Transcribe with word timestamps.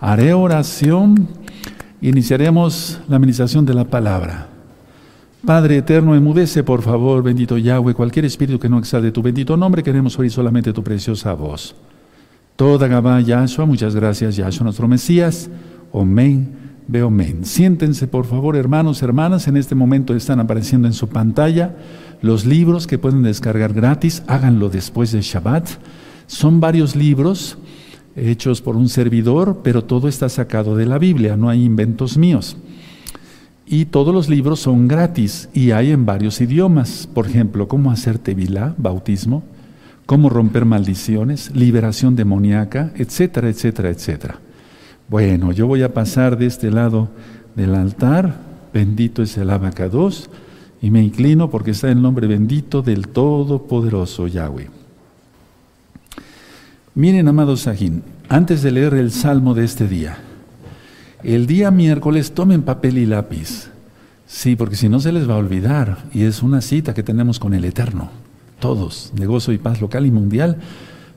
Haré 0.00 0.32
oración. 0.32 1.28
Iniciaremos 2.00 3.00
la 3.08 3.16
administración 3.16 3.66
de 3.66 3.74
la 3.74 3.84
palabra. 3.84 4.48
Padre 5.44 5.78
eterno, 5.78 6.14
emudece 6.14 6.62
por 6.62 6.82
favor, 6.82 7.22
bendito 7.22 7.58
Yahweh, 7.58 7.94
cualquier 7.94 8.24
espíritu 8.24 8.58
que 8.58 8.68
no 8.68 8.78
exalte 8.78 9.12
tu 9.12 9.22
bendito 9.22 9.56
nombre, 9.56 9.82
queremos 9.82 10.18
oír 10.18 10.30
solamente 10.30 10.72
tu 10.72 10.82
preciosa 10.82 11.32
voz. 11.32 11.74
Toda 12.56 12.88
Gabá 12.88 13.20
Yahshua, 13.20 13.64
muchas 13.64 13.94
gracias 13.94 14.36
Yahshua, 14.36 14.64
nuestro 14.64 14.88
Mesías. 14.88 15.48
Amén, 15.94 16.56
veo 16.88 17.06
amén. 17.06 17.44
Siéntense 17.44 18.08
por 18.08 18.26
favor, 18.26 18.56
hermanos, 18.56 19.02
hermanas, 19.02 19.46
en 19.46 19.56
este 19.56 19.76
momento 19.76 20.14
están 20.14 20.40
apareciendo 20.40 20.88
en 20.88 20.94
su 20.94 21.08
pantalla 21.08 21.76
los 22.20 22.44
libros 22.44 22.86
que 22.86 22.98
pueden 22.98 23.22
descargar 23.22 23.72
gratis, 23.72 24.24
háganlo 24.26 24.68
después 24.68 25.12
de 25.12 25.22
Shabbat. 25.22 25.68
Son 26.26 26.60
varios 26.60 26.94
libros 26.96 27.58
hechos 28.16 28.60
por 28.60 28.76
un 28.76 28.88
servidor, 28.88 29.60
pero 29.62 29.84
todo 29.84 30.08
está 30.08 30.28
sacado 30.28 30.76
de 30.76 30.86
la 30.86 30.98
Biblia, 30.98 31.36
no 31.36 31.48
hay 31.48 31.64
inventos 31.64 32.16
míos. 32.16 32.56
Y 33.66 33.84
todos 33.86 34.14
los 34.14 34.28
libros 34.28 34.60
son 34.60 34.88
gratis 34.88 35.50
y 35.52 35.72
hay 35.72 35.90
en 35.90 36.06
varios 36.06 36.40
idiomas. 36.40 37.06
Por 37.12 37.26
ejemplo, 37.26 37.68
cómo 37.68 37.90
hacer 37.90 38.18
tevilá, 38.18 38.74
bautismo, 38.78 39.42
cómo 40.06 40.30
romper 40.30 40.64
maldiciones, 40.64 41.54
liberación 41.54 42.16
demoníaca, 42.16 42.92
etcétera, 42.96 43.50
etcétera, 43.50 43.90
etcétera. 43.90 44.40
Bueno, 45.08 45.52
yo 45.52 45.66
voy 45.66 45.82
a 45.82 45.92
pasar 45.92 46.38
de 46.38 46.46
este 46.46 46.70
lado 46.70 47.10
del 47.54 47.74
altar, 47.74 48.40
bendito 48.72 49.22
es 49.22 49.36
el 49.36 49.50
abacados, 49.50 50.30
y 50.80 50.90
me 50.90 51.02
inclino 51.02 51.50
porque 51.50 51.72
está 51.72 51.90
el 51.90 52.00
nombre 52.00 52.26
bendito 52.26 52.80
del 52.80 53.08
Todopoderoso 53.08 54.28
Yahweh. 54.28 54.77
Miren, 56.94 57.28
amados 57.28 57.62
Sajín, 57.62 58.02
antes 58.28 58.62
de 58.62 58.72
leer 58.72 58.94
el 58.94 59.12
salmo 59.12 59.54
de 59.54 59.64
este 59.64 59.86
día, 59.86 60.18
el 61.22 61.46
día 61.46 61.70
miércoles 61.70 62.32
tomen 62.32 62.62
papel 62.62 62.98
y 62.98 63.06
lápiz. 63.06 63.70
Sí, 64.26 64.56
porque 64.56 64.76
si 64.76 64.88
no 64.88 65.00
se 65.00 65.10
les 65.10 65.28
va 65.28 65.34
a 65.34 65.38
olvidar. 65.38 66.04
Y 66.12 66.24
es 66.24 66.42
una 66.42 66.60
cita 66.60 66.94
que 66.94 67.02
tenemos 67.02 67.38
con 67.38 67.54
el 67.54 67.64
Eterno. 67.64 68.10
Todos, 68.60 69.12
de 69.14 69.26
gozo 69.26 69.52
y 69.52 69.58
paz 69.58 69.80
local 69.80 70.06
y 70.06 70.10
mundial. 70.10 70.58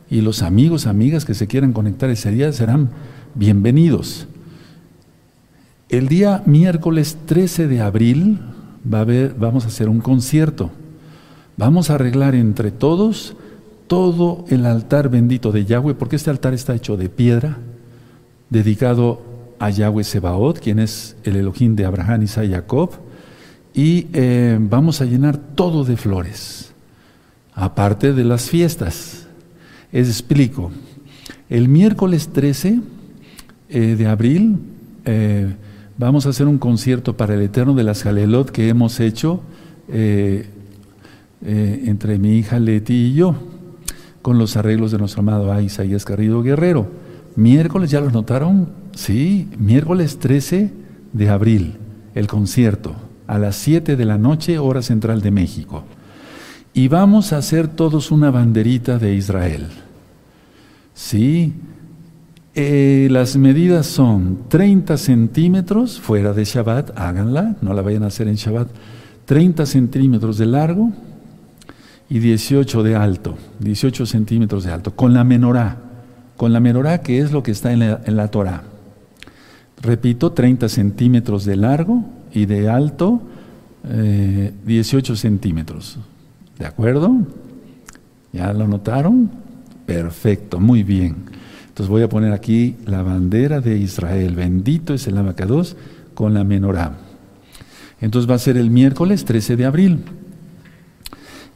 Y 0.10 0.22
los 0.22 0.42
amigos, 0.42 0.88
amigas 0.88 1.26
que 1.26 1.34
se 1.34 1.48
quieran 1.48 1.74
conectar 1.74 2.10
ese 2.10 2.32
día 2.32 2.52
serán 2.54 2.90
bienvenidos. 3.36 4.28
El 5.90 6.08
día 6.08 6.42
miércoles 6.46 7.18
13 7.26 7.68
de 7.68 7.82
abril 7.82 8.40
va 8.92 9.02
a 9.02 9.06
vamos 9.38 9.66
a 9.66 9.68
hacer 9.68 9.90
un 9.90 10.00
concierto. 10.00 10.72
Vamos 11.58 11.90
a 11.90 11.96
arreglar 11.96 12.34
entre 12.34 12.72
todos 12.72 13.36
todo 13.92 14.46
el 14.48 14.66
altar 14.66 15.10
bendito 15.10 15.52
de 15.52 15.66
Yahweh, 15.66 15.96
porque 15.96 16.16
este 16.16 16.30
altar 16.30 16.54
está 16.54 16.74
hecho 16.74 16.96
de 16.96 17.10
piedra, 17.10 17.58
dedicado 18.50 19.22
a 19.60 19.70
Yahweh 19.70 20.06
Sebaot, 20.06 20.62
quien 20.62 20.80
es 20.80 21.18
el 21.26 21.36
Elohim 21.36 21.76
de 21.76 21.84
Abraham, 21.84 22.24
Isaac 22.24 22.46
y 22.46 22.52
Jacob, 22.52 22.92
y 23.74 24.08
eh, 24.14 24.58
vamos 24.62 25.02
a 25.02 25.06
llenar 25.06 25.36
todo 25.36 25.84
de 25.84 25.98
flores, 25.98 26.72
aparte 27.54 28.14
de 28.14 28.24
las 28.24 28.50
fiestas. 28.50 29.28
Les 29.92 30.08
explico. 30.08 30.72
El 31.50 31.68
miércoles 31.68 32.30
13 32.30 32.80
eh, 33.68 33.96
de 33.98 34.08
abril 34.08 34.58
eh, 35.04 35.54
vamos 35.98 36.26
a 36.26 36.30
hacer 36.30 36.48
un 36.48 36.60
concierto 36.60 37.18
para 37.18 37.34
el 37.34 37.42
Eterno 37.42 37.74
de 37.74 37.84
las 37.84 38.04
Jalelot 38.04 38.52
que 38.52 38.70
hemos 38.70 39.02
hecho 39.02 39.42
entre 41.44 42.20
mi 42.20 42.38
hija 42.38 42.58
Leti 42.58 42.94
y 42.94 43.14
yo, 43.16 43.51
con 44.22 44.38
los 44.38 44.56
arreglos 44.58 44.92
de 44.92 44.98
nuestro 44.98 45.22
amado 45.22 45.60
Isaías 45.62 46.06
Garrido 46.06 46.44
Guerrero. 46.44 46.88
Miércoles, 47.36 47.92
¿ya 47.92 48.02
lo 48.02 48.12
notaron? 48.12 48.70
Sí, 48.94 49.50
miércoles 49.58 50.20
13 50.20 50.72
de 51.14 51.30
abril, 51.30 51.78
el 52.14 52.28
concierto, 52.28 52.96
a 53.28 53.40
las 53.40 53.56
7 53.56 53.96
de 53.96 54.06
la 54.06 54.18
noche, 54.18 54.60
hora 54.60 54.82
central 54.82 55.22
de 55.22 55.32
México. 55.32 55.84
Y 56.74 56.88
vamos 56.88 57.34
a 57.34 57.38
hacer 57.38 57.68
todos 57.68 58.12
una 58.12 58.32
banderita 58.32 58.98
de 58.98 59.16
Israel. 59.16 59.68
Sí, 60.94 61.54
eh, 62.54 63.08
las 63.12 63.38
medidas 63.38 63.88
son 63.88 64.40
30 64.50 64.98
centímetros 64.98 66.00
fuera 66.00 66.34
de 66.34 66.44
Shabbat, 66.44 66.98
háganla, 66.98 67.56
no 67.62 67.74
la 67.74 67.82
vayan 67.82 68.04
a 68.04 68.08
hacer 68.08 68.28
en 68.28 68.36
Shabbat, 68.36 68.68
30 69.26 69.66
centímetros 69.66 70.38
de 70.38 70.46
largo 70.46 70.92
y 72.12 72.20
18 72.20 72.84
de 72.84 72.98
alto, 72.98 73.38
18 73.60 74.06
centímetros 74.06 74.66
de 74.66 74.72
alto, 74.74 74.94
con 74.94 75.14
la 75.14 75.24
menorá, 75.24 75.78
con 76.36 76.52
la 76.52 76.60
menorá 76.60 76.98
que 76.98 77.20
es 77.20 77.32
lo 77.32 77.42
que 77.42 77.52
está 77.52 77.72
en 77.72 77.80
la, 77.80 78.02
en 78.06 78.18
la 78.18 78.28
Torah. 78.28 78.64
Repito, 79.82 80.34
30 80.34 80.68
centímetros 80.68 81.46
de 81.46 81.56
largo 81.56 82.04
y 82.34 82.48
de 82.48 82.68
alto 82.68 83.22
18 84.66 85.14
eh, 85.14 85.16
centímetros. 85.16 86.00
¿De 86.60 86.66
acuerdo? 86.66 87.16
¿Ya 88.34 88.52
lo 88.52 88.68
notaron? 88.68 89.32
Perfecto, 89.86 90.60
muy 90.60 90.84
bien. 90.84 91.16
Entonces 91.70 91.90
voy 91.90 92.02
a 92.02 92.10
poner 92.10 92.34
aquí 92.34 92.76
la 92.86 93.04
bandera 93.04 93.62
de 93.62 93.78
Israel. 93.78 94.36
Bendito 94.36 94.94
es 94.94 95.08
el 95.08 95.18
abacados 95.18 95.78
con 96.14 96.34
la 96.34 96.44
menorá. 96.44 96.98
Entonces 98.02 98.30
va 98.30 98.36
a 98.36 98.40
ser 98.40 98.58
el 98.58 98.70
miércoles 98.70 99.24
13 99.24 99.56
de 99.56 99.66
abril. 99.66 100.04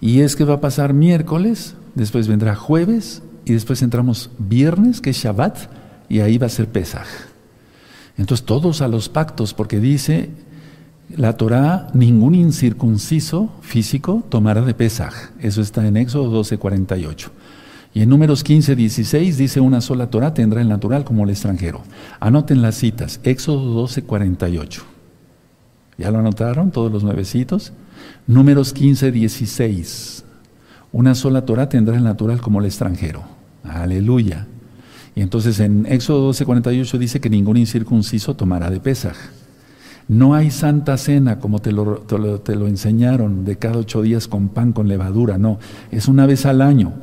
Y 0.06 0.22
es 0.22 0.36
que 0.36 0.44
va 0.44 0.54
a 0.54 0.62
pasar 0.62 0.94
miércoles, 0.94 1.74
después 1.96 2.28
vendrá 2.28 2.54
jueves 2.54 3.24
y 3.44 3.54
después 3.54 3.82
entramos 3.82 4.30
viernes, 4.38 5.02
que 5.02 5.10
es 5.10 5.18
Shabbat, 5.18 5.58
y 6.10 6.20
ahí 6.20 6.38
va 6.38 6.46
a 6.46 6.50
ser 6.50 6.68
Pesaj. 6.68 7.08
Entonces 8.16 8.46
todos 8.46 8.84
a 8.84 8.88
los 8.88 9.10
pactos, 9.10 9.56
porque 9.56 9.80
dice 9.80 10.30
la 11.18 11.38
Torah, 11.38 11.88
ningún 11.96 12.36
incircunciso 12.36 13.50
físico 13.62 14.24
tomará 14.30 14.62
de 14.62 14.76
Pesaj. 14.76 15.32
Eso 15.40 15.64
está 15.64 15.88
en 15.88 15.98
Éxodo 15.98 16.30
12, 16.30 16.60
48. 16.60 17.32
Y 17.96 18.04
en 18.04 18.10
números 18.10 18.44
15, 18.44 18.76
16 18.76 19.40
dice 19.40 19.60
una 19.60 19.82
sola 19.82 20.12
Torah 20.12 20.36
tendrá 20.36 20.62
el 20.62 20.70
natural 20.70 21.04
como 21.04 21.24
el 21.24 21.32
extranjero. 21.32 21.82
Anoten 22.20 22.62
las 22.62 22.76
citas, 22.76 23.22
Éxodo 23.24 23.74
12, 23.74 24.04
48. 24.04 24.84
¿Ya 25.98 26.12
lo 26.12 26.20
anotaron 26.20 26.70
todos 26.70 26.92
los 26.92 27.04
nuevecitos? 27.04 27.74
Números 28.28 28.74
15, 28.74 29.12
16. 29.12 30.24
Una 30.92 31.16
sola 31.16 31.46
Torah 31.46 31.70
tendrá 31.70 31.96
el 31.96 32.04
natural 32.04 32.42
como 32.42 32.60
el 32.60 32.66
extranjero. 32.66 33.24
Aleluya. 33.64 34.48
Y 35.16 35.22
entonces 35.22 35.60
en 35.60 35.86
Éxodo 35.86 36.32
12:48 36.32 36.98
dice 36.98 37.20
que 37.20 37.30
ningún 37.30 37.58
incircunciso 37.58 38.36
tomará 38.36 38.70
de 38.70 38.80
Pesaj. 38.80 39.16
No 40.08 40.36
hay 40.36 40.52
santa 40.52 40.98
cena 40.98 41.40
como 41.40 41.60
te 41.60 41.72
lo, 41.72 41.98
te 41.98 42.56
lo, 42.56 42.68
enseñaron 42.68 43.44
de 43.44 43.58
cada 43.58 43.78
ocho 43.78 44.04
días 44.04 44.28
con 44.28 44.50
pan 44.50 44.72
con 44.72 44.88
levadura, 44.88 45.40
no, 45.40 45.58
es 45.90 46.08
una 46.08 46.28
vez 46.28 46.46
al 46.46 46.62
año 46.62 46.94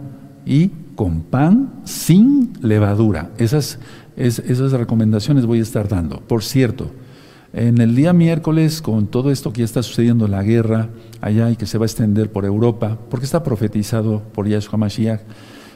y 0.47 0.71
con 0.95 1.23
pan 1.23 1.73
sin 1.85 2.53
levadura. 2.63 3.31
Esas, 3.39 3.81
esas 4.17 4.71
recomendaciones 4.73 5.47
voy 5.47 5.59
a 5.59 5.63
estar 5.63 5.89
dando. 5.89 6.21
Por 6.21 6.45
cierto, 6.45 6.93
en 7.53 7.81
el 7.81 7.95
día 7.95 8.13
miércoles, 8.13 8.83
con 8.83 9.07
todo 9.07 9.31
esto 9.31 9.53
que 9.53 9.61
ya 9.61 9.65
está 9.65 9.83
sucediendo, 9.83 10.29
la 10.29 10.43
guerra 10.43 10.89
allá 11.21 11.51
y 11.51 11.57
que 11.57 11.67
se 11.67 11.79
va 11.79 11.85
a 11.85 11.87
extender 11.87 12.31
por 12.31 12.45
Europa, 12.45 12.99
porque 13.11 13.27
está 13.27 13.43
profetizado 13.43 14.23
por 14.35 14.49
Yahshua 14.49 14.79
Mashiach, 14.79 15.21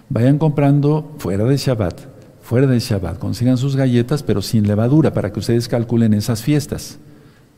vayan 0.09 0.38
comprando 0.38 1.15
fuera 1.19 1.44
de 1.44 1.56
Shabbat 1.56 2.16
fuera 2.47 2.69
del 2.69 2.78
Shabbat, 2.78 3.19
consigan 3.19 3.59
sus 3.59 3.75
galletas, 3.75 4.22
pero 4.22 4.41
sin 4.41 4.69
levadura, 4.69 5.12
para 5.12 5.32
que 5.32 5.41
ustedes 5.41 5.66
calculen 5.66 6.15
esas 6.15 6.42
fiestas. 6.42 6.98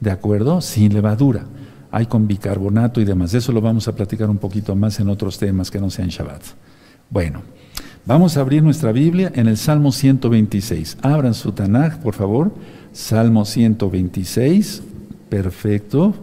¿De 0.00 0.10
acuerdo? 0.10 0.62
Sin 0.62 0.94
levadura. 0.94 1.44
Hay 1.90 2.06
con 2.06 2.26
bicarbonato 2.26 2.98
y 2.98 3.04
demás. 3.04 3.32
De 3.32 3.38
eso 3.38 3.52
lo 3.52 3.60
vamos 3.60 3.86
a 3.86 3.94
platicar 3.94 4.30
un 4.30 4.38
poquito 4.38 4.74
más 4.74 4.98
en 4.98 5.10
otros 5.10 5.36
temas 5.36 5.70
que 5.70 5.78
no 5.78 5.90
sean 5.90 6.08
Shabbat. 6.08 6.40
Bueno, 7.10 7.42
vamos 8.08 8.36
a 8.36 8.40
abrir 8.40 8.62
nuestra 8.62 8.90
Biblia 8.90 9.30
en 9.34 9.46
el 9.46 9.58
Salmo 9.58 9.92
126. 9.92 10.96
Abran 11.02 11.34
su 11.34 11.52
Tanaj, 11.52 11.98
por 11.98 12.14
favor. 12.14 12.52
Salmo 12.92 13.44
126. 13.44 14.82
Perfecto. 15.28 16.14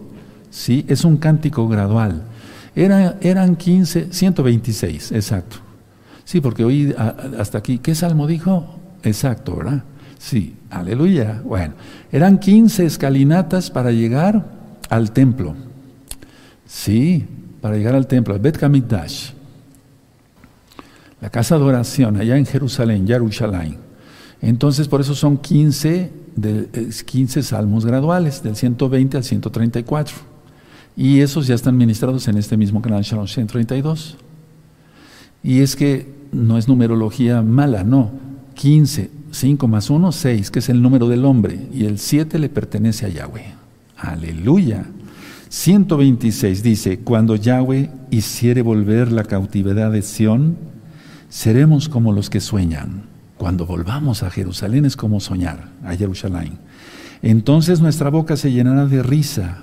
Sí, 0.50 0.84
es 0.88 1.04
un 1.04 1.16
cántico 1.16 1.68
gradual. 1.68 2.22
Era, 2.74 3.16
eran 3.20 3.56
15, 3.56 4.08
126, 4.12 5.12
exacto. 5.12 5.58
Sí, 6.24 6.40
porque 6.40 6.64
hoy 6.64 6.94
hasta 7.38 7.58
aquí, 7.58 7.78
¿qué 7.78 7.94
salmo 7.94 8.26
dijo? 8.26 8.66
Exacto, 9.04 9.56
¿verdad? 9.56 9.84
Sí, 10.18 10.56
aleluya. 10.70 11.40
Bueno, 11.44 11.74
eran 12.10 12.38
15 12.38 12.84
escalinatas 12.84 13.70
para 13.70 13.92
llegar 13.92 14.44
al 14.90 15.12
templo. 15.12 15.54
Sí, 16.66 17.24
para 17.60 17.76
llegar 17.76 17.94
al 17.94 18.08
templo, 18.08 18.36
Bet 18.40 18.58
Kamikdash. 18.58 19.35
La 21.20 21.30
casa 21.30 21.58
de 21.58 21.64
oración 21.64 22.16
allá 22.16 22.36
en 22.36 22.46
Jerusalén, 22.46 23.06
Jerusalén. 23.06 23.78
Entonces, 24.42 24.86
por 24.86 25.00
eso 25.00 25.14
son 25.14 25.38
15, 25.38 26.12
de, 26.36 26.90
15 27.04 27.42
salmos 27.42 27.86
graduales, 27.86 28.42
del 28.42 28.56
120 28.56 29.16
al 29.16 29.24
134. 29.24 30.16
Y 30.96 31.20
esos 31.20 31.46
ya 31.46 31.54
están 31.54 31.76
ministrados 31.76 32.28
en 32.28 32.36
este 32.36 32.56
mismo 32.56 32.82
canal 32.82 33.02
Shalom 33.02 33.26
132. 33.26 34.16
Y 35.42 35.60
es 35.60 35.76
que 35.76 36.14
no 36.32 36.58
es 36.58 36.68
numerología 36.68 37.42
mala, 37.42 37.84
no. 37.84 38.10
15. 38.54 39.10
5 39.36 39.68
más 39.68 39.90
1, 39.90 40.12
6, 40.12 40.50
que 40.50 40.60
es 40.60 40.68
el 40.68 40.80
número 40.80 41.08
del 41.08 41.24
hombre, 41.24 41.68
y 41.72 41.84
el 41.84 41.98
7 41.98 42.38
le 42.38 42.48
pertenece 42.48 43.06
a 43.06 43.10
Yahweh. 43.10 43.44
Aleluya. 43.96 44.86
126 45.48 46.62
dice, 46.62 46.98
cuando 47.00 47.36
Yahweh 47.36 47.90
hiciere 48.10 48.62
volver 48.62 49.12
la 49.12 49.24
cautividad 49.24 49.92
de 49.92 50.02
Sión, 50.02 50.56
seremos 51.28 51.88
como 51.88 52.12
los 52.12 52.30
que 52.30 52.40
sueñan. 52.40 53.04
Cuando 53.38 53.66
volvamos 53.66 54.22
a 54.22 54.30
Jerusalén 54.30 54.84
es 54.84 54.96
como 54.96 55.20
soñar, 55.20 55.68
a 55.84 55.94
Jerusalén. 55.94 56.58
Entonces 57.22 57.80
nuestra 57.80 58.10
boca 58.10 58.36
se 58.36 58.52
llenará 58.52 58.86
de 58.86 59.02
risa 59.02 59.58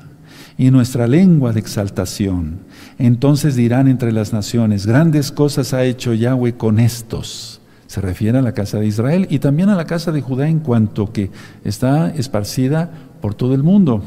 y 0.57 0.69
nuestra 0.71 1.07
lengua 1.07 1.53
de 1.53 1.59
exaltación. 1.59 2.59
Entonces 2.99 3.55
dirán 3.55 3.87
entre 3.87 4.11
las 4.11 4.33
naciones, 4.33 4.85
grandes 4.85 5.31
cosas 5.31 5.73
ha 5.73 5.83
hecho 5.83 6.13
Yahweh 6.13 6.55
con 6.55 6.79
estos. 6.79 7.61
Se 7.87 8.01
refiere 8.01 8.39
a 8.39 8.41
la 8.41 8.53
casa 8.53 8.79
de 8.79 8.87
Israel 8.87 9.27
y 9.29 9.39
también 9.39 9.69
a 9.69 9.75
la 9.75 9.85
casa 9.85 10.11
de 10.11 10.21
Judá 10.21 10.47
en 10.47 10.59
cuanto 10.59 11.11
que 11.11 11.31
está 11.63 12.09
esparcida 12.09 12.91
por 13.21 13.35
todo 13.35 13.53
el 13.53 13.63
mundo. 13.63 14.03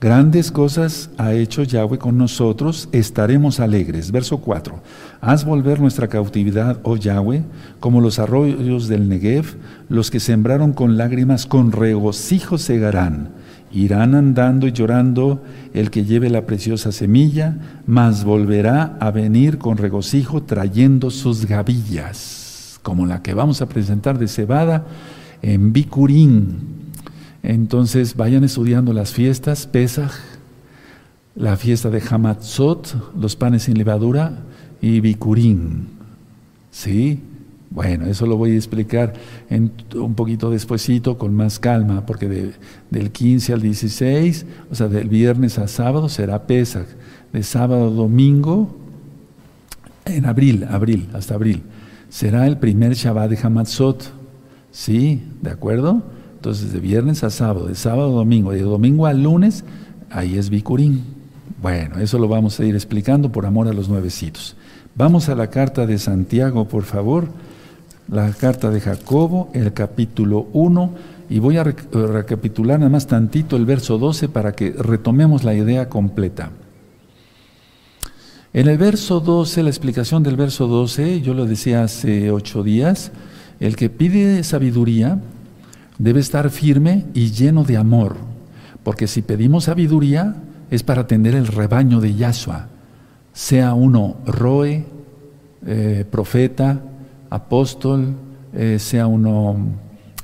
Grandes 0.00 0.50
cosas 0.50 1.10
ha 1.18 1.34
hecho 1.34 1.62
Yahweh 1.62 1.98
con 1.98 2.16
nosotros, 2.16 2.88
estaremos 2.90 3.60
alegres. 3.60 4.10
Verso 4.10 4.38
4. 4.38 4.80
Haz 5.20 5.44
volver 5.44 5.78
nuestra 5.78 6.08
cautividad, 6.08 6.80
oh 6.84 6.96
Yahweh, 6.96 7.42
como 7.80 8.00
los 8.00 8.18
arroyos 8.18 8.88
del 8.88 9.10
Negev, 9.10 9.58
los 9.90 10.10
que 10.10 10.18
sembraron 10.18 10.72
con 10.72 10.96
lágrimas, 10.96 11.44
con 11.44 11.70
regocijo 11.70 12.56
segarán. 12.56 13.28
Irán 13.72 14.14
andando 14.14 14.66
y 14.66 14.72
llorando 14.72 15.42
el 15.74 15.90
que 15.90 16.06
lleve 16.06 16.30
la 16.30 16.46
preciosa 16.46 16.92
semilla, 16.92 17.58
mas 17.86 18.24
volverá 18.24 18.96
a 19.00 19.10
venir 19.10 19.58
con 19.58 19.76
regocijo 19.76 20.42
trayendo 20.44 21.10
sus 21.10 21.44
gavillas, 21.44 22.80
como 22.82 23.04
la 23.04 23.20
que 23.20 23.34
vamos 23.34 23.60
a 23.60 23.68
presentar 23.68 24.18
de 24.18 24.28
cebada 24.28 24.86
en 25.42 25.74
Bicurín, 25.74 26.80
entonces 27.42 28.16
vayan 28.16 28.44
estudiando 28.44 28.92
las 28.92 29.12
fiestas, 29.12 29.66
Pesach, 29.66 30.12
la 31.34 31.56
fiesta 31.56 31.90
de 31.90 32.02
Hamatzot, 32.08 33.14
los 33.16 33.36
panes 33.36 33.64
sin 33.64 33.78
levadura 33.78 34.44
y 34.80 35.00
Bikurim. 35.00 35.86
¿Sí? 36.70 37.20
Bueno, 37.70 38.06
eso 38.06 38.26
lo 38.26 38.36
voy 38.36 38.50
a 38.50 38.56
explicar 38.56 39.14
un 39.94 40.14
poquito 40.14 40.50
despuesito 40.50 41.18
con 41.18 41.34
más 41.34 41.60
calma, 41.60 42.04
porque 42.04 42.52
del 42.90 43.10
15 43.12 43.52
al 43.52 43.62
16, 43.62 44.46
o 44.70 44.74
sea, 44.74 44.88
del 44.88 45.08
viernes 45.08 45.58
a 45.58 45.68
sábado 45.68 46.08
será 46.08 46.46
Pesach, 46.46 46.88
de 47.32 47.42
sábado 47.44 47.86
a 47.86 47.90
domingo, 47.90 48.76
en 50.04 50.26
abril, 50.26 50.64
abril, 50.68 51.08
hasta 51.12 51.34
abril, 51.34 51.62
será 52.08 52.46
el 52.48 52.58
primer 52.58 52.94
Shabbat 52.94 53.30
de 53.30 53.38
Hamatzot. 53.40 54.20
¿Sí? 54.72 55.22
¿De 55.42 55.50
acuerdo? 55.50 56.02
Entonces, 56.40 56.72
de 56.72 56.80
viernes 56.80 57.22
a 57.22 57.28
sábado, 57.28 57.66
de 57.66 57.74
sábado 57.74 58.12
a 58.12 58.14
domingo, 58.14 58.52
de 58.52 58.62
domingo 58.62 59.04
a 59.04 59.12
lunes, 59.12 59.62
ahí 60.08 60.38
es 60.38 60.48
Bicurín. 60.48 61.04
Bueno, 61.60 61.98
eso 61.98 62.18
lo 62.18 62.28
vamos 62.28 62.58
a 62.58 62.64
ir 62.64 62.74
explicando 62.74 63.30
por 63.30 63.44
amor 63.44 63.68
a 63.68 63.74
los 63.74 63.90
nuevecitos. 63.90 64.56
Vamos 64.94 65.28
a 65.28 65.34
la 65.34 65.48
carta 65.48 65.84
de 65.84 65.98
Santiago, 65.98 66.66
por 66.66 66.84
favor. 66.84 67.28
La 68.08 68.32
carta 68.32 68.70
de 68.70 68.80
Jacobo, 68.80 69.50
el 69.52 69.74
capítulo 69.74 70.46
1, 70.54 70.94
y 71.28 71.40
voy 71.40 71.58
a 71.58 71.62
recapitular 71.64 72.78
nada 72.78 72.90
más 72.90 73.06
tantito 73.06 73.56
el 73.56 73.66
verso 73.66 73.98
12 73.98 74.30
para 74.30 74.52
que 74.52 74.70
retomemos 74.70 75.44
la 75.44 75.52
idea 75.52 75.90
completa. 75.90 76.52
En 78.54 78.66
el 78.66 78.78
verso 78.78 79.20
12, 79.20 79.62
la 79.62 79.68
explicación 79.68 80.22
del 80.22 80.36
verso 80.36 80.68
12, 80.68 81.20
yo 81.20 81.34
lo 81.34 81.44
decía 81.44 81.82
hace 81.82 82.30
ocho 82.30 82.62
días, 82.62 83.12
el 83.60 83.76
que 83.76 83.90
pide 83.90 84.42
sabiduría, 84.42 85.20
debe 86.00 86.20
estar 86.20 86.48
firme 86.48 87.04
y 87.12 87.30
lleno 87.30 87.62
de 87.62 87.76
amor, 87.76 88.16
porque 88.82 89.06
si 89.06 89.20
pedimos 89.20 89.64
sabiduría 89.64 90.34
es 90.70 90.82
para 90.82 91.02
atender 91.02 91.34
el 91.34 91.46
rebaño 91.46 92.00
de 92.00 92.14
Yahshua, 92.14 92.68
sea 93.34 93.74
uno 93.74 94.16
roe, 94.24 94.86
eh, 95.66 96.06
profeta, 96.10 96.80
apóstol, 97.28 98.14
eh, 98.54 98.78
sea 98.78 99.06
uno 99.06 99.58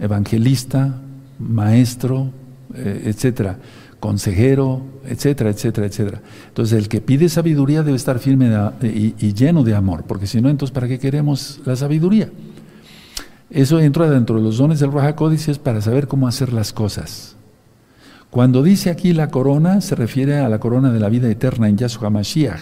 evangelista, 0.01 0.99
maestro, 1.39 2.31
eh, 2.75 3.03
etcétera, 3.05 3.59
consejero, 4.01 4.81
etcétera, 5.05 5.51
etcétera, 5.51 5.87
etcétera. 5.89 6.23
Entonces 6.49 6.79
el 6.79 6.89
que 6.89 7.03
pide 7.03 7.29
sabiduría 7.29 7.83
debe 7.83 7.99
estar 7.99 8.19
firme 8.19 8.51
y, 8.83 9.15
y 9.19 9.35
lleno 9.35 9.63
de 9.63 9.75
amor, 9.75 10.05
porque 10.05 10.27
si 10.27 10.41
no, 10.41 10.49
entonces 10.49 10.73
¿para 10.73 10.89
qué 10.89 10.99
queremos 10.99 11.61
la 11.67 11.77
sabiduría? 11.77 12.31
Eso 13.51 13.79
entra 13.79 14.11
dentro 14.11 14.37
de 14.37 14.43
los 14.43 14.59
dones 14.59 14.81
del 14.81 14.93
Raja 14.93 15.15
es 15.31 15.59
para 15.59 15.81
saber 15.81 16.09
cómo 16.09 16.27
hacer 16.27 16.53
las 16.53 16.73
cosas. 16.73 17.37
Cuando 18.31 18.63
dice 18.63 18.91
aquí 18.91 19.13
la 19.13 19.31
corona, 19.31 19.81
se 19.81 19.95
refiere 19.95 20.39
a 20.39 20.49
la 20.49 20.59
corona 20.59 20.93
de 20.93 21.01
la 21.01 21.09
vida 21.09 21.31
eterna 21.31 21.69
en 21.69 21.79
Yahshua 21.79 22.11
Mashiach. 22.11 22.61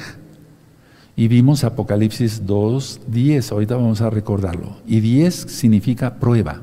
Y 1.16 1.28
vimos 1.28 1.64
Apocalipsis 1.64 2.44
2, 2.44 3.00
10, 3.06 3.52
ahorita 3.52 3.76
vamos 3.76 4.00
a 4.00 4.10
recordarlo. 4.10 4.76
Y 4.86 5.00
10 5.00 5.34
significa 5.34 6.14
prueba. 6.16 6.60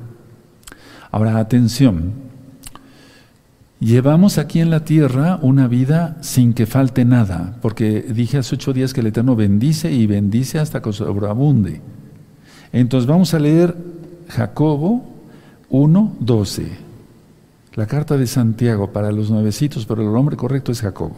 Ahora, 1.09 1.38
atención. 1.38 2.13
Llevamos 3.79 4.38
aquí 4.38 4.59
en 4.59 4.69
la 4.69 4.85
tierra 4.85 5.39
una 5.41 5.68
vida 5.68 6.18
sin 6.21 6.53
que 6.53 6.68
falte 6.68 7.03
nada, 7.03 7.57
porque 7.62 8.01
dije 8.01 8.38
hace 8.38 8.53
ocho 8.53 8.73
días 8.73 8.94
que 8.94 9.01
el 9.01 9.07
Eterno 9.07 9.35
bendice 9.35 9.91
y 9.91 10.06
bendice 10.06 10.59
hasta 10.59 10.81
que 10.81 10.94
sobreabunde. 10.94 11.81
Entonces 12.71 13.07
vamos 13.07 13.33
a 13.33 13.39
leer 13.39 13.75
Jacobo 14.36 15.04
1.12. 15.69 16.63
La 17.75 17.86
carta 17.86 18.18
de 18.18 18.28
Santiago 18.28 18.92
para 18.92 19.12
los 19.12 19.30
nuevecitos, 19.30 19.86
pero 19.86 20.01
el 20.01 20.12
nombre 20.12 20.38
correcto 20.38 20.72
es 20.72 20.81
Jacobo. 20.81 21.18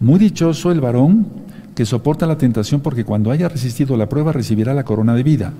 Muy 0.00 0.18
dichoso 0.18 0.70
el 0.70 0.80
varón 0.80 1.26
que 1.74 1.84
soporta 1.84 2.26
la 2.26 2.38
tentación 2.38 2.80
porque 2.80 3.04
cuando 3.04 3.30
haya 3.30 3.48
resistido 3.48 3.96
la 3.96 4.08
prueba 4.08 4.32
recibirá 4.32 4.72
la 4.72 4.84
corona 4.84 5.14
de 5.14 5.22
vida 5.22 5.52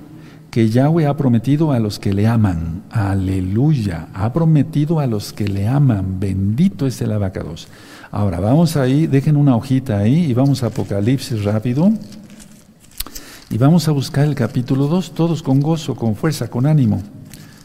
que 0.49 0.69
Yahweh 0.69 1.05
ha 1.05 1.17
prometido 1.17 1.71
a 1.71 1.79
los 1.79 1.99
que 1.99 2.13
le 2.13 2.25
aman. 2.25 2.83
Aleluya. 2.89 4.07
Ha 4.13 4.33
prometido 4.33 4.99
a 4.99 5.05
los 5.05 5.33
que 5.33 5.47
le 5.47 5.67
aman. 5.67 6.19
Bendito 6.19 6.87
es 6.87 6.99
el 7.01 7.11
abacados. 7.11 7.67
Ahora 8.09 8.39
vamos 8.39 8.77
ahí, 8.77 9.05
dejen 9.05 9.35
una 9.35 9.55
hojita 9.55 9.99
ahí 9.99 10.25
y 10.25 10.33
vamos 10.33 10.63
a 10.63 10.67
Apocalipsis 10.67 11.43
rápido. 11.43 11.91
Y 13.49 13.57
vamos 13.57 13.87
a 13.87 13.91
buscar 13.91 14.27
el 14.27 14.35
capítulo 14.35 14.87
2, 14.87 15.11
todos 15.11 15.41
con 15.41 15.61
gozo, 15.61 15.95
con 15.95 16.15
fuerza, 16.15 16.49
con 16.49 16.65
ánimo. 16.65 17.01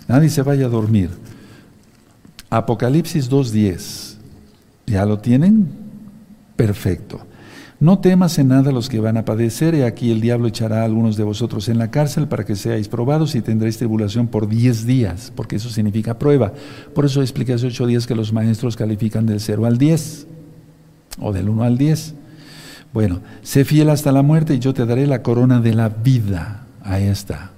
Nadie 0.07 0.29
se 0.29 0.43
vaya 0.43 0.67
a 0.67 0.69
dormir. 0.69 1.11
Apocalipsis 2.51 3.29
2.10. 3.29 4.15
¿Ya 4.87 5.05
lo 5.05 5.19
tienen? 5.19 5.69
Perfecto. 6.55 7.27
No 7.81 7.99
temas 7.99 8.39
en 8.39 8.47
nada 8.47 8.71
los 8.71 8.89
que 8.89 9.01
van 9.01 9.17
a 9.17 9.25
padecer, 9.25 9.75
y 9.75 9.83
aquí 9.83 10.13
el 10.13 10.21
diablo 10.21 10.47
echará 10.47 10.83
a 10.83 10.85
algunos 10.85 11.17
de 11.17 11.25
vosotros 11.25 11.69
en 11.69 11.79
la 11.79 11.91
cárcel 11.91 12.29
para 12.29 12.45
que 12.45 12.55
seáis 12.55 12.87
probados 12.87 13.35
y 13.35 13.43
tendréis 13.43 13.79
tribulación 13.79 14.29
por 14.29 14.49
10 14.49 14.87
días, 14.87 15.33
porque 15.35 15.57
eso 15.57 15.69
significa 15.69 16.17
prueba. 16.17 16.53
Por 16.95 17.07
eso 17.07 17.23
expliqué 17.23 17.55
hace 17.55 17.67
8 17.67 17.89
días 17.89 18.07
que 18.07 18.15
los 18.15 18.33
maestros 18.33 18.77
califican 18.77 19.27
del 19.27 19.41
0 19.41 19.67
al 19.67 19.79
10, 19.79 20.29
o 21.19 21.33
del 21.33 21.49
1 21.49 21.65
al 21.65 21.77
10. 21.77 22.15
Bueno, 22.93 23.21
sé 23.43 23.65
fiel 23.65 23.89
hasta 23.89 24.13
la 24.13 24.23
muerte 24.23 24.55
y 24.55 24.59
yo 24.59 24.75
te 24.75 24.85
daré 24.85 25.07
la 25.07 25.23
corona 25.23 25.61
de 25.61 25.75
la 25.75 25.89
vida. 25.89 26.67
Ahí 26.83 27.05
está. 27.05 27.53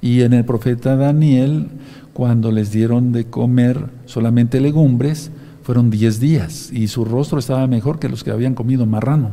Y 0.00 0.22
en 0.22 0.32
el 0.32 0.44
profeta 0.44 0.96
Daniel, 0.96 1.68
cuando 2.12 2.50
les 2.50 2.72
dieron 2.72 3.12
de 3.12 3.26
comer 3.26 3.86
solamente 4.06 4.60
legumbres, 4.60 5.30
fueron 5.62 5.90
diez 5.90 6.18
días 6.18 6.70
y 6.72 6.88
su 6.88 7.04
rostro 7.04 7.38
estaba 7.38 7.66
mejor 7.66 8.00
que 8.00 8.08
los 8.08 8.24
que 8.24 8.32
habían 8.32 8.54
comido 8.54 8.86
marrano. 8.86 9.30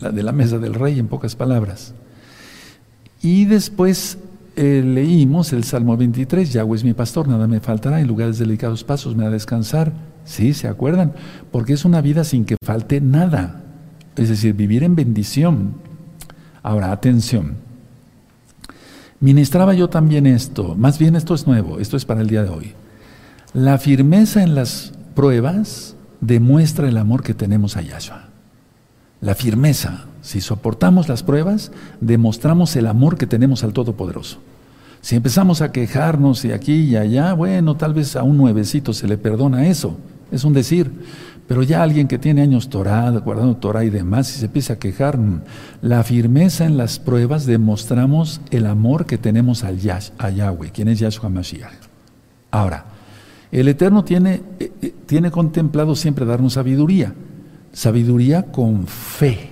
La 0.00 0.10
de 0.10 0.22
la 0.22 0.32
mesa 0.32 0.58
del 0.58 0.74
rey, 0.74 0.98
en 0.98 1.06
pocas 1.06 1.36
palabras. 1.36 1.94
Y 3.22 3.44
después 3.44 4.18
eh, 4.56 4.82
leímos 4.84 5.52
el 5.52 5.64
Salmo 5.64 5.96
23, 5.96 6.52
Yahweh 6.52 6.76
es 6.76 6.84
mi 6.84 6.94
pastor, 6.94 7.28
nada 7.28 7.46
me 7.46 7.60
faltará, 7.60 8.00
en 8.00 8.08
lugares 8.08 8.38
delicados 8.38 8.82
pasos 8.82 9.14
me 9.14 9.22
va 9.22 9.28
a 9.28 9.32
descansar. 9.32 9.92
Sí, 10.24 10.52
¿se 10.52 10.66
acuerdan? 10.66 11.12
Porque 11.52 11.74
es 11.74 11.84
una 11.84 12.00
vida 12.00 12.24
sin 12.24 12.44
que 12.44 12.56
falte 12.64 13.00
nada 13.00 13.65
es 14.16 14.28
decir, 14.28 14.54
vivir 14.54 14.82
en 14.82 14.94
bendición. 14.94 15.74
Ahora, 16.62 16.92
atención. 16.92 17.56
Ministraba 19.20 19.74
yo 19.74 19.88
también 19.88 20.26
esto, 20.26 20.74
más 20.74 20.98
bien 20.98 21.16
esto 21.16 21.34
es 21.34 21.46
nuevo, 21.46 21.78
esto 21.78 21.96
es 21.96 22.04
para 22.04 22.20
el 22.20 22.28
día 22.28 22.42
de 22.42 22.50
hoy. 22.50 22.72
La 23.54 23.78
firmeza 23.78 24.42
en 24.42 24.54
las 24.54 24.92
pruebas 25.14 25.96
demuestra 26.20 26.88
el 26.88 26.98
amor 26.98 27.22
que 27.22 27.32
tenemos 27.32 27.76
a 27.76 27.82
Yahshua. 27.82 28.28
La 29.22 29.34
firmeza, 29.34 30.04
si 30.20 30.42
soportamos 30.42 31.08
las 31.08 31.22
pruebas, 31.22 31.72
demostramos 32.00 32.76
el 32.76 32.86
amor 32.86 33.16
que 33.16 33.26
tenemos 33.26 33.64
al 33.64 33.72
Todopoderoso. 33.72 34.38
Si 35.00 35.16
empezamos 35.16 35.62
a 35.62 35.72
quejarnos 35.72 36.44
y 36.44 36.52
aquí 36.52 36.74
y 36.74 36.96
allá, 36.96 37.32
bueno, 37.32 37.76
tal 37.76 37.94
vez 37.94 38.16
a 38.16 38.22
un 38.22 38.36
nuevecito 38.36 38.92
se 38.92 39.08
le 39.08 39.16
perdona 39.16 39.68
eso, 39.68 39.96
es 40.30 40.44
un 40.44 40.52
decir, 40.52 40.90
Pero 41.46 41.62
ya 41.62 41.82
alguien 41.82 42.08
que 42.08 42.18
tiene 42.18 42.42
años 42.42 42.68
Torah, 42.68 43.10
guardando 43.10 43.56
Torah 43.56 43.84
y 43.84 43.90
demás, 43.90 44.34
y 44.34 44.40
se 44.40 44.46
empieza 44.46 44.74
a 44.74 44.78
quejar, 44.78 45.16
mm, 45.16 45.42
la 45.82 46.02
firmeza 46.02 46.64
en 46.66 46.76
las 46.76 46.98
pruebas 46.98 47.46
demostramos 47.46 48.40
el 48.50 48.66
amor 48.66 49.06
que 49.06 49.18
tenemos 49.18 49.62
al 49.62 49.78
a 50.18 50.30
Yahweh, 50.30 50.72
quien 50.72 50.88
es 50.88 50.98
Yahshua 50.98 51.28
Mashiach. 51.28 51.72
Ahora, 52.50 52.86
el 53.52 53.68
Eterno 53.68 54.04
tiene, 54.04 54.42
eh, 54.58 54.72
eh, 54.82 54.94
tiene 55.06 55.30
contemplado 55.30 55.94
siempre 55.94 56.24
darnos 56.24 56.54
sabiduría, 56.54 57.14
sabiduría 57.72 58.50
con 58.50 58.86
fe. 58.88 59.50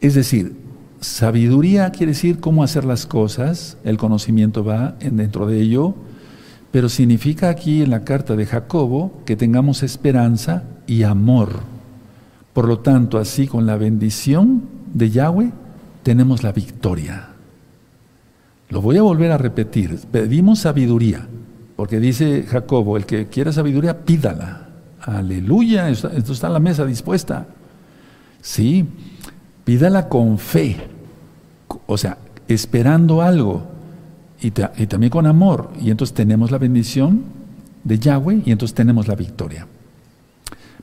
Es 0.00 0.14
decir, 0.14 0.56
sabiduría 1.00 1.90
quiere 1.90 2.12
decir 2.12 2.38
cómo 2.38 2.62
hacer 2.62 2.84
las 2.84 3.06
cosas, 3.06 3.78
el 3.84 3.96
conocimiento 3.96 4.64
va 4.64 4.96
dentro 5.00 5.46
de 5.46 5.60
ello, 5.60 5.94
pero 6.74 6.88
significa 6.88 7.50
aquí 7.50 7.82
en 7.82 7.90
la 7.90 8.02
carta 8.02 8.34
de 8.34 8.46
Jacobo 8.46 9.22
que 9.24 9.36
tengamos 9.36 9.84
esperanza 9.84 10.64
y 10.88 11.04
amor. 11.04 11.60
Por 12.52 12.66
lo 12.66 12.80
tanto, 12.80 13.18
así 13.18 13.46
con 13.46 13.64
la 13.64 13.76
bendición 13.76 14.64
de 14.92 15.08
Yahweh 15.08 15.52
tenemos 16.02 16.42
la 16.42 16.50
victoria. 16.50 17.28
Lo 18.70 18.82
voy 18.82 18.96
a 18.96 19.02
volver 19.02 19.30
a 19.30 19.38
repetir. 19.38 20.00
Pedimos 20.10 20.58
sabiduría, 20.58 21.28
porque 21.76 22.00
dice 22.00 22.42
Jacobo, 22.42 22.96
el 22.96 23.06
que 23.06 23.28
quiera 23.28 23.52
sabiduría, 23.52 24.04
pídala. 24.04 24.70
Aleluya, 25.00 25.88
esto 25.90 26.08
está 26.32 26.48
en 26.48 26.54
la 26.54 26.58
mesa 26.58 26.84
dispuesta. 26.84 27.46
Sí, 28.42 28.84
pídala 29.62 30.08
con 30.08 30.38
fe, 30.38 30.76
o 31.86 31.96
sea, 31.96 32.18
esperando 32.48 33.22
algo 33.22 33.73
y, 34.44 34.50
también 34.50 35.10
con 35.10 35.26
amor. 35.26 35.70
Y 35.80 35.90
entonces 35.90 36.14
tenemos 36.14 36.50
la 36.50 36.58
bendición 36.58 37.22
de 37.82 37.98
Yahweh 37.98 38.42
y 38.44 38.52
entonces 38.52 38.74
tenemos 38.74 39.08
la 39.08 39.14
victoria. 39.14 39.66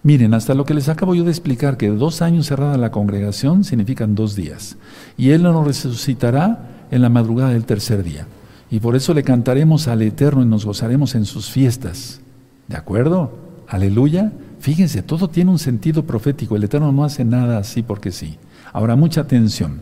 Miren, 0.03 0.34
hasta 0.34 0.56
lo 0.56 0.65
que 0.65 0.74
les 0.74 0.89
acabo 0.89 1.13
yo 1.13 1.24
de 1.24 1.30
explicar, 1.30 1.77
que 1.77 1.89
dos 1.89 2.24
años 2.24 2.48
cerrada 2.48 2.75
la 2.77 2.89
congregación 2.89 3.63
significan 3.63 4.15
dos 4.15 4.36
días. 4.36 4.77
Y 5.15 5.30
Él 5.30 5.44
nos 5.44 5.65
resucitará 5.65 6.88
en 6.89 7.03
la 7.03 7.10
madrugada 7.10 7.51
del 7.51 7.65
tercer 7.65 8.03
día. 8.03 8.25
Y 8.72 8.80
por 8.80 8.96
eso 8.96 9.13
le 9.13 9.22
cantaremos 9.22 9.88
al 9.88 10.01
Eterno 10.01 10.41
y 10.41 10.46
nos 10.46 10.65
gozaremos 10.65 11.13
en 11.13 11.25
sus 11.25 11.51
fiestas. 11.51 12.20
¿De 12.68 12.77
acuerdo? 12.77 13.32
Aleluya. 13.68 14.32
Fíjense, 14.60 15.03
todo 15.03 15.30
tiene 15.30 15.51
un 15.51 15.60
sentido 15.60 16.03
profético. 16.03 16.56
El 16.56 16.63
Eterno 16.63 16.91
no 16.91 17.03
hace 17.03 17.24
nada 17.24 17.60
así 17.60 17.84
porque 17.84 18.12
sí. 18.12 18.38
Ahora, 18.74 18.96
mucha 18.96 19.22
atención. 19.22 19.82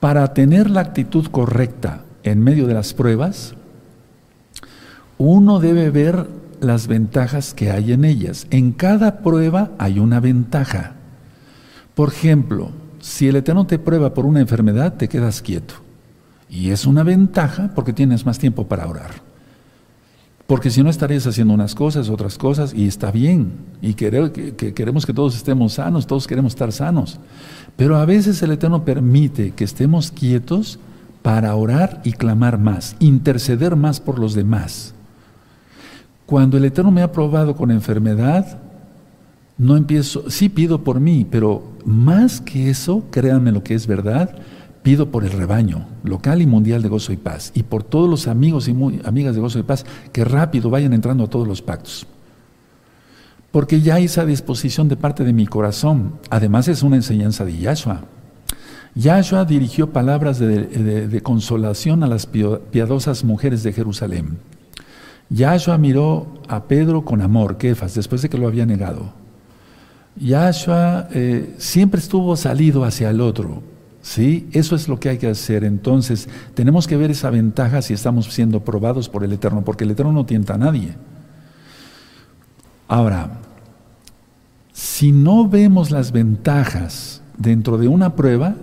Para 0.00 0.34
tener 0.34 0.68
la 0.68 0.80
actitud 0.80 1.26
correcta 1.26 2.04
en 2.22 2.40
medio 2.40 2.66
de 2.66 2.74
las 2.74 2.94
pruebas, 2.94 3.54
uno 5.18 5.60
debe 5.60 5.90
ver 5.90 6.26
las 6.60 6.86
ventajas 6.86 7.54
que 7.54 7.70
hay 7.70 7.92
en 7.92 8.04
ellas. 8.04 8.46
En 8.50 8.72
cada 8.72 9.18
prueba 9.20 9.70
hay 9.78 9.98
una 9.98 10.20
ventaja. 10.20 10.94
Por 11.94 12.08
ejemplo, 12.08 12.70
si 13.00 13.28
el 13.28 13.36
Eterno 13.36 13.66
te 13.66 13.78
prueba 13.78 14.14
por 14.14 14.26
una 14.26 14.40
enfermedad, 14.40 14.94
te 14.94 15.08
quedas 15.08 15.42
quieto. 15.42 15.74
Y 16.48 16.70
es 16.70 16.86
una 16.86 17.02
ventaja 17.02 17.70
porque 17.74 17.92
tienes 17.92 18.26
más 18.26 18.38
tiempo 18.38 18.66
para 18.66 18.86
orar. 18.86 19.10
Porque 20.46 20.70
si 20.70 20.82
no 20.82 20.90
estarías 20.90 21.26
haciendo 21.26 21.54
unas 21.54 21.76
cosas, 21.76 22.08
otras 22.08 22.36
cosas, 22.36 22.74
y 22.74 22.88
está 22.88 23.12
bien. 23.12 23.52
Y 23.80 23.94
queremos 23.94 25.06
que 25.06 25.14
todos 25.14 25.36
estemos 25.36 25.74
sanos, 25.74 26.06
todos 26.06 26.26
queremos 26.26 26.52
estar 26.52 26.72
sanos. 26.72 27.20
Pero 27.76 27.96
a 27.96 28.04
veces 28.04 28.42
el 28.42 28.50
Eterno 28.50 28.84
permite 28.84 29.52
que 29.52 29.64
estemos 29.64 30.10
quietos 30.10 30.80
para 31.22 31.54
orar 31.54 32.00
y 32.04 32.12
clamar 32.12 32.58
más, 32.58 32.96
interceder 32.98 33.76
más 33.76 34.00
por 34.00 34.18
los 34.18 34.34
demás. 34.34 34.94
Cuando 36.26 36.56
el 36.56 36.64
Eterno 36.64 36.90
me 36.90 37.02
ha 37.02 37.12
probado 37.12 37.56
con 37.56 37.70
enfermedad, 37.70 38.58
no 39.58 39.76
empiezo, 39.76 40.30
sí 40.30 40.48
pido 40.48 40.84
por 40.84 41.00
mí, 41.00 41.26
pero 41.30 41.62
más 41.84 42.40
que 42.40 42.70
eso, 42.70 43.04
créanme 43.10 43.52
lo 43.52 43.62
que 43.62 43.74
es 43.74 43.86
verdad, 43.86 44.38
pido 44.82 45.10
por 45.10 45.24
el 45.24 45.32
rebaño 45.32 45.86
local 46.02 46.40
y 46.40 46.46
mundial 46.46 46.82
de 46.82 46.88
gozo 46.88 47.12
y 47.12 47.16
paz 47.16 47.52
y 47.54 47.64
por 47.64 47.82
todos 47.82 48.08
los 48.08 48.28
amigos 48.28 48.68
y 48.68 49.00
amigas 49.04 49.34
de 49.34 49.40
gozo 49.40 49.58
y 49.58 49.62
paz 49.62 49.84
que 50.12 50.24
rápido 50.24 50.70
vayan 50.70 50.92
entrando 50.92 51.24
a 51.24 51.28
todos 51.28 51.46
los 51.46 51.60
pactos. 51.60 52.06
Porque 53.50 53.80
ya 53.80 53.96
hay 53.96 54.04
esa 54.04 54.24
disposición 54.24 54.88
de 54.88 54.96
parte 54.96 55.24
de 55.24 55.32
mi 55.32 55.46
corazón. 55.46 56.14
Además 56.30 56.68
es 56.68 56.82
una 56.82 56.96
enseñanza 56.96 57.44
de 57.44 57.58
Yahshua. 57.58 58.04
Yahshua 58.94 59.44
dirigió 59.44 59.90
palabras 59.90 60.38
de, 60.38 61.20
consolación 61.22 62.02
a 62.02 62.06
las 62.06 62.26
piadosas 62.26 63.24
mujeres 63.24 63.62
de 63.62 63.72
Jerusalén. 63.72 64.38
Yahshua 65.28 65.78
miró 65.78 66.40
a 66.48 66.64
Pedro 66.64 67.04
con 67.04 67.22
amor, 67.22 67.56
Kefas, 67.56 67.94
después 67.94 68.22
de 68.22 68.28
que 68.28 68.38
lo 68.38 68.48
había 68.48 68.66
negado. 68.66 69.12
Yahshua 70.16 71.08
eh, 71.12 71.54
siempre 71.58 72.00
estuvo 72.00 72.36
salido 72.36 72.84
hacia 72.84 73.10
el 73.10 73.20
otro. 73.20 73.62
¿sí? 74.02 74.48
Eso 74.52 74.74
es 74.74 74.88
lo 74.88 74.98
que 74.98 75.10
hay 75.10 75.18
que 75.18 75.28
hacer. 75.28 75.64
Entonces, 75.64 76.28
tenemos 76.54 76.86
que 76.86 76.96
ver 76.96 77.12
esa 77.12 77.30
ventaja 77.30 77.82
si 77.82 77.94
estamos 77.94 78.26
siendo 78.26 78.64
probados 78.64 79.08
por 79.08 79.22
el 79.24 79.32
Eterno, 79.32 79.62
porque 79.62 79.84
el 79.84 79.92
Eterno 79.92 80.12
no 80.12 80.26
tienta 80.26 80.54
a 80.54 80.58
nadie. 80.58 80.94
Ahora, 82.88 83.38
si 84.72 85.12
no 85.12 85.48
vemos 85.48 85.92
las 85.92 86.10
ventajas 86.10 87.22
dentro 87.38 87.78
de 87.78 87.86
una 87.86 88.16
prueba, 88.16 88.56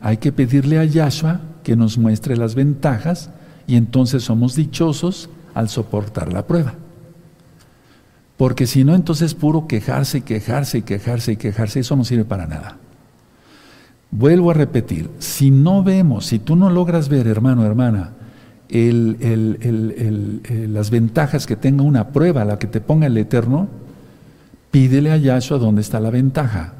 hay 0.00 0.18
que 0.18 0.32
pedirle 0.32 0.78
a 0.78 0.84
Yahshua 0.84 1.40
que 1.62 1.76
nos 1.76 1.98
muestre 1.98 2.36
las 2.36 2.54
ventajas 2.54 3.30
y 3.66 3.76
entonces 3.76 4.22
somos 4.24 4.54
dichosos 4.54 5.28
al 5.54 5.68
soportar 5.68 6.32
la 6.32 6.46
prueba. 6.46 6.74
Porque 8.36 8.66
si 8.66 8.84
no, 8.84 8.94
entonces 8.94 9.34
puro 9.34 9.66
quejarse 9.66 10.18
y 10.18 10.20
quejarse 10.20 10.78
y 10.78 10.82
quejarse 10.82 11.32
y 11.32 11.36
quejarse, 11.36 11.80
eso 11.80 11.96
no 11.96 12.04
sirve 12.04 12.24
para 12.24 12.46
nada. 12.46 12.76
Vuelvo 14.10 14.50
a 14.50 14.54
repetir, 14.54 15.10
si 15.18 15.50
no 15.50 15.82
vemos, 15.82 16.26
si 16.26 16.38
tú 16.38 16.54
no 16.54 16.70
logras 16.70 17.08
ver, 17.08 17.26
hermano, 17.26 17.64
hermana, 17.64 18.12
las 20.68 20.90
ventajas 20.90 21.46
que 21.46 21.56
tenga 21.56 21.82
una 21.82 22.08
prueba, 22.08 22.44
la 22.44 22.58
que 22.58 22.66
te 22.66 22.80
ponga 22.80 23.06
el 23.06 23.16
Eterno, 23.16 23.68
pídele 24.70 25.10
a 25.10 25.16
Yahshua 25.16 25.58
dónde 25.58 25.80
está 25.80 26.00
la 26.00 26.10
ventaja 26.10 26.74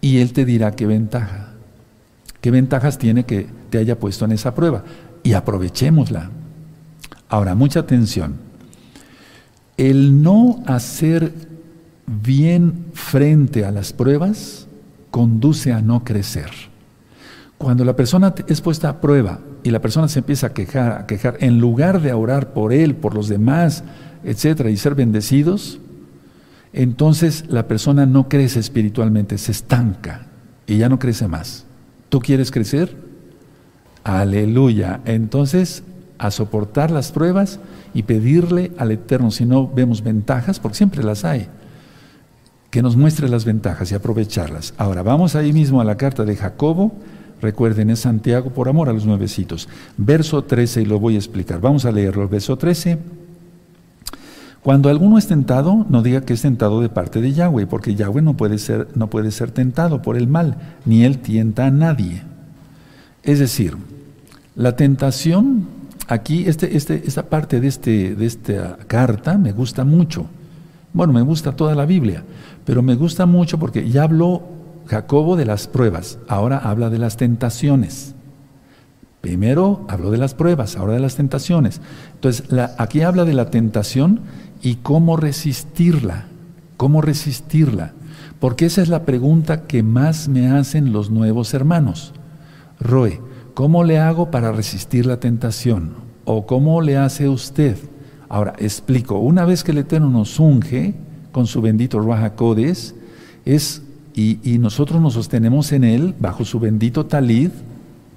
y 0.00 0.18
Él 0.18 0.32
te 0.32 0.44
dirá 0.44 0.72
qué 0.72 0.86
ventaja. 0.86 1.51
¿Qué 2.42 2.50
ventajas 2.50 2.98
tiene 2.98 3.24
que 3.24 3.46
te 3.70 3.78
haya 3.78 3.98
puesto 3.98 4.24
en 4.24 4.32
esa 4.32 4.52
prueba? 4.52 4.82
Y 5.22 5.32
aprovechémosla. 5.32 6.28
Ahora, 7.28 7.54
mucha 7.54 7.80
atención. 7.80 8.34
El 9.76 10.22
no 10.22 10.60
hacer 10.66 11.32
bien 12.06 12.86
frente 12.94 13.64
a 13.64 13.70
las 13.70 13.92
pruebas 13.92 14.66
conduce 15.12 15.72
a 15.72 15.80
no 15.80 16.02
crecer. 16.02 16.50
Cuando 17.58 17.84
la 17.84 17.94
persona 17.94 18.34
es 18.48 18.60
puesta 18.60 18.88
a 18.88 19.00
prueba 19.00 19.38
y 19.62 19.70
la 19.70 19.80
persona 19.80 20.08
se 20.08 20.18
empieza 20.18 20.48
a 20.48 20.52
quejar, 20.52 20.92
a 20.92 21.06
quejar, 21.06 21.36
en 21.38 21.60
lugar 21.60 22.02
de 22.02 22.12
orar 22.12 22.52
por 22.52 22.72
él, 22.72 22.96
por 22.96 23.14
los 23.14 23.28
demás, 23.28 23.84
etcétera, 24.24 24.68
y 24.68 24.76
ser 24.76 24.96
bendecidos, 24.96 25.78
entonces 26.72 27.44
la 27.48 27.68
persona 27.68 28.04
no 28.04 28.28
crece 28.28 28.58
espiritualmente, 28.58 29.38
se 29.38 29.52
estanca 29.52 30.26
y 30.66 30.78
ya 30.78 30.88
no 30.88 30.98
crece 30.98 31.28
más. 31.28 31.66
¿Tú 32.12 32.20
quieres 32.20 32.50
crecer? 32.50 32.94
Aleluya. 34.04 35.00
Entonces, 35.06 35.82
a 36.18 36.30
soportar 36.30 36.90
las 36.90 37.10
pruebas 37.10 37.58
y 37.94 38.02
pedirle 38.02 38.70
al 38.76 38.90
Eterno, 38.90 39.30
si 39.30 39.46
no 39.46 39.66
vemos 39.66 40.02
ventajas, 40.02 40.60
porque 40.60 40.76
siempre 40.76 41.02
las 41.02 41.24
hay, 41.24 41.48
que 42.68 42.82
nos 42.82 42.96
muestre 42.96 43.30
las 43.30 43.46
ventajas 43.46 43.90
y 43.90 43.94
aprovecharlas. 43.94 44.74
Ahora, 44.76 45.02
vamos 45.02 45.36
ahí 45.36 45.54
mismo 45.54 45.80
a 45.80 45.84
la 45.84 45.96
carta 45.96 46.26
de 46.26 46.36
Jacobo. 46.36 46.92
Recuerden, 47.40 47.88
es 47.88 48.00
Santiago 48.00 48.50
por 48.50 48.68
amor 48.68 48.90
a 48.90 48.92
los 48.92 49.06
nuevecitos. 49.06 49.66
Verso 49.96 50.44
13, 50.44 50.82
y 50.82 50.84
lo 50.84 51.00
voy 51.00 51.14
a 51.14 51.18
explicar. 51.18 51.62
Vamos 51.62 51.86
a 51.86 51.92
leerlo. 51.92 52.28
Verso 52.28 52.58
13. 52.58 52.98
Cuando 54.62 54.88
alguno 54.88 55.18
es 55.18 55.26
tentado, 55.26 55.86
no 55.88 56.02
diga 56.02 56.20
que 56.20 56.34
es 56.34 56.42
tentado 56.42 56.80
de 56.80 56.88
parte 56.88 57.20
de 57.20 57.32
Yahweh, 57.32 57.66
porque 57.66 57.96
Yahweh 57.96 58.22
no 58.22 58.36
puede 58.36 58.58
ser, 58.58 58.88
no 58.94 59.08
puede 59.08 59.32
ser 59.32 59.50
tentado 59.50 60.02
por 60.02 60.16
el 60.16 60.28
mal, 60.28 60.56
ni 60.84 61.04
él 61.04 61.18
tienta 61.18 61.66
a 61.66 61.70
nadie. 61.72 62.22
Es 63.24 63.40
decir, 63.40 63.76
la 64.54 64.76
tentación, 64.76 65.66
aquí, 66.06 66.44
este, 66.46 66.76
este, 66.76 67.02
esta 67.06 67.24
parte 67.24 67.60
de, 67.60 67.66
este, 67.66 68.14
de 68.14 68.26
esta 68.26 68.76
carta 68.86 69.36
me 69.36 69.50
gusta 69.50 69.84
mucho. 69.84 70.26
Bueno, 70.92 71.12
me 71.12 71.22
gusta 71.22 71.56
toda 71.56 71.74
la 71.74 71.86
Biblia, 71.86 72.22
pero 72.64 72.82
me 72.82 72.94
gusta 72.94 73.26
mucho 73.26 73.58
porque 73.58 73.90
ya 73.90 74.04
habló 74.04 74.42
Jacobo 74.86 75.36
de 75.36 75.46
las 75.46 75.66
pruebas, 75.66 76.18
ahora 76.28 76.58
habla 76.58 76.88
de 76.88 76.98
las 76.98 77.16
tentaciones. 77.16 78.14
Primero 79.22 79.86
habló 79.88 80.10
de 80.10 80.18
las 80.18 80.34
pruebas, 80.34 80.76
ahora 80.76 80.94
de 80.94 81.00
las 81.00 81.14
tentaciones. 81.14 81.80
Entonces, 82.14 82.44
aquí 82.76 83.02
habla 83.02 83.24
de 83.24 83.34
la 83.34 83.50
tentación 83.50 84.20
y 84.62 84.76
cómo 84.76 85.16
resistirla. 85.16 86.26
¿Cómo 86.76 87.02
resistirla? 87.02 87.92
Porque 88.40 88.66
esa 88.66 88.82
es 88.82 88.88
la 88.88 89.04
pregunta 89.04 89.66
que 89.66 89.82
más 89.82 90.28
me 90.28 90.48
hacen 90.48 90.92
los 90.92 91.10
nuevos 91.10 91.54
hermanos. 91.54 92.12
Roe, 92.80 93.20
¿cómo 93.54 93.84
le 93.84 93.98
hago 93.98 94.30
para 94.30 94.52
resistir 94.52 95.06
la 95.06 95.20
tentación? 95.20 95.94
¿O 96.24 96.46
cómo 96.46 96.80
le 96.80 96.96
hace 96.96 97.28
usted? 97.28 97.76
Ahora, 98.28 98.54
explico, 98.58 99.18
una 99.18 99.44
vez 99.44 99.62
que 99.62 99.72
el 99.72 99.78
Eterno 99.78 100.08
nos 100.08 100.40
unge 100.40 100.94
con 101.32 101.46
su 101.46 101.60
bendito 101.60 102.00
Ruach 102.00 102.32
es, 103.44 103.82
y, 104.14 104.38
y, 104.42 104.58
nosotros 104.58 105.00
nos 105.00 105.14
sostenemos 105.14 105.72
en 105.72 105.84
él 105.84 106.14
bajo 106.18 106.44
su 106.44 106.60
bendito 106.60 107.06
talid, 107.06 107.50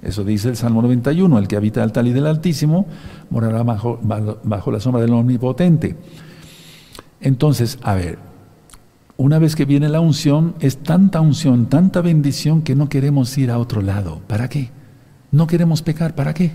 eso 0.01 0.23
dice 0.23 0.49
el 0.49 0.55
Salmo 0.55 0.81
91, 0.81 1.39
el 1.39 1.47
que 1.47 1.55
habita 1.55 1.83
el 1.83 1.91
talid 1.91 2.13
del 2.13 2.27
Altísimo 2.27 2.85
morará 3.29 3.63
bajo, 3.63 3.99
bajo 4.01 4.71
la 4.71 4.79
sombra 4.79 5.01
del 5.01 5.13
Omnipotente. 5.13 5.95
Entonces, 7.25 7.79
a 7.81 7.95
ver, 7.95 8.19
una 9.17 9.39
vez 9.39 9.55
que 9.55 9.65
viene 9.65 9.89
la 9.89 9.99
unción, 9.99 10.53
es 10.59 10.77
tanta 10.77 11.21
unción, 11.21 11.65
tanta 11.65 12.01
bendición 12.01 12.61
que 12.61 12.75
no 12.75 12.87
queremos 12.87 13.35
ir 13.39 13.49
a 13.49 13.57
otro 13.57 13.81
lado. 13.81 14.21
¿Para 14.27 14.47
qué? 14.47 14.69
No 15.31 15.47
queremos 15.47 15.81
pecar, 15.81 16.13
¿para 16.13 16.35
qué? 16.35 16.51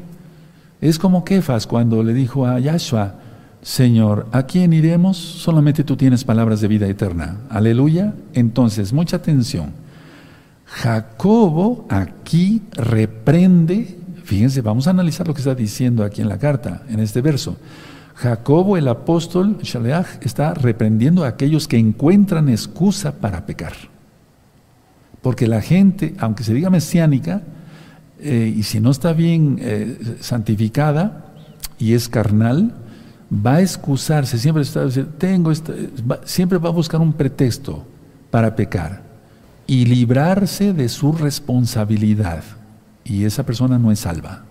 Es 0.81 1.01
como 1.01 1.25
Kefas 1.25 1.67
cuando 1.67 2.05
le 2.05 2.15
dijo 2.15 2.47
a 2.47 2.61
Yahshua, 2.61 3.17
Señor, 3.63 4.29
¿a 4.31 4.45
quién 4.45 4.73
iremos? 4.73 5.17
Solamente 5.17 5.83
tú 5.83 5.97
tienes 5.97 6.23
palabras 6.23 6.61
de 6.61 6.69
vida 6.69 6.87
eterna. 6.87 7.39
Aleluya. 7.51 8.15
Entonces, 8.33 8.93
mucha 8.93 9.17
atención. 9.17 9.73
Jacobo 10.67 11.85
aquí 11.89 12.63
reprende, 12.75 13.99
fíjense, 14.23 14.61
vamos 14.61 14.87
a 14.87 14.91
analizar 14.91 15.27
lo 15.27 15.35
que 15.35 15.41
está 15.41 15.57
diciendo 15.57 16.05
aquí 16.05 16.23
en 16.23 16.29
la 16.29 16.39
carta, 16.39 16.83
en 16.89 17.01
este 17.01 17.23
verso. 17.23 17.57
Jacobo 18.21 18.77
el 18.77 18.87
apóstol, 18.87 19.57
Shaleach, 19.63 20.19
está 20.21 20.53
reprendiendo 20.53 21.25
a 21.25 21.29
aquellos 21.29 21.67
que 21.67 21.79
encuentran 21.79 22.51
excusa 22.51 23.13
para 23.13 23.47
pecar. 23.47 23.73
Porque 25.23 25.47
la 25.47 25.63
gente, 25.63 26.15
aunque 26.19 26.45
se 26.45 26.53
diga 26.53 26.69
mesiánica, 26.69 27.43
eh, 28.19 28.53
y 28.55 28.63
si 28.65 28.79
no 28.79 28.91
está 28.91 29.15
bien 29.15 29.57
eh, 29.61 30.19
santificada 30.21 31.33
y 31.79 31.95
es 31.95 32.11
carnal, 32.11 32.75
va 33.33 33.55
a 33.55 33.63
excusarse, 33.63 34.39
siempre 34.39 34.65
está 34.65 34.87
tengo 35.17 35.51
siempre 36.25 36.59
va 36.59 36.69
a 36.69 36.73
buscar 36.73 37.01
un 37.01 37.15
pretexto 37.15 37.87
para 38.31 38.55
pecar 38.55 39.03
y 39.67 39.87
librarse 39.87 40.75
de 40.75 40.91
su 40.91 41.13
responsabilidad. 41.13 42.45
Y 43.03 43.25
esa 43.25 43.47
persona 43.47 43.79
no 43.79 43.91
es 43.91 44.01
salva, 44.01 44.45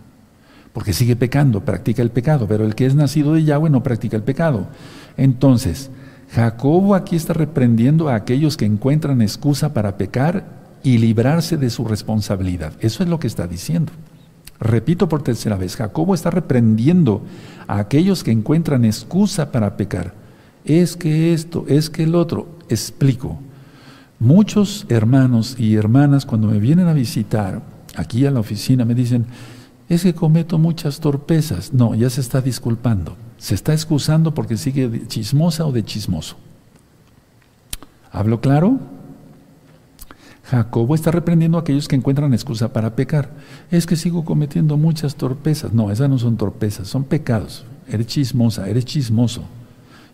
porque 0.80 0.94
sigue 0.94 1.18
pecando, 1.18 1.66
practica 1.66 2.02
el 2.02 2.10
pecado, 2.10 2.48
pero 2.48 2.64
el 2.64 2.74
que 2.74 2.86
es 2.86 2.96
nacido 2.96 3.34
de 3.34 3.44
Yahweh 3.44 3.70
no 3.70 3.84
practica 3.84 4.16
el 4.16 4.24
pecado. 4.24 4.68
Entonces, 5.18 5.92
Jacobo 6.32 6.96
aquí 6.96 7.18
está 7.18 7.34
reprendiendo 7.34 8.08
a 8.08 8.16
aquellos 8.16 8.56
que 8.56 8.64
encuentran 8.64 9.22
excusa 9.22 9.74
para 9.74 9.98
pecar 9.98 10.46
y 10.82 10.98
librarse 10.98 11.58
de 11.58 11.70
su 11.70 11.84
responsabilidad. 11.84 12.72
Eso 12.80 13.04
es 13.04 13.10
lo 13.10 13.20
que 13.20 13.28
está 13.28 13.46
diciendo. 13.46 13.92
Repito 14.58 15.10
por 15.10 15.22
tercera 15.22 15.58
vez, 15.58 15.76
Jacobo 15.76 16.16
está 16.16 16.32
reprendiendo 16.32 17.24
a 17.68 17.80
aquellos 17.80 18.24
que 18.24 18.32
encuentran 18.32 18.86
excusa 18.86 19.52
para 19.52 19.76
pecar. 19.76 20.14
Es 20.64 20.96
que 20.96 21.34
esto, 21.34 21.66
es 21.68 21.90
que 21.90 22.04
el 22.04 22.16
otro. 22.16 22.58
Explico. 22.70 23.38
Muchos 24.18 24.86
hermanos 24.88 25.58
y 25.60 25.76
hermanas 25.76 26.26
cuando 26.26 26.48
me 26.48 26.60
vienen 26.60 26.88
a 26.88 26.94
visitar 26.94 27.64
aquí 27.98 28.26
a 28.26 28.32
la 28.32 28.40
oficina 28.40 28.86
me 28.86 28.96
dicen, 28.96 29.26
es 29.90 30.04
que 30.04 30.14
cometo 30.14 30.58
muchas 30.58 31.00
torpezas. 31.00 31.74
No, 31.74 31.96
ya 31.96 32.10
se 32.10 32.22
está 32.22 32.42
disculpando. 32.42 33.18
Se 33.38 33.56
está 33.56 33.74
excusando 33.74 34.34
porque 34.34 34.56
sigue 34.56 35.08
chismosa 35.08 35.66
o 35.66 35.72
de 35.72 35.84
chismoso. 35.84 36.38
¿Hablo 38.12 38.40
claro? 38.40 38.80
Jacobo 40.50 40.96
está 40.96 41.12
reprendiendo 41.12 41.58
a 41.58 41.62
aquellos 41.62 41.88
que 41.88 41.96
encuentran 41.96 42.34
excusa 42.34 42.74
para 42.74 42.96
pecar. 42.96 43.32
Es 43.70 43.86
que 43.86 43.96
sigo 43.96 44.26
cometiendo 44.26 44.78
muchas 44.78 45.16
torpezas. 45.16 45.74
No, 45.74 45.92
esas 45.92 46.10
no 46.10 46.18
son 46.18 46.38
torpezas, 46.38 46.88
son 46.88 47.04
pecados. 47.04 47.66
Eres 47.88 48.08
chismosa, 48.08 48.68
eres 48.68 48.86
chismoso. 48.86 49.44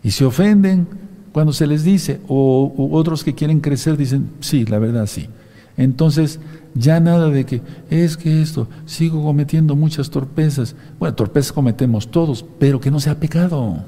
Y 0.02 0.10
se 0.10 0.24
ofenden 0.24 0.86
cuando 1.32 1.52
se 1.52 1.66
les 1.66 1.84
dice, 1.84 2.20
o, 2.28 2.90
otros 2.92 3.24
que 3.24 3.34
quieren 3.34 3.60
crecer 3.60 3.96
dicen, 3.96 4.30
sí, 4.40 4.64
la 4.64 4.78
verdad 4.78 5.06
sí. 5.06 5.28
Entonces, 5.76 6.40
ya 6.74 7.00
nada 7.00 7.28
de 7.28 7.44
que 7.44 7.62
es 7.90 8.16
que 8.16 8.40
esto, 8.40 8.68
sigo 8.86 9.22
cometiendo 9.22 9.76
muchas 9.76 10.10
torpezas. 10.10 10.74
Bueno, 10.98 11.14
torpezas 11.14 11.52
cometemos 11.52 12.10
todos, 12.10 12.44
pero 12.58 12.80
que 12.80 12.90
no 12.90 13.00
sea 13.00 13.20
pecado. 13.20 13.84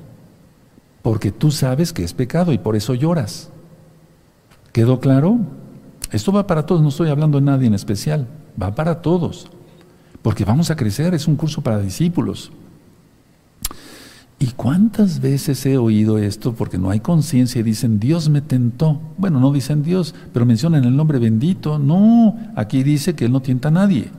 Porque 1.02 1.32
tú 1.32 1.50
sabes 1.50 1.92
que 1.92 2.04
es 2.04 2.12
pecado 2.12 2.52
y 2.52 2.58
por 2.58 2.76
eso 2.76 2.94
lloras. 2.94 3.50
¿Quedó 4.72 5.00
claro? 5.00 5.38
Esto 6.10 6.32
va 6.32 6.46
para 6.46 6.64
todos, 6.64 6.82
no 6.82 6.88
estoy 6.88 7.10
hablando 7.10 7.38
de 7.38 7.44
nadie 7.44 7.66
en 7.66 7.74
especial, 7.74 8.26
va 8.60 8.74
para 8.74 9.02
todos, 9.02 9.48
porque 10.22 10.44
vamos 10.44 10.70
a 10.70 10.76
crecer, 10.76 11.12
es 11.14 11.28
un 11.28 11.36
curso 11.36 11.60
para 11.60 11.80
discípulos. 11.80 12.50
¿Y 14.40 14.46
cuántas 14.52 15.20
veces 15.20 15.66
he 15.66 15.78
oído 15.78 16.16
esto? 16.16 16.54
Porque 16.54 16.78
no 16.78 16.90
hay 16.90 17.00
conciencia 17.00 17.60
y 17.60 17.64
dicen, 17.64 17.98
Dios 17.98 18.28
me 18.28 18.40
tentó. 18.40 19.00
Bueno, 19.16 19.40
no 19.40 19.52
dicen 19.52 19.82
Dios, 19.82 20.14
pero 20.32 20.46
mencionan 20.46 20.84
el 20.84 20.96
nombre 20.96 21.18
bendito. 21.18 21.78
No, 21.78 22.36
aquí 22.54 22.84
dice 22.84 23.14
que 23.14 23.24
Él 23.24 23.32
no 23.32 23.42
tienta 23.42 23.68
a 23.68 23.72
nadie. 23.72 24.10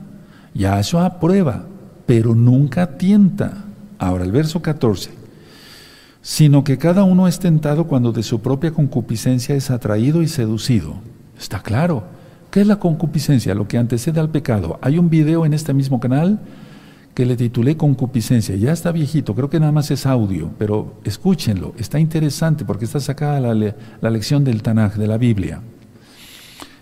Yahshua 0.53 1.05
aprueba, 1.05 1.65
pero 2.05 2.35
nunca 2.35 2.97
tienta. 2.97 3.63
Ahora, 3.97 4.25
el 4.25 4.33
verso 4.33 4.61
14. 4.61 5.11
Sino 6.21 6.65
que 6.65 6.77
cada 6.77 7.03
uno 7.05 7.29
es 7.29 7.39
tentado 7.39 7.85
cuando 7.85 8.11
de 8.11 8.23
su 8.23 8.41
propia 8.41 8.71
concupiscencia 8.71 9.55
es 9.55 9.71
atraído 9.71 10.21
y 10.21 10.27
seducido. 10.27 10.95
Está 11.39 11.61
claro. 11.61 12.03
¿Qué 12.51 12.59
es 12.59 12.67
la 12.67 12.77
concupiscencia? 12.77 13.55
Lo 13.55 13.69
que 13.69 13.77
antecede 13.77 14.19
al 14.19 14.31
pecado. 14.31 14.79
Hay 14.81 14.97
un 14.97 15.09
video 15.09 15.45
en 15.45 15.53
este 15.53 15.73
mismo 15.73 16.01
canal 16.01 16.39
que 17.19 17.25
le 17.25 17.35
titulé 17.35 17.75
Concupiscencia. 17.75 18.55
Ya 18.55 18.71
está 18.71 18.93
viejito, 18.93 19.35
creo 19.35 19.49
que 19.49 19.59
nada 19.59 19.73
más 19.73 19.91
es 19.91 20.05
audio, 20.05 20.51
pero 20.57 21.01
escúchenlo. 21.03 21.73
Está 21.77 21.99
interesante 21.99 22.63
porque 22.63 22.85
está 22.85 23.01
sacada 23.01 23.41
la, 23.41 23.75
la 23.99 24.09
lección 24.09 24.45
del 24.45 24.63
Tanaj, 24.63 24.95
de 24.95 25.05
la 25.05 25.17
Biblia. 25.17 25.59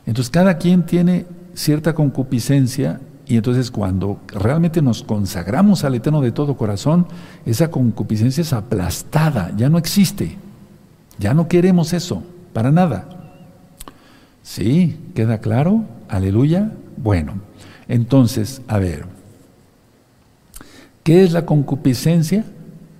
Entonces 0.05 0.29
cada 0.29 0.59
quien 0.59 0.83
tiene 0.83 1.25
cierta 1.55 1.95
concupiscencia 1.95 3.01
y 3.25 3.37
entonces 3.37 3.71
cuando 3.71 4.19
realmente 4.27 4.79
nos 4.83 5.01
consagramos 5.01 5.83
al 5.83 5.95
Eterno 5.95 6.21
de 6.21 6.31
todo 6.31 6.55
corazón, 6.55 7.07
esa 7.47 7.71
concupiscencia 7.71 8.41
es 8.41 8.53
aplastada, 8.53 9.51
ya 9.57 9.69
no 9.69 9.79
existe. 9.79 10.37
Ya 11.17 11.33
no 11.33 11.47
queremos 11.47 11.93
eso, 11.93 12.21
para 12.53 12.71
nada. 12.71 13.09
¿Sí? 14.43 14.99
¿Queda 15.15 15.39
claro? 15.39 15.83
Aleluya. 16.07 16.73
Bueno, 16.95 17.41
entonces, 17.87 18.61
a 18.67 18.77
ver, 18.77 19.16
¿qué 21.07 21.23
es 21.23 21.31
la 21.31 21.45
concupiscencia? 21.45 22.43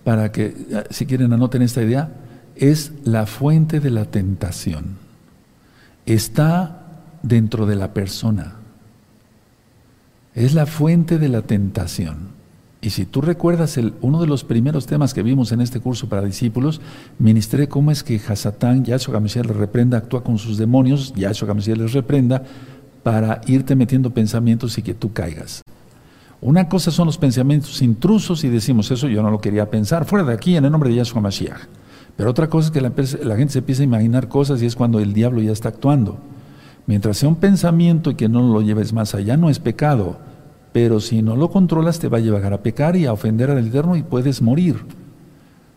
Para 0.05 0.31
que, 0.31 0.55
ah, 0.73 0.85
si 0.89 1.05
quieren, 1.05 1.33
anoten 1.33 1.61
esta 1.61 1.83
idea, 1.83 2.09
es 2.55 2.93
la 3.03 3.25
fuente 3.25 3.81
de 3.81 3.91
la 3.91 4.05
tentación. 4.05 4.95
Está 6.05 7.03
dentro 7.21 7.65
de 7.65 7.75
la 7.75 7.93
persona. 7.93 8.53
Es 10.33 10.53
la 10.53 10.65
fuente 10.65 11.17
de 11.17 11.27
la 11.27 11.41
tentación. 11.41 12.29
Y 12.79 12.91
si 12.91 13.05
tú 13.05 13.19
recuerdas 13.19 13.77
uno 13.99 14.21
de 14.21 14.27
los 14.27 14.45
primeros 14.45 14.85
temas 14.85 15.13
que 15.13 15.21
vimos 15.21 15.51
en 15.51 15.59
este 15.59 15.81
curso 15.81 16.07
para 16.07 16.21
discípulos, 16.21 16.79
ministré 17.19 17.67
cómo 17.67 17.91
es 17.91 18.03
que 18.03 18.21
Hasatán, 18.25 18.85
Yahshua 18.85 19.15
Gamasiel 19.15 19.47
le 19.47 19.53
reprenda, 19.53 19.97
actúa 19.97 20.23
con 20.23 20.37
sus 20.37 20.57
demonios, 20.57 21.13
Yahshua 21.13 21.49
Gamasiel 21.49 21.79
les 21.79 21.91
reprenda, 21.91 22.41
para 23.03 23.41
irte 23.47 23.75
metiendo 23.75 24.13
pensamientos 24.13 24.77
y 24.77 24.81
que 24.81 24.93
tú 24.93 25.11
caigas. 25.11 25.61
Una 26.39 26.69
cosa 26.69 26.91
son 26.91 27.07
los 27.07 27.17
pensamientos 27.17 27.81
intrusos 27.81 28.43
y 28.43 28.49
decimos, 28.49 28.91
eso 28.91 29.07
yo 29.07 29.23
no 29.23 29.31
lo 29.31 29.39
quería 29.39 29.69
pensar, 29.69 30.05
fuera 30.05 30.25
de 30.25 30.33
aquí 30.33 30.55
en 30.55 30.65
el 30.65 30.71
nombre 30.71 30.89
de 30.89 30.95
Yahshua 30.95 31.21
Mashiach. 31.21 31.61
Pero 32.15 32.29
otra 32.29 32.47
cosa 32.47 32.67
es 32.67 32.71
que 32.71 32.81
la, 32.81 33.35
gente 33.35 33.53
se 33.53 33.59
empieza 33.59 33.81
a 33.81 33.85
imaginar 33.85 34.27
cosas 34.27 34.61
y 34.61 34.65
es 34.65 34.75
cuando 34.75 34.99
el 34.99 35.13
diablo 35.13 35.41
ya 35.41 35.51
está 35.51 35.69
actuando. 35.69 36.19
Mientras 36.85 37.17
sea 37.17 37.29
un 37.29 37.35
pensamiento 37.35 38.11
y 38.11 38.15
que 38.15 38.29
no 38.29 38.41
lo 38.41 38.61
lleves 38.61 38.93
más 38.93 39.13
allá, 39.13 39.37
no 39.37 39.49
es 39.49 39.59
pecado 39.59 40.17
pero 40.77 40.99
si 40.99 41.23
no 41.23 41.35
lo 41.35 41.49
controlas 41.49 41.97
te 41.97 42.07
va 42.07 42.19
a 42.19 42.21
llevar 42.21 42.53
a 42.53 42.61
pecar 42.61 42.95
y 42.95 43.07
a 43.07 43.11
ofender 43.11 43.49
al 43.49 43.65
Eterno 43.65 43.95
y 43.95 44.03
puedes 44.03 44.43
morir. 44.43 44.85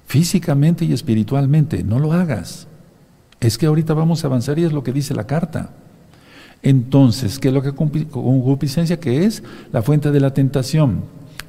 Físicamente 0.04 0.84
y 0.84 0.92
espiritualmente, 0.92 1.82
no 1.82 1.98
lo 1.98 2.12
hagas. 2.12 2.68
Es 3.40 3.56
que 3.56 3.64
ahorita 3.64 3.94
vamos 3.94 4.22
a 4.22 4.26
avanzar 4.26 4.58
y 4.58 4.64
es 4.64 4.74
lo 4.74 4.82
que 4.82 4.92
dice 4.92 5.14
la 5.14 5.26
carta. 5.26 5.70
Entonces, 6.62 7.38
¿qué 7.38 7.48
es 7.48 7.54
lo 7.54 7.62
que 7.62 7.72
concupiscencia? 7.72 9.00
que 9.00 9.24
es? 9.24 9.42
La 9.72 9.82
fuente 9.82 10.10
de 10.10 10.20
la 10.20 10.34
tentación. 10.34 11.02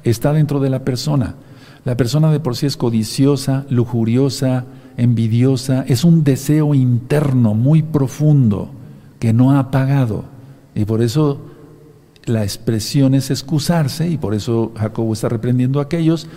Está 0.04 0.32
dentro 0.32 0.60
de 0.60 0.70
la 0.70 0.84
persona. 0.84 1.36
La 1.84 1.96
persona 1.96 2.30
de 2.30 2.40
por 2.40 2.56
sí 2.56 2.66
es 2.66 2.76
codiciosa, 2.76 3.66
lujuriosa, 3.68 4.64
envidiosa. 4.96 5.84
Es 5.86 6.04
un 6.04 6.24
deseo 6.24 6.74
interno 6.74 7.54
muy 7.54 7.82
profundo 7.82 8.70
que 9.18 9.32
no 9.32 9.52
ha 9.52 9.58
apagado. 9.58 10.24
Y 10.74 10.84
por 10.84 11.02
eso 11.02 11.40
la 12.24 12.42
expresión 12.42 13.14
es 13.14 13.30
excusarse 13.30 14.08
y 14.08 14.16
por 14.16 14.34
eso 14.34 14.72
Jacobo 14.76 15.12
está 15.12 15.28
reprendiendo 15.28 15.80
a 15.80 15.84
aquellos 15.84 16.28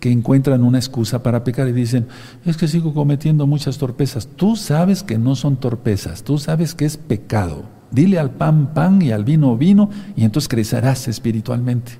que 0.00 0.10
encuentran 0.10 0.64
una 0.64 0.78
excusa 0.78 1.22
para 1.22 1.44
pecar 1.44 1.68
y 1.68 1.72
dicen, 1.72 2.08
es 2.44 2.56
que 2.56 2.68
sigo 2.68 2.92
cometiendo 2.92 3.46
muchas 3.46 3.78
torpezas. 3.78 4.26
Tú 4.26 4.56
sabes 4.56 5.02
que 5.02 5.18
no 5.18 5.34
son 5.34 5.56
torpezas, 5.56 6.24
tú 6.24 6.38
sabes 6.38 6.74
que 6.74 6.84
es 6.84 6.96
pecado. 6.96 7.64
Dile 7.94 8.18
al 8.18 8.30
pan 8.30 8.74
pan 8.74 9.00
y 9.00 9.12
al 9.12 9.24
vino 9.24 9.56
vino 9.56 9.88
y 10.16 10.24
entonces 10.24 10.48
crecerás 10.48 11.06
espiritualmente. 11.06 11.92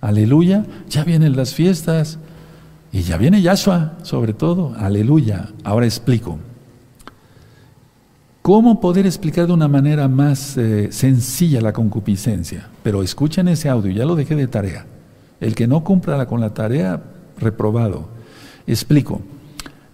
Aleluya, 0.00 0.64
ya 0.88 1.04
vienen 1.04 1.36
las 1.36 1.52
fiestas 1.52 2.18
y 2.92 3.02
ya 3.02 3.18
viene 3.18 3.42
Yahshua 3.42 3.98
sobre 4.02 4.32
todo. 4.32 4.74
Aleluya. 4.78 5.48
Ahora 5.62 5.84
explico. 5.84 6.38
¿Cómo 8.40 8.80
poder 8.80 9.06
explicar 9.06 9.48
de 9.48 9.52
una 9.52 9.66
manera 9.66 10.06
más 10.06 10.56
eh, 10.56 10.88
sencilla 10.92 11.60
la 11.60 11.72
concupiscencia? 11.72 12.68
Pero 12.84 13.02
escuchen 13.02 13.48
ese 13.48 13.68
audio, 13.68 13.90
ya 13.90 14.04
lo 14.04 14.14
dejé 14.14 14.36
de 14.36 14.46
tarea. 14.46 14.86
El 15.40 15.54
que 15.54 15.66
no 15.66 15.82
cumpla 15.82 16.24
con 16.26 16.40
la 16.40 16.54
tarea, 16.54 17.02
reprobado. 17.38 18.08
Explico. 18.66 19.20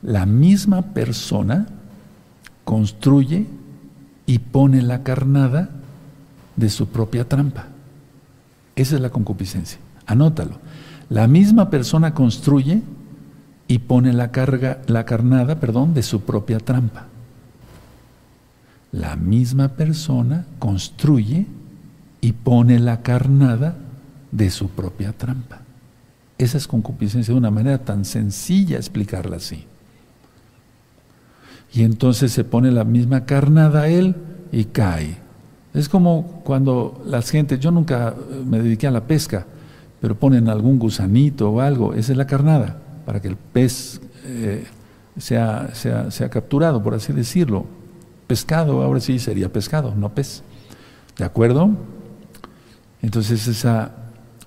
La 0.03 0.27
misma 0.27 0.83
persona 0.83 1.67
construye 2.65 3.47
y 4.27 4.39
pone 4.39 4.83
la 4.83 5.03
carnada 5.03 5.71
de 6.57 6.71
su 6.71 6.89
propia 6.89 7.29
trampa. 7.29 7.67
Esa 8.77 8.97
es 8.97 9.01
la 9.01 9.11
concupiscencia. 9.11 9.79
Anótalo. 10.07 10.59
La 11.09 11.27
misma 11.27 11.71
persona 11.71 12.15
construye 12.15 12.83
y 13.69 13.79
pone 13.81 14.13
la 14.13 14.31
carga, 14.31 14.81
la 14.87 15.05
carnada, 15.05 15.61
perdón, 15.61 15.95
de 15.95 16.03
su 16.03 16.23
propia 16.23 16.59
trampa 16.59 17.07
la 18.93 19.17
misma 19.17 19.69
persona 19.69 20.45
construye 20.59 21.47
y 22.21 22.33
pone 22.33 22.79
la 22.79 23.03
carnada 23.03 23.75
de 24.31 24.51
su 24.51 24.69
propia 24.69 25.13
trampa. 25.13 25.63
Esa 26.39 26.59
es 26.59 26.69
concupiscencia 26.69 27.33
de 27.33 27.39
una 27.39 27.51
manera 27.51 27.79
tan 27.79 28.05
sencilla 28.05 28.77
explicarla 28.77 29.37
así. 29.37 29.65
Y 31.73 31.85
entonces 31.85 32.33
se 32.33 32.45
pone 32.45 32.71
la 32.71 32.85
misma 32.85 33.25
carnada 33.25 33.83
a 33.83 33.89
él 33.89 34.15
y 34.51 34.65
cae. 34.65 35.17
Es 35.73 35.89
como 35.89 36.43
cuando 36.45 37.03
las 37.07 37.31
gentes, 37.31 37.59
yo 37.61 37.71
nunca 37.71 38.15
me 38.47 38.61
dediqué 38.61 38.87
a 38.87 38.91
la 38.91 39.07
pesca, 39.07 39.47
pero 40.01 40.15
ponen 40.15 40.49
algún 40.49 40.79
gusanito 40.79 41.51
o 41.51 41.61
algo, 41.61 41.95
esa 41.95 42.13
es 42.13 42.19
la 42.19 42.27
carnada, 42.27 42.77
para 43.07 43.23
que 43.23 43.29
el 43.29 43.37
pez 43.37 44.01
eh, 44.27 44.65
sea, 45.17 45.71
sea, 45.75 46.11
sea 46.11 46.29
capturado, 46.29 46.83
por 46.83 46.95
así 46.95 47.13
decirlo, 47.13 47.65
pescado, 48.27 48.83
ahora 48.83 49.01
sí 49.01 49.19
sería 49.19 49.51
pescado, 49.51 49.95
no 49.95 50.15
pez. 50.15 50.43
¿De 51.17 51.25
acuerdo? 51.25 51.71
Entonces 53.01 53.47
esa 53.47 53.93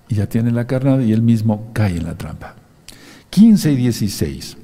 ya 0.09 0.27
tiene 0.27 0.51
la 0.51 0.67
carnada 0.67 1.03
y 1.03 1.11
él 1.11 1.21
mismo 1.21 1.69
cae 1.73 1.97
en 1.97 2.05
la 2.05 2.15
trampa. 2.15 2.55
15 3.29 3.71
y 3.71 3.75
16. 3.75 4.57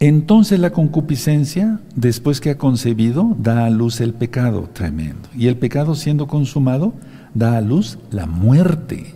Entonces 0.00 0.58
la 0.58 0.70
concupiscencia, 0.70 1.80
después 1.94 2.40
que 2.40 2.50
ha 2.50 2.58
concebido, 2.58 3.36
da 3.38 3.64
a 3.64 3.70
luz 3.70 4.00
el 4.00 4.12
pecado, 4.12 4.68
tremendo. 4.72 5.28
Y 5.36 5.46
el 5.46 5.56
pecado 5.56 5.94
siendo 5.94 6.26
consumado, 6.26 6.94
da 7.32 7.56
a 7.56 7.60
luz 7.60 7.98
la 8.10 8.26
muerte. 8.26 9.14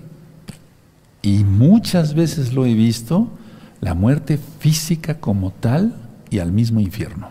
Y 1.22 1.44
muchas 1.44 2.14
veces 2.14 2.52
lo 2.52 2.64
he 2.64 2.74
visto, 2.74 3.28
la 3.80 3.94
muerte 3.94 4.38
física 4.60 5.18
como 5.18 5.50
tal 5.50 5.94
y 6.30 6.38
al 6.38 6.52
mismo 6.52 6.80
infierno. 6.80 7.28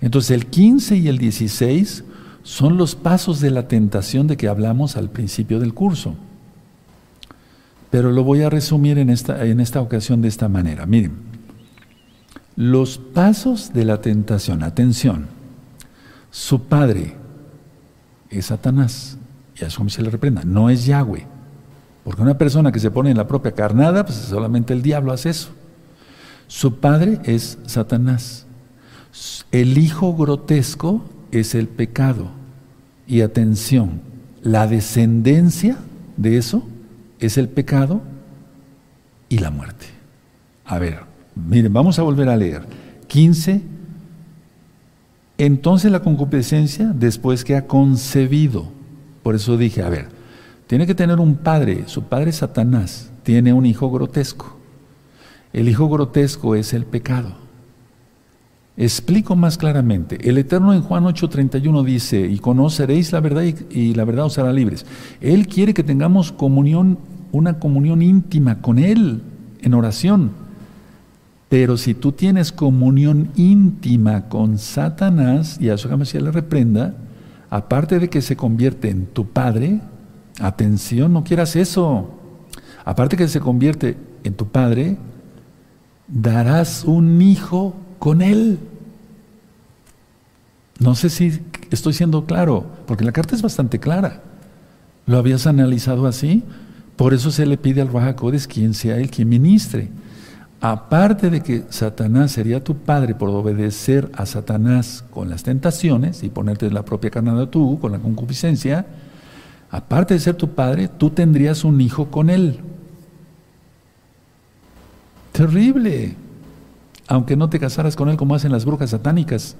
Entonces 0.00 0.30
el 0.30 0.46
15 0.46 0.96
y 0.96 1.08
el 1.08 1.18
16 1.18 2.04
son 2.42 2.78
los 2.78 2.94
pasos 2.94 3.40
de 3.40 3.50
la 3.50 3.68
tentación 3.68 4.26
de 4.26 4.36
que 4.36 4.48
hablamos 4.48 4.96
al 4.96 5.10
principio 5.10 5.60
del 5.60 5.74
curso. 5.74 6.14
Pero 7.90 8.10
lo 8.10 8.24
voy 8.24 8.42
a 8.42 8.50
resumir 8.50 8.98
en 8.98 9.10
esta, 9.10 9.44
en 9.44 9.60
esta 9.60 9.80
ocasión 9.80 10.22
de 10.22 10.28
esta 10.28 10.48
manera. 10.48 10.86
Miren, 10.86 11.27
los 12.58 12.98
pasos 12.98 13.72
de 13.72 13.84
la 13.84 14.00
tentación, 14.00 14.64
atención, 14.64 15.28
su 16.32 16.64
padre 16.64 17.14
es 18.30 18.46
Satanás, 18.46 19.16
y 19.54 19.62
a 19.62 19.68
eso 19.68 19.88
se 19.88 20.02
le 20.02 20.10
reprenda, 20.10 20.42
no 20.44 20.68
es 20.68 20.84
Yahweh. 20.84 21.24
Porque 22.02 22.20
una 22.20 22.36
persona 22.36 22.72
que 22.72 22.80
se 22.80 22.90
pone 22.90 23.12
en 23.12 23.16
la 23.16 23.28
propia 23.28 23.52
carnada, 23.52 24.04
pues 24.04 24.18
solamente 24.18 24.72
el 24.72 24.82
diablo 24.82 25.12
hace 25.12 25.30
eso. 25.30 25.50
Su 26.48 26.80
padre 26.80 27.20
es 27.22 27.58
Satanás. 27.66 28.44
El 29.52 29.78
hijo 29.78 30.16
grotesco 30.16 31.04
es 31.30 31.54
el 31.54 31.68
pecado. 31.68 32.28
Y 33.06 33.20
atención, 33.20 34.00
la 34.42 34.66
descendencia 34.66 35.76
de 36.16 36.38
eso 36.38 36.66
es 37.20 37.38
el 37.38 37.48
pecado 37.48 38.02
y 39.28 39.38
la 39.38 39.52
muerte. 39.52 39.86
A 40.64 40.80
ver, 40.80 41.07
miren, 41.46 41.72
vamos 41.72 41.98
a 41.98 42.02
volver 42.02 42.28
a 42.28 42.36
leer. 42.36 42.62
15. 43.06 43.62
Entonces 45.38 45.92
la 45.92 46.00
concupiscencia, 46.00 46.86
después 46.86 47.44
que 47.44 47.56
ha 47.56 47.66
concebido, 47.66 48.68
por 49.22 49.34
eso 49.34 49.56
dije, 49.56 49.82
a 49.82 49.88
ver, 49.88 50.08
tiene 50.66 50.86
que 50.86 50.94
tener 50.94 51.18
un 51.20 51.36
padre, 51.36 51.84
su 51.86 52.04
padre 52.04 52.32
Satanás, 52.32 53.10
tiene 53.22 53.52
un 53.52 53.66
hijo 53.66 53.90
grotesco. 53.90 54.58
El 55.52 55.68
hijo 55.68 55.88
grotesco 55.88 56.54
es 56.54 56.74
el 56.74 56.84
pecado. 56.84 57.48
Explico 58.76 59.34
más 59.34 59.58
claramente. 59.58 60.18
El 60.28 60.38
Eterno 60.38 60.72
en 60.72 60.82
Juan 60.82 61.04
8:31 61.04 61.84
dice, 61.84 62.20
y 62.20 62.38
conoceréis 62.38 63.12
la 63.12 63.20
verdad 63.20 63.42
y, 63.42 63.94
la 63.94 64.04
verdad 64.04 64.26
os 64.26 64.38
hará 64.38 64.52
libres. 64.52 64.86
Él 65.20 65.48
quiere 65.48 65.74
que 65.74 65.82
tengamos 65.82 66.30
comunión, 66.30 66.98
una 67.32 67.58
comunión 67.58 68.02
íntima 68.02 68.60
con 68.60 68.78
Él 68.78 69.22
en 69.62 69.74
oración. 69.74 70.30
Pero 71.48 71.76
si 71.76 71.94
tú 71.94 72.12
tienes 72.12 72.52
comunión 72.52 73.30
íntima 73.34 74.28
con 74.28 74.58
Satanás, 74.58 75.58
y 75.60 75.70
a 75.70 75.78
su 75.78 75.88
se 76.04 76.20
le 76.20 76.30
reprenda, 76.30 76.94
aparte 77.48 77.98
de 77.98 78.10
que 78.10 78.20
se 78.20 78.36
convierte 78.36 78.90
en 78.90 79.06
tu 79.06 79.26
padre, 79.28 79.80
atención, 80.40 81.12
no 81.12 81.24
quieras 81.24 81.56
eso. 81.56 82.10
Aparte 82.84 83.16
de 83.16 83.24
que 83.24 83.28
se 83.28 83.40
convierte 83.40 83.96
en 84.24 84.34
tu 84.34 84.48
padre, 84.48 84.98
darás 86.06 86.84
un 86.84 87.22
hijo 87.22 87.74
con 87.98 88.20
Él. 88.20 88.58
No 90.78 90.94
sé 90.94 91.10
si 91.10 91.40
estoy 91.70 91.92
siendo 91.92 92.24
claro, 92.26 92.66
porque 92.86 93.04
la 93.04 93.12
carta 93.12 93.34
es 93.34 93.42
bastante 93.42 93.78
clara. 93.78 94.22
¿Lo 95.06 95.16
habías 95.16 95.46
analizado 95.46 96.06
así? 96.06 96.44
Por 96.96 97.14
eso 97.14 97.30
se 97.30 97.46
le 97.46 97.56
pide 97.56 97.80
al 97.80 97.92
Rajacodes 97.92 98.46
quien 98.46 98.74
sea 98.74 98.98
él 98.98 99.10
quien 99.10 99.28
ministre. 99.28 99.88
Aparte 100.60 101.30
de 101.30 101.40
que 101.40 101.64
Satanás 101.70 102.32
sería 102.32 102.64
tu 102.64 102.76
padre 102.76 103.14
por 103.14 103.28
obedecer 103.30 104.10
a 104.14 104.26
Satanás 104.26 105.04
con 105.10 105.30
las 105.30 105.44
tentaciones 105.44 106.22
y 106.24 106.30
ponerte 106.30 106.70
la 106.70 106.84
propia 106.84 107.10
carnada 107.10 107.50
tú, 107.50 107.78
con 107.80 107.92
la 107.92 107.98
concupiscencia, 107.98 108.86
aparte 109.70 110.14
de 110.14 110.20
ser 110.20 110.34
tu 110.34 110.50
padre, 110.50 110.88
tú 110.88 111.10
tendrías 111.10 111.64
un 111.64 111.80
hijo 111.80 112.10
con 112.10 112.28
él. 112.28 112.58
Terrible 115.32 116.16
aunque 117.08 117.36
no 117.36 117.48
te 117.48 117.58
casaras 117.58 117.96
con 117.96 118.10
él 118.10 118.16
como 118.16 118.34
hacen 118.34 118.52
las 118.52 118.66
brujas 118.66 118.90
satánicas. 118.90 119.56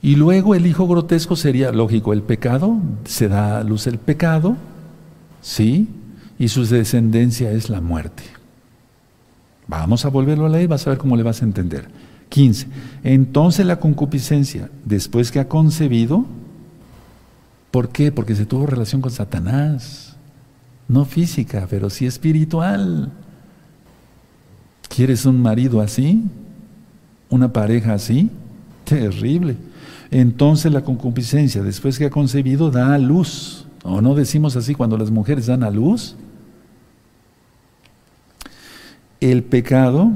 Y 0.00 0.14
luego 0.14 0.54
el 0.54 0.66
hijo 0.66 0.86
grotesco 0.86 1.34
sería, 1.34 1.72
lógico, 1.72 2.12
el 2.12 2.22
pecado, 2.22 2.76
se 3.04 3.28
da 3.28 3.58
a 3.58 3.64
luz 3.64 3.88
el 3.88 3.98
pecado, 3.98 4.56
¿sí? 5.42 5.88
Y 6.38 6.48
su 6.48 6.64
descendencia 6.64 7.50
es 7.50 7.68
la 7.68 7.80
muerte. 7.80 8.22
Vamos 9.68 10.04
a 10.04 10.08
volverlo 10.08 10.46
a 10.46 10.48
leer, 10.48 10.68
vas 10.68 10.86
a 10.86 10.90
ver 10.90 10.98
cómo 10.98 11.16
le 11.16 11.22
vas 11.22 11.42
a 11.42 11.44
entender. 11.44 11.88
15. 12.28 12.66
Entonces 13.04 13.66
la 13.66 13.78
concupiscencia, 13.78 14.70
después 14.84 15.30
que 15.30 15.40
ha 15.40 15.48
concebido, 15.48 16.26
¿por 17.70 17.88
qué? 17.90 18.12
Porque 18.12 18.34
se 18.34 18.46
tuvo 18.46 18.66
relación 18.66 19.00
con 19.00 19.10
Satanás. 19.10 20.16
No 20.88 21.04
física, 21.04 21.66
pero 21.68 21.90
sí 21.90 22.06
espiritual. 22.06 23.10
¿Quieres 24.88 25.26
un 25.26 25.42
marido 25.42 25.80
así? 25.80 26.22
¿Una 27.28 27.52
pareja 27.52 27.94
así? 27.94 28.30
Terrible. 28.84 29.56
Entonces 30.10 30.72
la 30.72 30.82
concupiscencia, 30.82 31.62
después 31.62 31.98
que 31.98 32.06
ha 32.06 32.10
concebido, 32.10 32.70
da 32.70 32.94
a 32.94 32.98
luz. 32.98 33.66
¿O 33.82 34.00
no 34.00 34.14
decimos 34.14 34.56
así 34.56 34.74
cuando 34.74 34.96
las 34.96 35.10
mujeres 35.10 35.46
dan 35.46 35.64
a 35.64 35.70
luz? 35.70 36.16
El 39.20 39.42
pecado, 39.44 40.12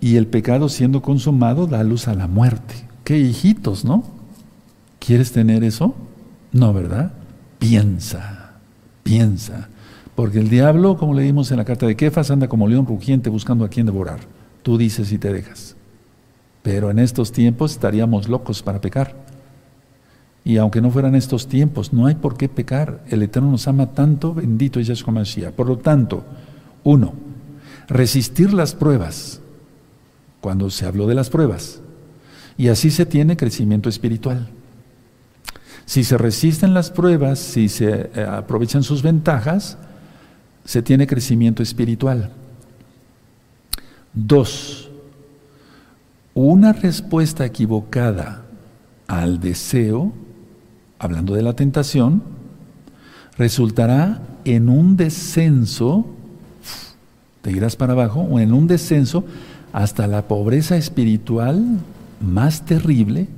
y 0.00 0.16
el 0.16 0.26
pecado 0.26 0.68
siendo 0.68 1.02
consumado, 1.02 1.66
da 1.66 1.82
luz 1.82 2.08
a 2.08 2.14
la 2.14 2.28
muerte. 2.28 2.74
Qué 3.04 3.18
hijitos, 3.18 3.84
¿no? 3.84 4.04
¿Quieres 4.98 5.32
tener 5.32 5.64
eso? 5.64 5.94
No, 6.52 6.72
¿verdad? 6.72 7.12
Piensa, 7.58 8.52
piensa. 9.02 9.68
Porque 10.14 10.38
el 10.38 10.50
diablo, 10.50 10.96
como 10.96 11.14
leímos 11.14 11.50
en 11.50 11.58
la 11.58 11.64
carta 11.64 11.86
de 11.86 11.96
Kefas, 11.96 12.30
anda 12.30 12.48
como 12.48 12.68
león 12.68 12.86
rugiente 12.86 13.30
buscando 13.30 13.64
a 13.64 13.68
quien 13.68 13.86
devorar. 13.86 14.20
Tú 14.62 14.76
dices 14.78 15.12
y 15.12 15.18
te 15.18 15.32
dejas. 15.32 15.76
Pero 16.62 16.90
en 16.90 16.98
estos 16.98 17.32
tiempos 17.32 17.72
estaríamos 17.72 18.28
locos 18.28 18.62
para 18.62 18.80
pecar. 18.80 19.14
Y 20.44 20.56
aunque 20.56 20.80
no 20.80 20.90
fueran 20.90 21.14
estos 21.14 21.46
tiempos, 21.46 21.92
no 21.92 22.06
hay 22.06 22.14
por 22.14 22.36
qué 22.36 22.48
pecar. 22.48 23.04
El 23.08 23.22
Eterno 23.22 23.50
nos 23.50 23.68
ama 23.68 23.92
tanto, 23.92 24.34
bendito 24.34 24.80
es 24.80 24.86
Yahshua 24.86 25.12
Mashiach. 25.12 25.52
Por 25.52 25.66
lo 25.66 25.78
tanto, 25.78 26.24
uno, 26.84 27.12
resistir 27.88 28.52
las 28.52 28.74
pruebas. 28.74 29.40
Cuando 30.40 30.70
se 30.70 30.86
habló 30.86 31.06
de 31.06 31.14
las 31.14 31.30
pruebas. 31.30 31.80
Y 32.56 32.68
así 32.68 32.90
se 32.90 33.06
tiene 33.06 33.36
crecimiento 33.36 33.88
espiritual. 33.88 34.48
Si 35.86 36.04
se 36.04 36.18
resisten 36.18 36.74
las 36.74 36.90
pruebas, 36.90 37.38
si 37.38 37.68
se 37.68 38.10
eh, 38.14 38.26
aprovechan 38.28 38.82
sus 38.82 39.02
ventajas, 39.02 39.78
se 40.64 40.82
tiene 40.82 41.06
crecimiento 41.06 41.62
espiritual. 41.62 42.30
Dos, 44.12 44.90
una 46.34 46.74
respuesta 46.74 47.46
equivocada 47.46 48.44
al 49.06 49.40
deseo, 49.40 50.12
hablando 50.98 51.34
de 51.34 51.42
la 51.42 51.54
tentación, 51.54 52.22
resultará 53.38 54.20
en 54.44 54.68
un 54.68 54.96
descenso, 54.96 56.06
te 57.42 57.52
irás 57.52 57.76
para 57.76 57.92
abajo, 57.92 58.20
o 58.20 58.40
en 58.40 58.52
un 58.52 58.66
descenso 58.66 59.24
hasta 59.72 60.06
la 60.06 60.28
pobreza 60.28 60.76
espiritual 60.76 61.78
más 62.20 62.64
terrible 62.64 63.28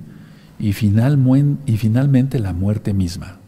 y, 0.59 0.69
y 0.69 0.73
finalmente 0.73 2.39
la 2.39 2.53
muerte 2.53 2.95
misma. 2.95 3.39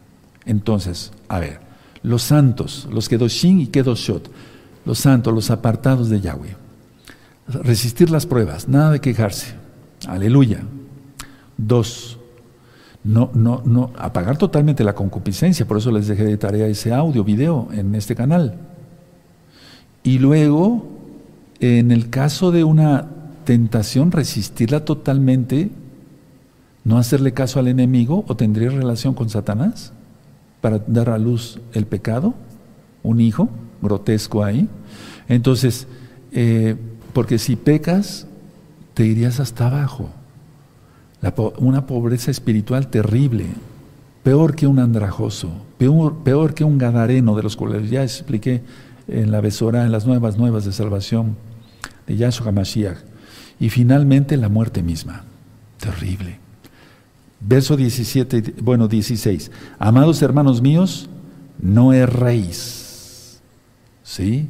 Entonces, 0.45 1.11
a 1.27 1.39
ver, 1.39 1.59
los 2.01 2.21
santos, 2.23 2.87
los 2.91 3.07
Kedoshin 3.07 3.61
y 3.61 3.67
Kedoshot, 3.67 4.29
los 4.85 4.99
santos, 4.99 5.33
los 5.33 5.49
apartados 5.49 6.09
de 6.09 6.21
Yahweh. 6.21 6.55
Resistir 7.47 8.09
las 8.09 8.25
pruebas, 8.25 8.67
nada 8.67 8.91
de 8.91 9.01
quejarse. 9.01 9.53
Aleluya. 10.07 10.61
Dos, 11.57 12.19
no, 13.03 13.31
no, 13.33 13.61
no, 13.65 13.91
apagar 13.97 14.37
totalmente 14.37 14.83
la 14.83 14.95
concupiscencia, 14.95 15.67
por 15.67 15.77
eso 15.77 15.91
les 15.91 16.07
dejé 16.07 16.25
de 16.25 16.37
tarea 16.37 16.67
ese 16.67 16.93
audio, 16.93 17.23
video 17.23 17.69
en 17.71 17.95
este 17.95 18.15
canal. 18.15 18.57
Y 20.03 20.19
luego, 20.19 20.85
en 21.59 21.91
el 21.91 22.09
caso 22.09 22.51
de 22.51 22.63
una 22.63 23.07
tentación, 23.45 24.11
resistirla 24.11 24.85
totalmente, 24.85 25.69
no 26.83 26.97
hacerle 26.97 27.33
caso 27.33 27.59
al 27.59 27.67
enemigo 27.67 28.25
o 28.27 28.35
tendría 28.35 28.69
relación 28.69 29.13
con 29.13 29.29
Satanás 29.29 29.93
para 30.61 30.79
dar 30.79 31.09
a 31.09 31.17
luz 31.17 31.59
el 31.73 31.85
pecado, 31.85 32.33
un 33.01 33.21
hijo 33.21 33.49
grotesco 33.81 34.43
ahí. 34.43 34.67
Entonces, 35.27 35.87
eh, 36.31 36.75
porque 37.13 37.37
si 37.37 37.55
pecas, 37.55 38.27
te 38.93 39.05
irías 39.05 39.39
hasta 39.39 39.67
abajo 39.67 40.09
una 41.59 41.87
pobreza 41.87 42.31
espiritual 42.31 42.87
terrible, 42.87 43.45
peor 44.23 44.55
que 44.55 44.67
un 44.67 44.79
andrajoso, 44.79 45.51
peor, 45.77 46.17
peor 46.17 46.53
que 46.53 46.63
un 46.63 46.77
gadareno, 46.77 47.35
de 47.35 47.43
los 47.43 47.55
cuales 47.55 47.89
ya 47.89 48.03
expliqué 48.03 48.61
en 49.07 49.31
la 49.31 49.41
besora, 49.41 49.85
en 49.85 49.91
las 49.91 50.05
nuevas 50.05 50.37
nuevas 50.37 50.65
de 50.65 50.71
salvación 50.71 51.35
de 52.07 52.17
Yahshua 52.17 52.51
Mashiach. 52.51 52.97
Y 53.59 53.69
finalmente 53.69 54.37
la 54.37 54.49
muerte 54.49 54.83
misma, 54.83 55.23
terrible. 55.79 56.39
Verso 57.39 57.75
17, 57.75 58.55
bueno, 58.61 58.87
16. 58.87 59.51
Amados 59.79 60.21
hermanos 60.21 60.61
míos, 60.61 61.09
no 61.59 61.93
erréis. 61.93 63.41
¿Sí? 64.03 64.49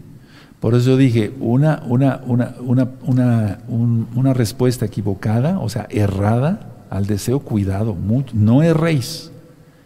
Por 0.60 0.76
eso 0.76 0.96
dije, 0.96 1.34
una, 1.39 1.84
una, 1.86 2.22
una, 2.26 2.56
una, 3.02 3.60
una 3.68 4.34
respuesta 4.34 4.86
equivocada, 4.86 5.60
o 5.60 5.68
sea, 5.70 5.88
errada 5.89 6.70
al 6.89 7.06
deseo, 7.06 7.39
cuidado, 7.39 7.98
no 8.34 8.63
erréis. 8.63 9.32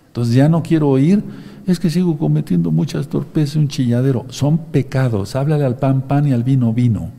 Entonces 0.08 0.36
ya 0.36 0.50
no 0.50 0.62
quiero 0.62 0.90
oír, 0.90 1.24
es 1.68 1.80
que 1.80 1.90
sigo 1.90 2.18
cometiendo 2.18 2.72
muchas 2.72 3.10
torpezas, 3.10 3.58
un 3.58 3.68
chilladero. 3.68 4.26
Son 4.30 4.58
pecados, 4.58 5.36
háblale 5.36 5.66
al 5.66 5.78
pan, 5.78 6.02
pan 6.02 6.26
y 6.26 6.32
al 6.32 6.44
vino, 6.44 6.74
vino. 6.74 7.12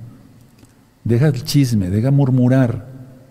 Deja 1.05 1.29
el 1.29 1.45
chisme, 1.45 1.91
deja 1.91 2.11
murmurar, 2.11 2.89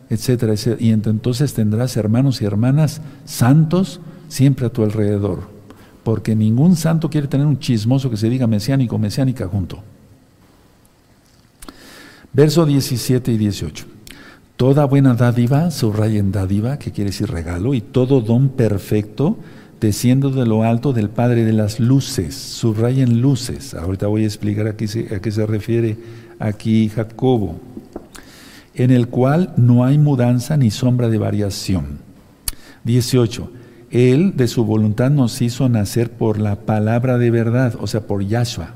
etcétera, 0.10 0.54
etcétera. 0.54 0.84
Y 0.84 0.92
entonces 0.92 1.54
tendrás 1.54 1.98
hermanos 1.98 2.42
y 2.42 2.46
hermanas 2.46 3.02
santos 3.26 4.00
siempre 4.28 4.68
a 4.68 4.70
tu 4.70 4.84
alrededor. 4.84 5.50
Porque 6.04 6.36
ningún 6.36 6.76
santo 6.76 7.10
quiere 7.10 7.28
tener 7.28 7.48
un 7.48 7.60
chismoso 7.60 8.10
que 8.10 8.18
se 8.18 8.30
diga 8.30 8.46
mesiánico, 8.46 9.00
mesiánica 9.00 9.48
junto. 9.48 9.80
Verso 12.32 12.66
17 12.66 13.32
y 13.32 13.38
18. 13.38 13.86
Toda 14.56 14.86
buena 14.86 15.16
dádiva, 15.16 15.72
subrayen 15.72 16.32
dádiva, 16.32 16.78
que 16.78 16.92
quiere 16.92 17.10
decir 17.10 17.30
regalo, 17.30 17.74
y 17.74 17.82
todo 17.82 18.22
don 18.22 18.50
perfecto, 18.50 19.38
desciendo 19.80 20.30
de 20.30 20.46
lo 20.46 20.64
alto 20.64 20.94
del 20.94 21.10
Padre 21.10 21.46
de 21.46 21.54
las 21.54 21.80
luces, 21.80 22.36
subrayen 22.36 23.22
luces. 23.22 23.74
Ahorita 23.74 24.08
voy 24.08 24.24
a 24.24 24.28
explicar 24.28 24.68
a 24.68 24.76
qué 24.76 24.88
se, 24.88 25.46
refiere 25.46 25.98
aquí 26.40 26.90
Jacobo, 26.90 27.60
en 28.74 28.92
el 28.92 29.08
cual 29.08 29.54
no 29.58 29.86
hay 29.86 29.98
mudanza 29.98 30.58
ni 30.58 30.72
sombra 30.72 31.10
de 31.10 31.18
variación. 31.18 32.00
18. 32.84 33.52
Él 33.92 34.34
de 34.36 34.48
su 34.48 34.66
voluntad 34.66 35.12
nos 35.12 35.42
hizo 35.42 35.70
nacer 35.70 36.12
por 36.12 36.40
la 36.40 36.58
palabra 36.58 37.18
de 37.18 37.32
verdad, 37.32 37.76
o 37.80 37.88
sea, 37.88 38.02
por 38.02 38.24
Yahshua 38.26 38.76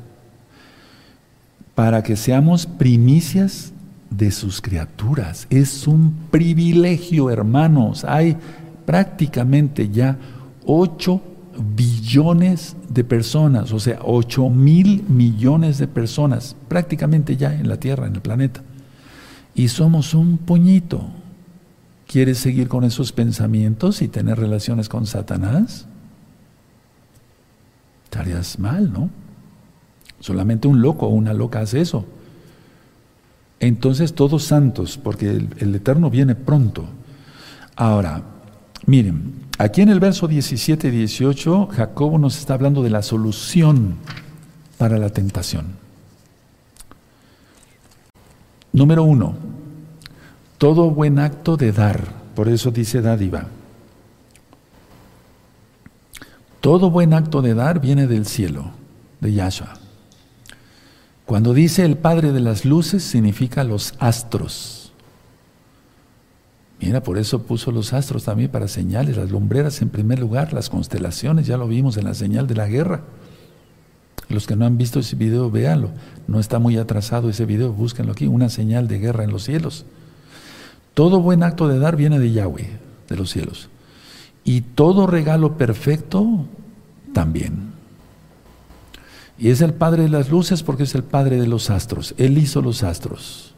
para 1.75 2.03
que 2.03 2.15
seamos 2.15 2.65
primicias 2.65 3.71
de 4.09 4.31
sus 4.31 4.61
criaturas. 4.61 5.47
Es 5.49 5.87
un 5.87 6.13
privilegio, 6.29 7.29
hermanos. 7.29 8.03
Hay 8.03 8.37
prácticamente 8.85 9.89
ya 9.89 10.17
8 10.65 11.21
billones 11.75 12.75
de 12.89 13.03
personas, 13.03 13.71
o 13.71 13.79
sea, 13.79 13.99
8 14.03 14.49
mil 14.49 15.03
millones 15.07 15.77
de 15.77 15.87
personas, 15.87 16.55
prácticamente 16.67 17.37
ya 17.37 17.53
en 17.53 17.67
la 17.67 17.77
Tierra, 17.77 18.07
en 18.07 18.15
el 18.15 18.21
planeta. 18.21 18.61
Y 19.53 19.67
somos 19.67 20.13
un 20.13 20.37
puñito. 20.37 21.05
¿Quieres 22.07 22.39
seguir 22.39 22.67
con 22.67 22.83
esos 22.83 23.11
pensamientos 23.11 24.01
y 24.01 24.07
tener 24.07 24.37
relaciones 24.37 24.89
con 24.89 25.05
Satanás? 25.05 25.87
Estarías 28.05 28.59
mal, 28.59 28.91
¿no? 28.91 29.09
Solamente 30.19 30.67
un 30.67 30.81
loco 30.81 31.07
o 31.07 31.09
una 31.09 31.33
loca 31.33 31.61
hace 31.61 31.81
eso. 31.81 32.05
Entonces 33.61 34.13
todos 34.13 34.43
santos, 34.43 34.97
porque 34.97 35.29
el, 35.29 35.75
Eterno 35.75 36.09
viene 36.09 36.35
pronto. 36.35 36.85
Ahora, 37.75 38.23
miren, 38.87 39.33
aquí 39.61 39.81
en 39.81 39.89
el 39.89 39.99
verso 39.99 40.27
17 40.27 40.87
y 40.87 40.91
18, 40.91 41.67
Jacobo 41.67 42.17
nos 42.17 42.37
está 42.37 42.55
hablando 42.55 42.81
de 42.81 42.89
la 42.89 43.03
solución 43.03 43.95
para 44.79 44.97
la 44.97 45.09
tentación. 45.09 45.67
Número 48.73 49.03
uno, 49.03 49.35
todo 50.57 50.89
buen 50.89 51.19
acto 51.19 51.57
de 51.57 51.71
dar, 51.71 52.11
por 52.35 52.49
eso 52.49 52.71
dice 52.71 53.01
dádiva. 53.01 53.45
Todo 56.59 56.89
buen 56.89 57.13
acto 57.13 57.41
de 57.43 57.53
dar 57.53 57.79
viene 57.79 58.07
del 58.07 58.25
cielo, 58.25 58.71
de 59.19 59.33
Yahshua. 59.33 59.73
Cuando 61.25 61.53
dice 61.53 61.85
el 61.85 61.97
Padre 61.97 62.31
de 62.31 62.39
las 62.39 62.65
Luces, 62.65 63.03
significa 63.03 63.63
los 63.63 63.93
astros. 63.99 64.80
Mira, 66.81 67.03
por 67.03 67.19
eso 67.19 67.43
puso 67.43 67.71
los 67.71 67.93
astros 67.93 68.23
también 68.23 68.49
para 68.49 68.67
señales, 68.67 69.15
las 69.15 69.29
lumbreras 69.29 69.83
en 69.83 69.89
primer 69.89 70.17
lugar, 70.17 70.51
las 70.51 70.69
constelaciones, 70.69 71.45
ya 71.45 71.55
lo 71.55 71.67
vimos 71.67 71.95
en 71.97 72.05
la 72.05 72.15
señal 72.15 72.47
de 72.47 72.55
la 72.55 72.67
guerra. 72.67 73.01
Los 74.29 74.47
que 74.47 74.55
no 74.55 74.65
han 74.65 74.77
visto 74.77 74.99
ese 74.99 75.15
video, 75.15 75.51
véanlo. 75.51 75.91
No 76.27 76.39
está 76.39 76.57
muy 76.57 76.77
atrasado 76.77 77.29
ese 77.29 77.45
video, 77.45 77.71
búsquenlo 77.71 78.13
aquí, 78.13 78.25
una 78.25 78.49
señal 78.49 78.87
de 78.87 78.97
guerra 78.97 79.23
en 79.23 79.31
los 79.31 79.43
cielos. 79.43 79.85
Todo 80.95 81.21
buen 81.21 81.43
acto 81.43 81.67
de 81.67 81.77
dar 81.77 81.95
viene 81.95 82.17
de 82.17 82.31
Yahweh, 82.31 82.69
de 83.07 83.15
los 83.15 83.29
cielos. 83.29 83.69
Y 84.43 84.61
todo 84.61 85.05
regalo 85.05 85.57
perfecto 85.57 86.45
también. 87.13 87.73
Y 89.37 89.49
es 89.49 89.61
el 89.61 89.75
Padre 89.75 90.03
de 90.03 90.09
las 90.09 90.31
luces 90.31 90.63
porque 90.63 90.83
es 90.83 90.95
el 90.95 91.03
Padre 91.03 91.39
de 91.39 91.47
los 91.47 91.69
astros. 91.69 92.15
Él 92.17 92.39
hizo 92.39 92.61
los 92.61 92.81
astros. 92.81 93.53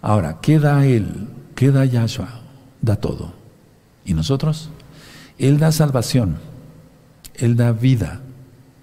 Ahora, 0.00 0.38
¿qué 0.40 0.60
da 0.60 0.86
Él? 0.86 1.28
¿Qué 1.54 1.70
da 1.70 1.84
Yahshua? 1.84 2.40
Da 2.82 2.96
todo. 2.96 3.32
¿Y 4.04 4.14
nosotros? 4.14 4.70
Él 5.38 5.58
da 5.58 5.72
salvación. 5.72 6.36
Él 7.34 7.56
da 7.56 7.72
vida. 7.72 8.20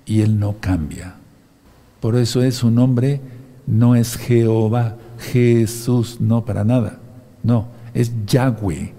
Y 0.06 0.22
Él 0.22 0.40
no 0.40 0.58
cambia. 0.60 1.16
Por 2.00 2.16
eso 2.16 2.42
es 2.42 2.56
su 2.56 2.72
nombre, 2.72 3.22
no 3.68 3.96
es 3.96 4.18
Jehová, 4.18 4.98
Jesús, 5.20 6.20
no 6.20 6.46
para 6.46 6.64
nada. 6.64 7.00
No, 7.44 7.68
es 7.94 8.12
Yahweh. 8.26 8.94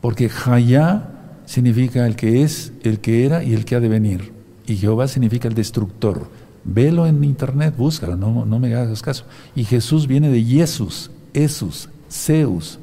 Porque 0.00 0.28
Jaya 0.28 1.08
significa 1.46 2.06
el 2.06 2.16
que 2.16 2.42
es, 2.42 2.72
el 2.82 3.00
que 3.00 3.24
era 3.24 3.44
y 3.44 3.54
el 3.54 3.64
que 3.64 3.76
ha 3.76 3.80
de 3.80 3.88
venir. 3.88 4.32
Y 4.66 4.76
Jehová 4.76 5.08
significa 5.08 5.48
el 5.48 5.54
destructor. 5.54 6.28
Velo 6.64 7.06
en 7.06 7.22
internet, 7.24 7.74
búscalo, 7.76 8.16
no, 8.16 8.44
no 8.44 8.58
me 8.58 8.74
hagas 8.74 9.02
caso. 9.02 9.24
Y 9.54 9.64
Jesús 9.64 10.06
viene 10.06 10.28
de 10.28 10.42
Jesús, 10.42 11.10
Jesús, 11.32 11.88
Zeus, 12.10 12.78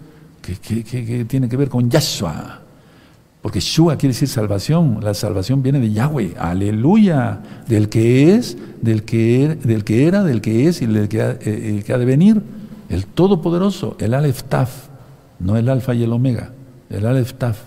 que, 0.53 1.25
tiene 1.25 1.49
que 1.49 1.57
ver 1.57 1.69
con 1.69 1.89
Yahshua. 1.89 2.61
Porque 3.41 3.59
Shua 3.59 3.95
quiere 3.95 4.13
decir 4.13 4.27
salvación, 4.27 4.99
la 5.03 5.13
salvación 5.13 5.61
viene 5.61 5.79
de 5.79 5.91
Yahweh, 5.91 6.33
aleluya, 6.39 7.41
del 7.67 7.89
que 7.89 8.33
es, 8.33 8.57
del 8.81 9.03
que, 9.03 9.43
er, 9.43 9.59
del 9.59 9.83
que 9.83 10.07
era, 10.07 10.23
del 10.23 10.41
que 10.41 10.67
es 10.67 10.81
y 10.81 10.87
del 10.87 11.07
que, 11.07 11.21
ha, 11.21 11.37
eh, 11.39 11.83
que 11.85 11.93
ha 11.93 11.97
de 11.99 12.05
venir, 12.05 12.41
el 12.89 13.05
Todopoderoso, 13.05 13.97
el 13.99 14.15
Aleph 14.15 14.43
Taf, 14.43 14.87
no 15.39 15.57
el 15.57 15.69
Alfa 15.69 15.93
y 15.93 16.03
el 16.03 16.11
Omega, 16.11 16.53
el 16.89 17.05
Aleph 17.05 17.33
Taf. 17.33 17.59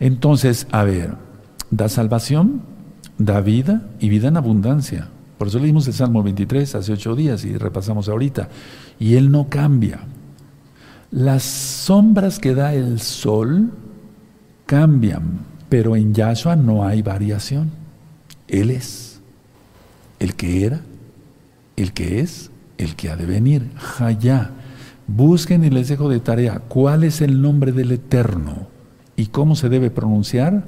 Entonces, 0.00 0.66
a 0.70 0.84
ver, 0.84 1.14
da 1.70 1.90
salvación, 1.90 2.62
da 3.18 3.42
vida 3.42 3.82
y 4.00 4.08
vida 4.08 4.28
en 4.28 4.38
abundancia. 4.38 5.08
Por 5.36 5.48
eso 5.48 5.58
leímos 5.58 5.86
el 5.88 5.92
Salmo 5.92 6.22
23 6.22 6.74
hace 6.74 6.92
ocho 6.92 7.14
días 7.14 7.44
y 7.44 7.56
repasamos 7.58 8.08
ahorita. 8.08 8.48
Y 8.98 9.16
Él 9.16 9.30
no 9.30 9.48
cambia. 9.50 10.00
Las 11.14 11.44
sombras 11.44 12.40
que 12.40 12.56
da 12.56 12.74
el 12.74 12.98
sol 12.98 13.70
cambian, 14.66 15.42
pero 15.68 15.94
en 15.94 16.12
Yahshua 16.12 16.56
no 16.56 16.84
hay 16.84 17.02
variación. 17.02 17.70
Él 18.48 18.72
es 18.72 19.20
el 20.18 20.34
que 20.34 20.66
era, 20.66 20.80
el 21.76 21.92
que 21.92 22.18
es, 22.18 22.50
el 22.78 22.96
que 22.96 23.10
ha 23.10 23.16
de 23.16 23.26
venir. 23.26 23.70
Jaya. 23.76 24.50
Busquen 25.06 25.62
y 25.62 25.70
les 25.70 25.86
dejo 25.86 26.08
de 26.08 26.18
tarea 26.18 26.58
cuál 26.66 27.04
es 27.04 27.20
el 27.20 27.40
nombre 27.40 27.70
del 27.70 27.92
Eterno 27.92 28.66
y 29.14 29.26
cómo 29.26 29.54
se 29.54 29.68
debe 29.68 29.90
pronunciar. 29.90 30.64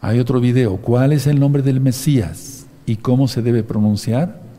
Hay 0.00 0.18
otro 0.18 0.40
video, 0.40 0.78
¿cuál 0.78 1.12
es 1.12 1.28
el 1.28 1.38
nombre 1.38 1.62
del 1.62 1.78
Mesías 1.78 2.66
y 2.84 2.96
cómo 2.96 3.28
se 3.28 3.42
debe 3.42 3.62
pronunciar? 3.62 4.49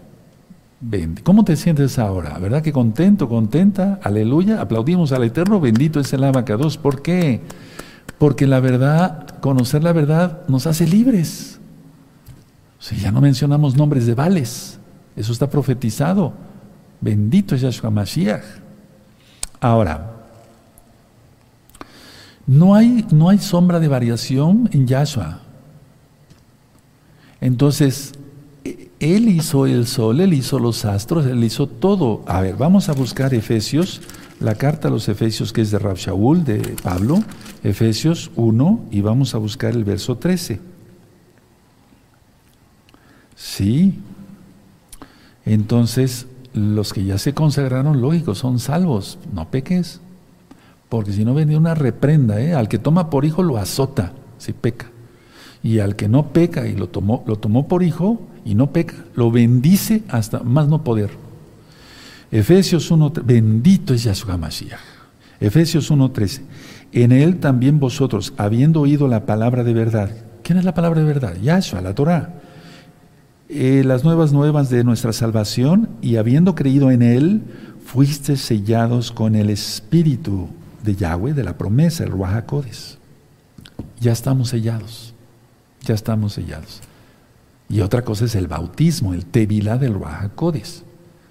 ¿Cómo 1.24 1.44
te 1.46 1.56
sientes 1.56 2.00
ahora? 2.00 2.38
¿Verdad 2.40 2.64
que 2.64 2.74
contento, 2.74 3.30
contenta? 3.30 4.00
Aleluya. 4.02 4.62
Aplaudimos 4.62 5.12
al 5.12 5.24
Eterno, 5.24 5.60
bendito 5.60 6.00
es 6.00 6.12
el 6.14 6.24
abacados. 6.24 6.78
¿Por 6.78 7.04
qué? 7.04 7.42
Porque 8.18 8.48
la 8.48 8.60
verdad, 8.60 9.40
conocer 9.42 9.84
la 9.84 9.94
verdad 9.94 10.42
nos 10.48 10.66
hace 10.66 10.88
libres. 10.88 11.60
Ya 13.00 13.12
no 13.12 13.22
mencionamos 13.22 13.78
nombres 13.78 14.08
de 14.08 14.16
vales, 14.16 14.80
eso 15.16 15.32
está 15.32 15.50
profetizado. 15.50 16.34
Bendito 17.00 17.54
es 17.54 17.62
Yahshua 17.62 17.92
Mashiach. 17.92 18.44
Ahora, 19.60 20.12
no 22.48 22.74
hay, 22.74 23.06
no 23.12 23.30
hay 23.30 23.38
sombra 23.38 23.80
de 23.80 23.88
variación 23.88 24.68
en 24.74 24.88
Yahshua. 24.88 25.40
Entonces, 27.40 28.14
Él 29.02 29.30
hizo 29.30 29.66
el 29.66 29.88
sol, 29.88 30.22
Él 30.22 30.32
hizo 30.32 30.60
los 30.60 30.86
astros, 30.86 31.26
Él 31.26 31.44
hizo 31.44 31.66
todo. 31.66 32.22
A 32.28 32.40
ver, 32.40 32.56
vamos 32.56 32.88
a 32.88 32.94
buscar 32.94 33.34
Efesios, 33.34 34.00
la 34.40 34.54
carta 34.54 34.90
a 34.90 34.92
los 34.92 35.10
Efesios 35.10 35.52
que 35.52 35.62
es 35.62 35.72
de 35.72 35.80
Rab 35.80 35.98
Shaul, 35.98 36.44
de 36.44 36.60
Pablo, 36.84 37.24
Efesios 37.64 38.30
1, 38.36 38.86
y 38.92 39.02
vamos 39.02 39.34
a 39.34 39.40
buscar 39.40 39.74
el 39.74 39.84
verso 39.86 40.18
13. 40.20 40.60
Sí. 43.36 44.00
Entonces, 45.46 46.28
los 46.54 46.94
que 46.94 47.04
ya 47.04 47.18
se 47.18 47.34
consagraron, 47.34 48.02
lógico, 48.02 48.36
son 48.36 48.60
salvos, 48.60 49.18
no 49.34 49.50
peques. 49.50 50.00
Porque 50.90 51.12
si 51.12 51.26
no 51.26 51.34
viene 51.34 51.58
una 51.58 51.74
reprenda, 51.74 52.40
¿eh? 52.40 52.54
al 52.54 52.68
que 52.68 52.78
toma 52.78 53.10
por 53.10 53.26
hijo 53.26 53.42
lo 53.42 53.58
azota 53.58 54.14
si 54.38 54.54
peca. 54.54 54.92
Y 55.64 55.80
al 55.80 55.96
que 55.96 56.08
no 56.08 56.28
peca 56.34 56.68
y 56.68 56.76
lo 56.76 56.88
tomó, 56.88 57.24
lo 57.26 57.38
tomó 57.38 57.68
por 57.68 57.82
hijo 57.82 58.28
y 58.46 58.56
no 58.56 58.72
peca, 58.72 58.96
lo 59.16 59.32
bendice 59.32 60.04
hasta 60.10 60.40
más 60.40 60.68
no 60.68 60.84
poder. 60.84 61.12
Efesios 62.32 62.90
1, 62.90 63.14
bendito 63.24 63.94
es 63.94 64.04
Yahshua 64.04 64.38
Mashiach. 64.38 64.80
Efesios 65.40 65.92
1.13. 65.92 66.42
En 66.94 67.12
él 67.12 67.40
también 67.40 67.80
vosotros, 67.80 68.34
habiendo 68.38 68.82
oído 68.82 69.08
la 69.08 69.26
palabra 69.26 69.64
de 69.64 69.74
verdad. 69.74 70.12
¿Quién 70.44 70.58
es 70.58 70.66
la 70.66 70.74
palabra 70.74 71.02
de 71.02 71.06
verdad? 71.06 71.36
Yahshua, 71.42 71.82
la 71.82 71.96
Torah 71.96 72.42
eh, 73.54 73.84
las 73.84 74.06
nuevas 74.06 74.32
nuevas 74.32 74.70
de 74.70 74.86
nuestra 74.86 75.12
salvación 75.12 75.90
y 76.02 76.16
habiendo 76.16 76.56
creído 76.56 76.90
en 76.90 77.02
Él, 77.02 77.42
fuiste 77.84 78.38
sellados 78.38 79.12
con 79.12 79.36
el 79.36 79.50
Espíritu 79.50 80.48
de 80.84 80.96
Yahweh, 80.96 81.34
de 81.34 81.44
la 81.44 81.58
promesa, 81.58 82.06
el 82.06 82.12
Ruajacodes. 82.12 82.98
Ya 84.00 84.14
estamos 84.14 84.48
sellados, 84.48 85.14
ya 85.84 85.94
estamos 85.94 86.32
sellados. 86.32 86.80
Y 87.72 87.80
otra 87.80 88.02
cosa 88.02 88.26
es 88.26 88.36
el 88.36 88.48
bautismo, 88.48 89.14
el 89.14 89.26
Tevilá 89.26 89.78
del 89.78 89.94
Ruajacodes. 89.94 90.84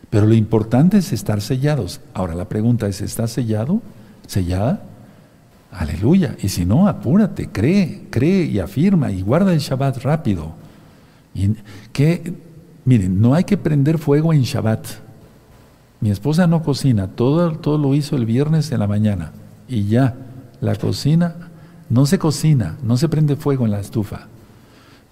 Pero 0.08 0.26
lo 0.26 0.32
importante 0.32 0.96
es 0.96 1.12
estar 1.12 1.42
sellados. 1.42 2.00
Ahora 2.14 2.34
la 2.34 2.48
pregunta 2.48 2.88
es, 2.88 3.02
¿estás 3.02 3.32
sellado? 3.32 3.82
¿Sellada? 4.26 4.82
Aleluya. 5.70 6.36
Y 6.42 6.48
si 6.48 6.64
no, 6.64 6.88
apúrate, 6.88 7.50
cree, 7.50 8.06
cree 8.08 8.44
y 8.44 8.58
afirma 8.58 9.12
y 9.12 9.20
guarda 9.20 9.52
el 9.52 9.58
Shabbat 9.58 9.98
rápido. 9.98 10.54
Y 11.34 11.50
miren, 12.86 13.20
no 13.20 13.34
hay 13.34 13.44
que 13.44 13.58
prender 13.58 13.98
fuego 13.98 14.32
en 14.32 14.40
Shabbat. 14.40 14.86
Mi 16.00 16.10
esposa 16.10 16.46
no 16.46 16.62
cocina, 16.62 17.08
todo, 17.08 17.52
todo 17.52 17.76
lo 17.76 17.94
hizo 17.94 18.16
el 18.16 18.24
viernes 18.24 18.72
en 18.72 18.80
la 18.80 18.86
mañana. 18.86 19.32
Y 19.68 19.84
ya, 19.84 20.16
la 20.62 20.74
cocina, 20.74 21.50
no 21.90 22.06
se 22.06 22.18
cocina, 22.18 22.78
no 22.82 22.96
se 22.96 23.10
prende 23.10 23.36
fuego 23.36 23.66
en 23.66 23.72
la 23.72 23.80
estufa. 23.80 24.29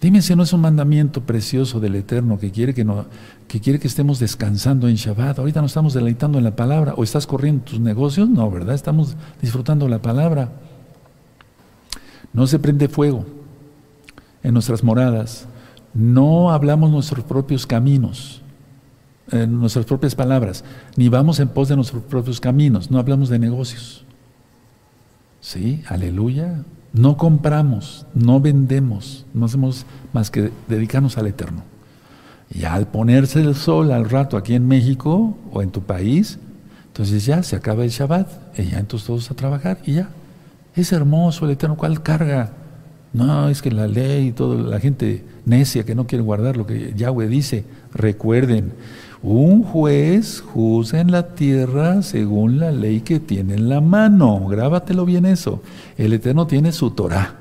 Dime 0.01 0.23
si 0.23 0.37
no 0.37 0.45
es 0.45 0.53
un 0.53 0.61
mandamiento 0.61 1.23
precioso 1.23 1.81
del 1.81 1.97
Eterno 1.97 2.39
que 2.39 2.53
quiere 2.53 2.73
que, 2.73 2.87
que 3.49 3.61
quiere 3.61 3.81
que 3.81 3.89
estemos 3.89 4.21
descansando 4.21 4.89
en 4.89 4.95
Shabbat. 4.95 5.39
Ahorita 5.39 5.61
no 5.61 5.67
estamos 5.67 5.93
deleitando 5.93 6.39
en 6.39 6.45
la 6.45 6.55
palabra. 6.55 6.95
¿O 6.97 7.03
estás 7.03 7.27
corriendo 7.27 7.65
tus 7.65 7.81
negocios? 7.81 8.29
No, 8.29 8.49
¿verdad? 8.51 8.75
Estamos 8.75 9.17
disfrutando 9.43 9.89
la 9.89 10.01
palabra. 10.01 10.53
No 12.33 12.47
se 12.47 12.59
prende 12.59 12.89
fuego 12.89 13.27
en 14.45 14.55
nuestras 14.55 14.85
moradas 14.85 15.49
no 15.95 16.51
hablamos 16.51 16.91
nuestros 16.91 17.25
propios 17.25 17.67
caminos, 17.67 18.43
nuestras 19.33 19.85
propias 19.85 20.15
palabras, 20.15 20.65
ni 20.97 21.09
vamos 21.09 21.41
en 21.41 21.49
pos 21.49 21.69
de 21.69 21.77
nuestros 21.77 22.03
propios 22.05 22.41
caminos, 22.41 22.91
no 22.91 22.99
hablamos 22.99 23.29
de 23.29 23.39
negocios. 23.39 24.05
Sí, 25.41 25.83
aleluya. 25.89 26.65
No 26.99 27.17
compramos, 27.17 28.07
no 28.13 28.41
vendemos, 28.41 29.25
no 29.33 29.47
hacemos 29.47 29.87
más 30.13 30.33
que 30.33 30.51
dedicarnos 30.67 31.17
al 31.17 31.29
Eterno. 31.29 31.63
Y 32.53 32.65
al 32.65 32.89
ponerse 32.89 33.41
el 33.41 33.55
sol 33.55 33.93
al 33.93 34.11
rato 34.11 34.37
aquí 34.37 34.55
en 34.55 34.67
México 34.67 35.39
o 35.53 35.63
en 35.63 35.71
tu 35.71 35.83
país, 35.83 36.41
entonces 36.89 37.25
ya 37.25 37.45
se 37.45 37.55
acaba 37.55 37.85
el 37.85 37.91
Shabbat, 37.91 38.59
y 38.59 38.71
ya 38.71 38.81
entonces 38.81 39.07
todos 39.07 39.31
a 39.31 39.35
trabajar 39.35 39.79
y 39.87 39.93
ya. 39.93 40.09
Es 40.75 40.91
hermoso 40.91 41.45
el 41.45 41.53
Eterno, 41.53 41.77
¿cuál 41.77 42.03
carga? 42.03 42.51
No, 43.13 43.49
es 43.49 43.63
que 43.63 43.71
la 43.71 43.87
ley 43.87 44.27
y 44.27 44.33
toda 44.33 44.61
la 44.61 44.81
gente 44.81 45.25
necia 45.47 45.85
que 45.85 45.95
no 45.95 46.09
quiere 46.09 46.25
guardar 46.25 46.57
lo 46.57 46.67
que 46.67 46.95
Yahweh 46.97 47.29
dice. 47.29 47.65
Recuerden, 47.95 48.73
un 49.23 49.63
juez 49.63 50.41
juzga 50.41 51.01
en 51.01 51.11
la 51.11 51.35
tierra 51.35 52.03
según 52.03 52.59
la 52.59 52.71
ley 52.71 53.01
que 53.01 53.21
tiene 53.21 53.55
en 53.55 53.69
la 53.69 53.81
mano. 53.81 54.47
Grábatelo 54.47 55.05
bien 55.05 55.27
eso. 55.27 55.63
El 55.97 56.13
Eterno 56.13 56.47
tiene 56.47 56.73
su 56.73 56.91
Torah. 56.91 57.35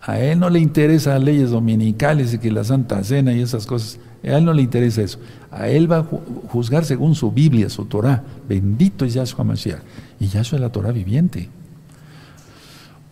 A 0.00 0.18
él 0.18 0.38
no 0.38 0.48
le 0.48 0.60
interesa 0.60 1.18
leyes 1.18 1.50
dominicales 1.50 2.32
y 2.32 2.38
que 2.38 2.50
la 2.50 2.64
Santa 2.64 3.04
Cena 3.04 3.34
y 3.34 3.40
esas 3.40 3.66
cosas. 3.66 3.98
A 4.24 4.38
él 4.38 4.44
no 4.44 4.52
le 4.52 4.62
interesa 4.62 5.02
eso. 5.02 5.18
A 5.50 5.68
él 5.68 5.90
va 5.90 5.98
a 5.98 6.06
juzgar 6.48 6.84
según 6.84 7.14
su 7.14 7.30
Biblia, 7.30 7.68
su 7.68 7.84
Torah. 7.84 8.22
Bendito 8.48 9.04
es 9.04 9.14
Yahshua 9.14 9.44
Mashiach. 9.44 9.80
Y 10.18 10.28
Yahshua 10.28 10.56
es 10.56 10.62
la 10.62 10.72
Torah 10.72 10.92
viviente. 10.92 11.48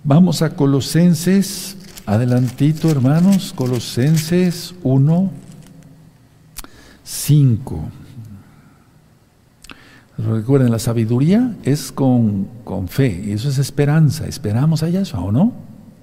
Vamos 0.02 0.40
a 0.40 0.54
Colosenses 0.54 1.76
Adelantito, 2.08 2.90
hermanos, 2.90 3.52
Colosenses 3.54 4.74
1, 4.82 5.30
5. 7.04 7.90
Recuerden, 10.18 10.70
la 10.70 10.78
sabiduría 10.78 11.54
es 11.62 11.92
con, 11.92 12.48
con 12.64 12.88
fe, 12.88 13.32
eso 13.32 13.48
es 13.48 13.58
esperanza. 13.58 14.26
¿Esperamos 14.26 14.82
a 14.82 14.88
Yahshua 14.88 15.20
o 15.20 15.32
no? 15.32 15.52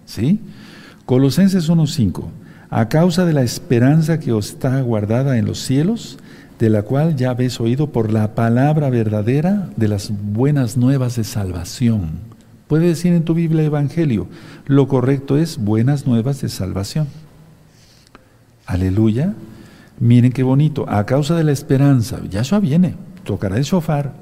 ¿Sí? 0.05 0.39
Colosenses 1.05 1.67
1, 1.67 1.85
5. 1.85 2.31
A 2.69 2.89
causa 2.89 3.25
de 3.25 3.33
la 3.33 3.43
esperanza 3.43 4.19
que 4.19 4.31
os 4.31 4.51
está 4.51 4.81
guardada 4.81 5.37
en 5.37 5.45
los 5.45 5.59
cielos, 5.59 6.17
de 6.59 6.69
la 6.69 6.83
cual 6.83 7.15
ya 7.15 7.31
habéis 7.31 7.59
oído 7.59 7.91
por 7.91 8.11
la 8.11 8.33
palabra 8.35 8.89
verdadera 8.89 9.69
de 9.75 9.89
las 9.89 10.11
buenas 10.11 10.77
nuevas 10.77 11.17
de 11.17 11.25
salvación 11.25 12.35
Puede 12.67 12.87
decir 12.87 13.13
en 13.13 13.23
tu 13.23 13.35
Biblia 13.35 13.63
Evangelio, 13.63 14.27
lo 14.65 14.87
correcto 14.87 15.37
es 15.37 15.57
buenas 15.57 16.07
nuevas 16.07 16.41
de 16.41 16.49
salvación. 16.49 17.07
Aleluya. 18.65 19.35
Miren 19.99 20.31
qué 20.31 20.41
bonito. 20.41 20.89
A 20.89 21.05
causa 21.05 21.35
de 21.35 21.43
la 21.43 21.51
esperanza, 21.51 22.19
Yahshua 22.27 22.59
viene, 22.59 22.95
tocará 23.25 23.57
el 23.57 23.63
shofar, 23.63 24.13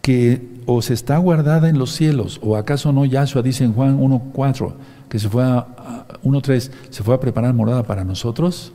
que 0.00 0.48
os 0.64 0.90
está 0.90 1.18
guardada 1.18 1.68
en 1.68 1.78
los 1.78 1.92
cielos. 1.92 2.40
¿O 2.42 2.56
acaso 2.56 2.92
no 2.92 3.04
Yahshua 3.04 3.42
dice 3.42 3.64
en 3.64 3.74
Juan 3.74 4.00
1.4 4.00 4.72
que 5.08 5.18
se 5.18 5.28
fue 5.28 5.44
a, 5.44 5.66
1.3 6.24 6.70
se 6.88 7.02
fue 7.02 7.14
a 7.14 7.20
preparar 7.20 7.52
morada 7.52 7.82
para 7.82 8.04
nosotros? 8.04 8.72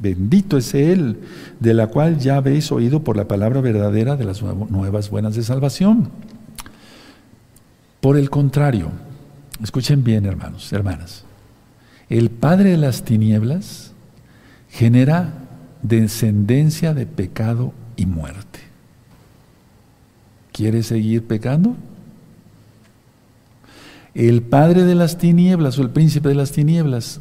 Bendito 0.00 0.56
es 0.56 0.74
Él, 0.74 1.20
de 1.60 1.74
la 1.74 1.86
cual 1.86 2.18
ya 2.18 2.36
habéis 2.36 2.72
oído 2.72 3.04
por 3.04 3.16
la 3.16 3.28
palabra 3.28 3.60
verdadera 3.60 4.16
de 4.16 4.24
las 4.24 4.42
nuevas 4.42 5.10
buenas 5.10 5.36
de 5.36 5.44
salvación. 5.44 6.10
Por 8.00 8.16
el 8.16 8.28
contrario, 8.28 8.88
escuchen 9.62 10.02
bien 10.02 10.26
hermanos, 10.26 10.72
hermanas, 10.72 11.24
el 12.08 12.30
Padre 12.30 12.70
de 12.70 12.78
las 12.78 13.04
tinieblas 13.04 13.92
genera 14.68 15.34
descendencia 15.82 16.94
de 16.94 17.06
pecado 17.06 17.72
y 18.02 18.06
muerte. 18.06 18.60
¿Quiere 20.52 20.82
seguir 20.82 21.26
pecando? 21.26 21.76
El 24.14 24.42
Padre 24.42 24.84
de 24.84 24.94
las 24.94 25.16
tinieblas 25.16 25.78
o 25.78 25.82
el 25.82 25.90
príncipe 25.90 26.28
de 26.28 26.34
las 26.34 26.52
tinieblas 26.52 27.20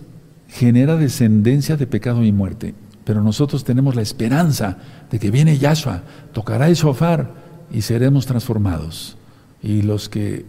genera 0.49 0.97
descendencia 0.97 1.77
de 1.77 1.87
pecado 1.87 2.25
y 2.25 2.31
muerte. 2.31 2.73
Pero 3.05 3.21
nosotros 3.23 3.63
tenemos 3.63 3.95
la 3.95 4.01
esperanza 4.01 4.77
de 5.09 5.19
que 5.19 5.31
viene 5.31 5.57
Yahshua, 5.57 6.03
tocará 6.33 6.67
el 6.67 6.75
shofar 6.75 7.31
y 7.71 7.81
seremos 7.81 8.25
transformados. 8.25 9.17
y 9.63 9.83
los 9.83 10.09
que 10.09 10.43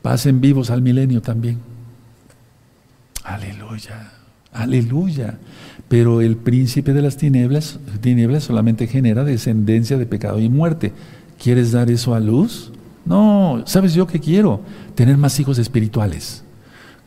pasen 0.00 0.40
vivos 0.40 0.70
al 0.70 0.80
milenio 0.80 1.20
también. 1.20 1.58
Aleluya, 3.22 4.12
aleluya. 4.56 5.38
Pero 5.88 6.20
el 6.20 6.36
príncipe 6.36 6.92
de 6.92 7.02
las 7.02 7.16
tinieblas, 7.16 7.78
tinieblas 8.00 8.44
solamente 8.44 8.86
genera 8.86 9.24
descendencia 9.24 9.98
de 9.98 10.06
pecado 10.06 10.40
y 10.40 10.48
muerte. 10.48 10.92
¿Quieres 11.42 11.72
dar 11.72 11.90
eso 11.90 12.14
a 12.14 12.20
luz? 12.20 12.72
No, 13.04 13.62
¿sabes 13.66 13.94
yo 13.94 14.06
qué 14.06 14.18
quiero? 14.18 14.62
Tener 14.94 15.16
más 15.16 15.38
hijos 15.38 15.58
espirituales. 15.58 16.42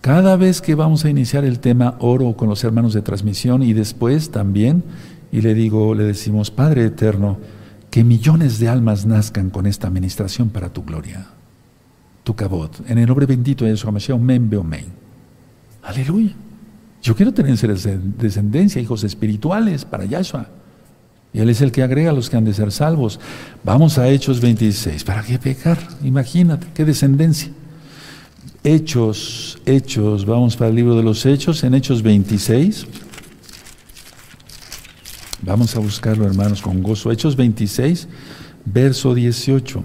Cada 0.02 0.38
vez 0.38 0.62
que 0.62 0.76
vamos 0.76 1.04
a 1.04 1.10
iniciar 1.10 1.44
el 1.44 1.60
tema, 1.60 1.98
oro 2.00 2.38
con 2.38 2.48
los 2.48 2.64
hermanos 2.64 2.94
de 2.94 3.02
transmisión 3.02 3.64
y 3.64 3.74
después 3.74 4.32
también, 4.32 4.84
y 5.30 5.42
le 5.42 5.54
digo, 5.54 5.94
le 5.94 6.06
decimos, 6.06 6.52
Padre 6.52 6.86
eterno, 6.86 7.38
que 7.92 8.06
millones 8.06 8.60
de 8.60 8.70
almas 8.70 9.06
nazcan 9.06 9.50
con 9.50 9.66
esta 9.66 9.88
administración 9.88 10.50
para 10.50 10.72
tu 10.72 10.84
gloria, 10.84 11.28
tu 12.24 12.34
cabot. 12.34 12.80
En 12.88 12.98
el 12.98 13.08
nombre 13.08 13.26
bendito 13.26 13.66
de 13.66 13.72
Yeshua 13.72 13.92
Mashiach, 13.92 14.16
omen. 14.16 14.86
Aleluya. 15.84 16.34
Yo 17.02 17.16
quiero 17.16 17.34
tener 17.34 17.58
descendencia, 17.58 18.82
hijos 18.82 19.04
espirituales 19.04 19.86
para 19.86 20.06
Yahshua. 20.06 20.48
Y 21.32 21.40
Él 21.40 21.50
es 21.50 21.62
el 21.62 21.72
que 21.72 21.84
agrega 21.84 22.10
a 22.10 22.14
los 22.14 22.30
que 22.30 22.38
han 22.38 22.46
de 22.46 22.54
ser 22.54 22.72
salvos. 22.72 23.20
Vamos 23.64 23.98
a 23.98 24.10
Hechos 24.10 24.42
26. 24.42 25.04
¿Para 25.04 25.24
qué 25.24 25.38
pecar? 25.38 25.78
Imagínate, 26.04 26.68
qué 26.74 26.84
descendencia. 26.84 27.52
Hechos, 28.64 29.60
Hechos, 29.66 30.26
vamos 30.26 30.58
para 30.58 30.70
el 30.70 30.76
libro 30.76 30.96
de 30.96 31.04
los 31.04 31.26
Hechos, 31.26 31.64
en 31.64 31.76
Hechos 31.76 32.02
26. 32.02 32.88
Vamos 35.42 35.76
a 35.76 35.80
buscarlo, 35.80 36.26
hermanos, 36.26 36.62
con 36.62 36.84
gozo. 36.84 37.12
Hechos 37.12 37.36
26, 37.36 38.08
verso 38.66 39.14
18. 39.14 39.84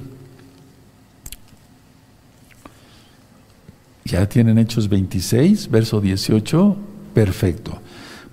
Ya 4.06 4.28
tienen 4.28 4.58
Hechos 4.58 4.88
26, 4.88 5.70
verso 5.70 6.00
18. 6.00 6.76
Perfecto. 7.14 7.78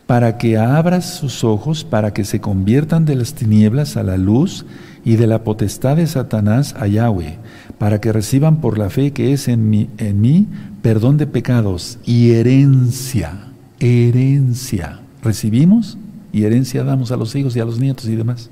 Para 0.08 0.38
que 0.38 0.58
abras 0.58 1.14
sus 1.16 1.44
ojos, 1.44 1.86
para 1.86 2.12
que 2.14 2.26
se 2.26 2.42
conviertan 2.42 3.06
de 3.06 3.16
las 3.16 3.34
tinieblas 3.34 3.96
a 3.96 4.04
la 4.04 4.18
luz 4.18 4.66
y 5.06 5.16
de 5.16 5.28
la 5.28 5.44
potestad 5.44 5.96
de 5.96 6.08
Satanás 6.08 6.76
a 6.78 6.88
Yahweh, 6.88 7.38
para 7.78 8.02
que 8.02 8.12
reciban 8.12 8.60
por 8.60 8.78
la 8.78 8.90
fe 8.90 9.12
que 9.14 9.32
es 9.32 9.48
en 9.48 9.70
mí, 9.70 9.90
en 9.98 10.20
mí 10.20 10.48
perdón 10.82 11.18
de 11.18 11.28
pecados 11.28 11.98
y 12.04 12.32
herencia. 12.32 13.48
Herencia. 13.80 15.00
¿Recibimos? 15.24 15.98
Y 16.34 16.44
herencia 16.44 16.84
damos 16.84 17.12
a 17.12 17.18
los 17.18 17.36
hijos 17.36 17.56
y 17.56 17.60
a 17.60 17.66
los 17.66 17.80
nietos 17.80 18.06
y 18.06 18.16
demás. 18.16 18.50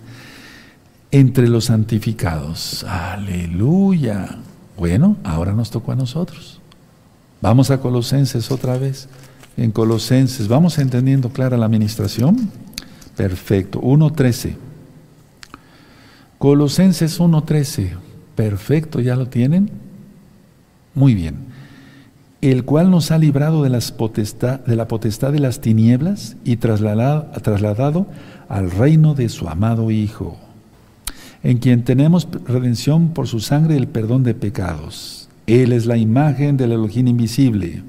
Entre 1.11 1.47
los 1.47 1.65
santificados. 1.65 2.84
Aleluya. 2.84 4.38
Bueno, 4.77 5.17
ahora 5.23 5.53
nos 5.53 5.71
tocó 5.71 5.91
a 5.91 5.95
nosotros. 5.95 6.61
Vamos 7.41 7.71
a 7.71 7.80
Colosenses 7.80 8.51
otra 8.51 8.77
vez. 8.77 9.09
En 9.60 9.72
Colosenses, 9.72 10.47
¿vamos 10.47 10.78
entendiendo 10.78 11.32
clara 11.32 11.57
la 11.57 11.66
administración? 11.66 12.49
Perfecto. 13.18 13.82
1.13. 13.82 14.55
Colosenses 16.38 17.20
1.13. 17.20 17.89
Perfecto, 18.38 19.01
¿ya 19.01 19.18
lo 19.18 19.28
tienen? 19.28 19.70
Muy 20.95 21.14
bien. 21.14 21.39
El 22.39 22.64
cual 22.64 22.89
nos 22.89 23.12
ha 23.12 23.18
librado 23.18 23.62
de, 23.64 23.70
las 23.70 23.91
potestad, 23.91 24.62
de 24.62 24.78
la 24.78 24.88
potestad 24.88 25.34
de 25.34 25.39
las 25.39 25.60
tinieblas 25.60 26.38
y 26.45 26.55
trasladado, 26.55 27.26
trasladado 27.41 28.07
al 28.47 28.72
reino 28.72 29.14
de 29.14 29.28
su 29.28 29.49
amado 29.49 29.91
Hijo, 29.91 30.38
en 31.43 31.57
quien 31.57 31.84
tenemos 31.84 32.30
redención 32.45 33.10
por 33.10 33.28
su 33.28 33.41
sangre 33.41 33.74
y 33.74 33.80
el 33.80 33.89
perdón 33.89 34.24
de 34.24 34.36
pecados. 34.36 35.28
Él 35.47 35.74
es 35.74 35.86
la 35.86 35.97
imagen 35.97 36.55
del 36.55 36.72
Elohim 36.72 37.10
invisible. 37.10 37.89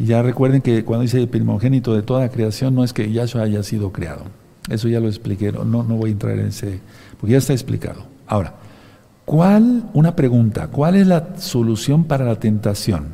Y 0.00 0.06
ya 0.06 0.22
recuerden 0.22 0.62
que 0.62 0.82
cuando 0.82 1.02
dice 1.02 1.26
primogénito 1.26 1.94
de 1.94 2.00
toda 2.00 2.30
creación, 2.30 2.74
no 2.74 2.84
es 2.84 2.94
que 2.94 3.12
Yahshua 3.12 3.42
haya 3.42 3.62
sido 3.62 3.92
creado. 3.92 4.24
Eso 4.70 4.88
ya 4.88 4.98
lo 4.98 5.08
expliqué, 5.08 5.52
no, 5.52 5.64
no 5.64 5.96
voy 5.96 6.08
a 6.08 6.12
entrar 6.14 6.38
en 6.38 6.46
ese, 6.46 6.80
porque 7.18 7.32
ya 7.32 7.38
está 7.38 7.52
explicado. 7.52 8.04
Ahora, 8.26 8.54
¿cuál, 9.26 9.90
una 9.92 10.16
pregunta, 10.16 10.68
cuál 10.68 10.96
es 10.96 11.06
la 11.06 11.36
solución 11.38 12.04
para 12.04 12.24
la 12.24 12.36
tentación? 12.36 13.08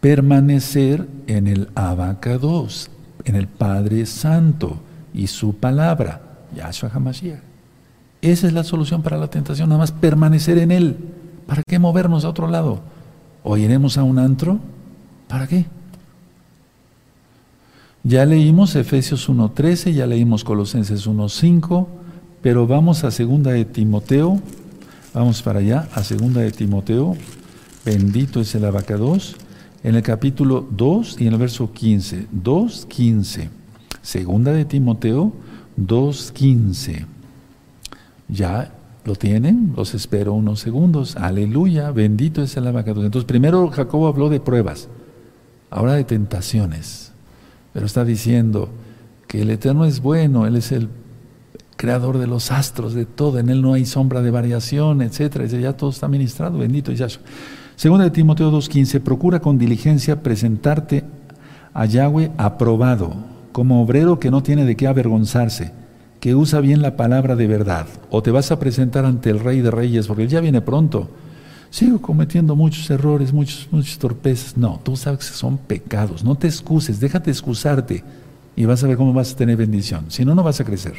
Permanecer 0.00 1.08
en 1.26 1.48
el 1.48 1.68
abacados, 1.74 2.88
en 3.24 3.34
el 3.34 3.48
Padre 3.48 4.06
Santo 4.06 4.78
y 5.12 5.26
su 5.26 5.56
palabra, 5.56 6.20
Yahshua 6.54 6.90
HaMashiach. 6.94 7.40
Esa 8.22 8.46
es 8.46 8.52
la 8.52 8.62
solución 8.62 9.02
para 9.02 9.18
la 9.18 9.26
tentación, 9.26 9.70
nada 9.70 9.80
más 9.80 9.90
permanecer 9.90 10.58
en 10.58 10.70
Él. 10.70 10.96
¿Para 11.48 11.64
qué 11.66 11.80
movernos 11.80 12.24
a 12.24 12.28
otro 12.28 12.46
lado? 12.46 12.80
¿O 13.42 13.56
iremos 13.56 13.98
a 13.98 14.02
un 14.02 14.18
antro? 14.18 14.58
¿Para 15.28 15.46
qué? 15.46 15.66
Ya 18.02 18.24
leímos 18.24 18.76
Efesios 18.76 19.28
1.13, 19.28 19.92
ya 19.92 20.06
leímos 20.06 20.42
Colosenses 20.42 21.06
1.5, 21.06 21.86
pero 22.40 22.66
vamos 22.66 23.04
a 23.04 23.10
segunda 23.10 23.50
de 23.50 23.66
Timoteo, 23.66 24.40
vamos 25.12 25.42
para 25.42 25.58
allá, 25.58 25.88
a 25.94 26.02
segunda 26.02 26.40
de 26.40 26.50
Timoteo, 26.50 27.14
bendito 27.84 28.40
es 28.40 28.54
el 28.54 28.64
abacados, 28.64 29.36
en 29.82 29.94
el 29.96 30.02
capítulo 30.02 30.66
2 30.70 31.20
y 31.20 31.26
en 31.26 31.34
el 31.34 31.38
verso 31.38 31.72
15, 31.72 32.28
2.15, 32.34 33.48
segunda 34.00 34.52
de 34.52 34.64
Timoteo 34.64 35.32
2.15. 35.78 37.06
Ya 38.28 38.72
lo 39.10 39.16
tienen, 39.16 39.72
los 39.76 39.92
espero 39.94 40.34
unos 40.34 40.60
segundos. 40.60 41.16
Aleluya, 41.16 41.90
bendito 41.90 42.42
es 42.42 42.56
el 42.56 42.68
abacados. 42.68 43.04
Entonces, 43.04 43.26
primero 43.26 43.68
Jacobo 43.68 44.06
habló 44.06 44.28
de 44.28 44.38
pruebas, 44.38 44.88
ahora 45.68 45.94
de 45.94 46.04
tentaciones. 46.04 47.10
Pero 47.72 47.86
está 47.86 48.04
diciendo 48.04 48.68
que 49.26 49.42
el 49.42 49.50
Eterno 49.50 49.84
es 49.84 50.00
bueno, 50.00 50.46
Él 50.46 50.54
es 50.54 50.70
el 50.70 50.88
creador 51.76 52.18
de 52.18 52.28
los 52.28 52.52
astros, 52.52 52.94
de 52.94 53.04
todo, 53.04 53.40
en 53.40 53.48
Él 53.48 53.62
no 53.62 53.72
hay 53.72 53.84
sombra 53.84 54.22
de 54.22 54.30
variación, 54.30 55.02
etcétera. 55.02 55.46
Ya 55.46 55.72
todo 55.72 55.90
está 55.90 56.06
ministrado, 56.06 56.58
bendito 56.58 56.92
Yahshua. 56.92 57.24
Segunda 57.74 58.04
de 58.04 58.12
Timoteo 58.12 58.52
2.15, 58.52 59.00
procura 59.00 59.40
con 59.40 59.58
diligencia 59.58 60.22
presentarte 60.22 61.02
a 61.74 61.84
Yahweh 61.84 62.30
aprobado, 62.36 63.12
como 63.50 63.82
obrero 63.82 64.20
que 64.20 64.30
no 64.30 64.44
tiene 64.44 64.64
de 64.64 64.76
qué 64.76 64.86
avergonzarse 64.86 65.79
que 66.20 66.34
usa 66.34 66.60
bien 66.60 66.82
la 66.82 66.96
palabra 66.96 67.34
de 67.34 67.46
verdad, 67.46 67.86
o 68.10 68.22
te 68.22 68.30
vas 68.30 68.52
a 68.52 68.58
presentar 68.60 69.04
ante 69.04 69.30
el 69.30 69.40
Rey 69.40 69.60
de 69.60 69.70
Reyes, 69.70 70.06
porque 70.06 70.24
él 70.24 70.28
ya 70.28 70.40
viene 70.40 70.60
pronto. 70.60 71.08
Sigo 71.70 72.00
cometiendo 72.00 72.56
muchos 72.56 72.90
errores, 72.90 73.32
muchos, 73.32 73.68
muchos 73.70 73.98
torpezas. 73.98 74.56
No, 74.56 74.80
tú 74.82 74.96
sabes 74.96 75.20
que 75.20 75.36
son 75.36 75.56
pecados. 75.56 76.24
No 76.24 76.34
te 76.34 76.48
excuses, 76.48 77.00
déjate 77.00 77.30
excusarte 77.30 78.02
y 78.56 78.64
vas 78.64 78.82
a 78.82 78.88
ver 78.88 78.96
cómo 78.96 79.12
vas 79.12 79.32
a 79.32 79.36
tener 79.36 79.56
bendición. 79.56 80.06
Si 80.08 80.24
no, 80.24 80.34
no 80.34 80.42
vas 80.42 80.60
a 80.60 80.64
crecer. 80.64 80.94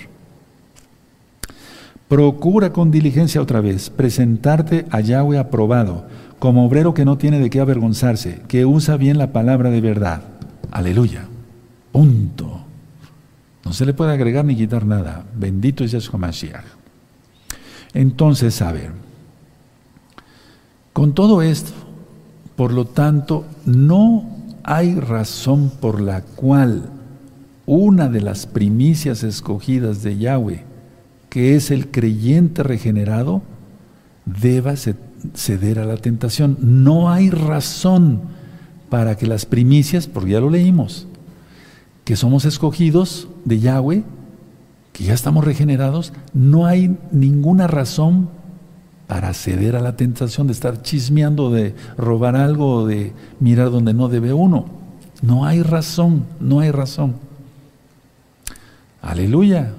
Procura 2.07 2.73
con 2.73 2.89
diligencia 2.89 3.41
otra 3.41 3.61
vez 3.61 3.89
presentarte 3.89 4.85
a 4.91 5.01
Yahweh 5.01 5.37
aprobado, 5.37 6.07
como 6.39 6.65
obrero 6.65 6.93
que 6.93 7.05
no 7.05 7.17
tiene 7.17 7.39
de 7.39 7.49
qué 7.49 7.59
avergonzarse, 7.59 8.41
que 8.47 8.65
usa 8.65 8.97
bien 8.97 9.17
la 9.17 9.31
palabra 9.31 9.69
de 9.69 9.81
verdad. 9.81 10.23
Aleluya. 10.71 11.27
Punto. 11.91 12.60
No 13.63 13.73
se 13.73 13.85
le 13.85 13.93
puede 13.93 14.11
agregar 14.11 14.45
ni 14.45 14.55
quitar 14.55 14.85
nada. 14.85 15.25
Bendito 15.35 15.83
es 15.83 15.91
Yahshua 15.91 16.19
Mashiach. 16.19 16.65
Entonces, 17.93 18.61
a 18.61 18.71
ver, 18.71 18.91
con 20.93 21.13
todo 21.13 21.41
esto, 21.41 21.71
por 22.55 22.73
lo 22.73 22.85
tanto, 22.85 23.45
no 23.65 24.29
hay 24.63 24.95
razón 24.95 25.71
por 25.79 26.01
la 26.01 26.21
cual 26.21 26.89
una 27.65 28.09
de 28.09 28.21
las 28.21 28.47
primicias 28.47 29.23
escogidas 29.23 30.03
de 30.03 30.17
Yahweh, 30.17 30.63
que 31.29 31.55
es 31.55 31.71
el 31.71 31.89
creyente 31.89 32.63
regenerado, 32.63 33.41
deba 34.25 34.75
ceder 34.75 35.79
a 35.79 35.85
la 35.85 35.97
tentación. 35.97 36.57
No 36.61 37.11
hay 37.11 37.29
razón 37.29 38.21
para 38.89 39.15
que 39.15 39.27
las 39.27 39.45
primicias, 39.45 40.07
porque 40.07 40.31
ya 40.31 40.39
lo 40.39 40.49
leímos, 40.49 41.07
que 42.03 42.15
somos 42.15 42.45
escogidos 42.45 43.29
de 43.45 43.59
Yahweh, 43.59 44.03
que 44.93 45.03
ya 45.03 45.13
estamos 45.13 45.45
regenerados, 45.45 46.13
no 46.33 46.65
hay 46.65 46.97
ninguna 47.11 47.67
razón 47.67 48.29
para 49.07 49.33
ceder 49.33 49.75
a 49.75 49.81
la 49.81 49.97
tentación 49.97 50.47
de 50.47 50.53
estar 50.53 50.81
chismeando, 50.81 51.51
de 51.51 51.75
robar 51.97 52.35
algo 52.35 52.87
de 52.87 53.13
mirar 53.39 53.69
donde 53.69 53.93
no 53.93 54.07
debe 54.07 54.31
uno. 54.31 54.65
No 55.21 55.45
hay 55.45 55.61
razón, 55.61 56.25
no 56.39 56.61
hay 56.61 56.71
razón. 56.71 57.15
Aleluya. 59.01 59.73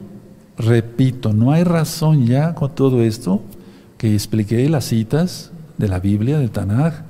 Repito, 0.59 1.33
no 1.33 1.53
hay 1.53 1.65
razón 1.65 2.27
ya 2.27 2.55
con 2.55 2.75
todo 2.75 3.03
esto 3.03 3.43
que 3.97 4.15
expliqué 4.15 4.69
las 4.69 4.85
citas 4.85 5.51
de 5.79 5.89
la 5.89 5.99
Biblia, 5.99 6.39
de 6.39 6.49
Tanaj. 6.49 7.03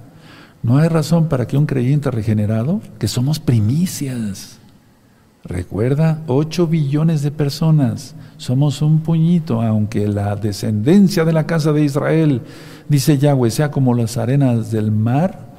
No 0.62 0.78
hay 0.78 0.88
razón 0.88 1.28
para 1.28 1.46
que 1.46 1.56
un 1.56 1.66
creyente 1.66 2.10
regenerado, 2.10 2.80
que 2.98 3.08
somos 3.08 3.40
primicias, 3.40 4.60
Recuerda, 5.44 6.22
8 6.28 6.68
billones 6.68 7.22
de 7.22 7.32
personas. 7.32 8.14
Somos 8.36 8.80
un 8.80 9.00
puñito, 9.00 9.60
aunque 9.60 10.06
la 10.06 10.36
descendencia 10.36 11.24
de 11.24 11.32
la 11.32 11.46
casa 11.46 11.72
de 11.72 11.84
Israel, 11.84 12.42
dice 12.88 13.18
Yahweh, 13.18 13.50
sea 13.50 13.70
como 13.70 13.94
las 13.94 14.16
arenas 14.16 14.70
del 14.70 14.92
mar, 14.92 15.50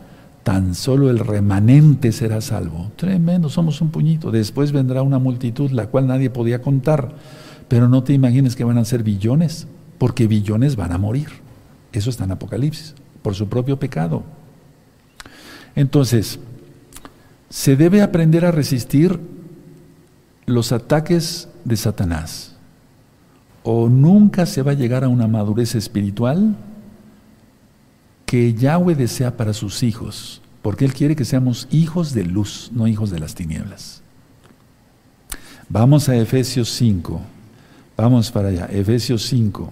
tan 0.43 0.73
solo 0.73 1.09
el 1.09 1.19
remanente 1.19 2.11
será 2.13 2.39
salvo. 2.39 2.91
Tremendo, 2.95 3.49
somos 3.49 3.81
un 3.81 3.89
puñito. 3.89 4.31
Después 4.31 4.71
vendrá 4.71 5.01
una 5.01 5.19
multitud, 5.19 5.71
la 5.71 5.87
cual 5.87 6.07
nadie 6.07 6.29
podía 6.29 6.61
contar. 6.61 7.15
Pero 7.67 7.89
no 7.89 8.03
te 8.03 8.13
imagines 8.13 8.55
que 8.55 8.63
van 8.63 8.77
a 8.77 8.85
ser 8.85 9.03
billones, 9.03 9.67
porque 9.97 10.27
billones 10.27 10.77
van 10.77 10.93
a 10.93 10.97
morir. 10.97 11.27
Eso 11.91 12.09
está 12.09 12.23
en 12.23 12.31
Apocalipsis, 12.31 12.95
por 13.21 13.35
su 13.35 13.47
propio 13.49 13.77
pecado. 13.79 14.23
Entonces, 15.75 16.39
se 17.49 17.75
debe 17.75 18.01
aprender 18.01 18.45
a 18.45 18.51
resistir 18.51 19.19
los 20.45 20.71
ataques 20.71 21.49
de 21.63 21.77
Satanás. 21.77 22.55
O 23.63 23.87
nunca 23.87 24.45
se 24.45 24.61
va 24.61 24.71
a 24.71 24.75
llegar 24.75 25.03
a 25.03 25.09
una 25.09 25.27
madurez 25.27 25.75
espiritual 25.75 26.55
que 28.25 28.53
Yahweh 28.53 28.95
desea 28.95 29.37
para 29.37 29.53
sus 29.53 29.83
hijos, 29.83 30.41
porque 30.61 30.85
Él 30.85 30.93
quiere 30.93 31.15
que 31.15 31.25
seamos 31.25 31.67
hijos 31.71 32.13
de 32.13 32.25
luz, 32.25 32.71
no 32.73 32.87
hijos 32.87 33.09
de 33.09 33.19
las 33.19 33.35
tinieblas. 33.35 34.01
Vamos 35.69 36.09
a 36.09 36.15
Efesios 36.15 36.69
5. 36.69 37.21
Vamos 37.95 38.31
para 38.31 38.49
allá. 38.49 38.65
Efesios 38.71 39.23
5. 39.27 39.71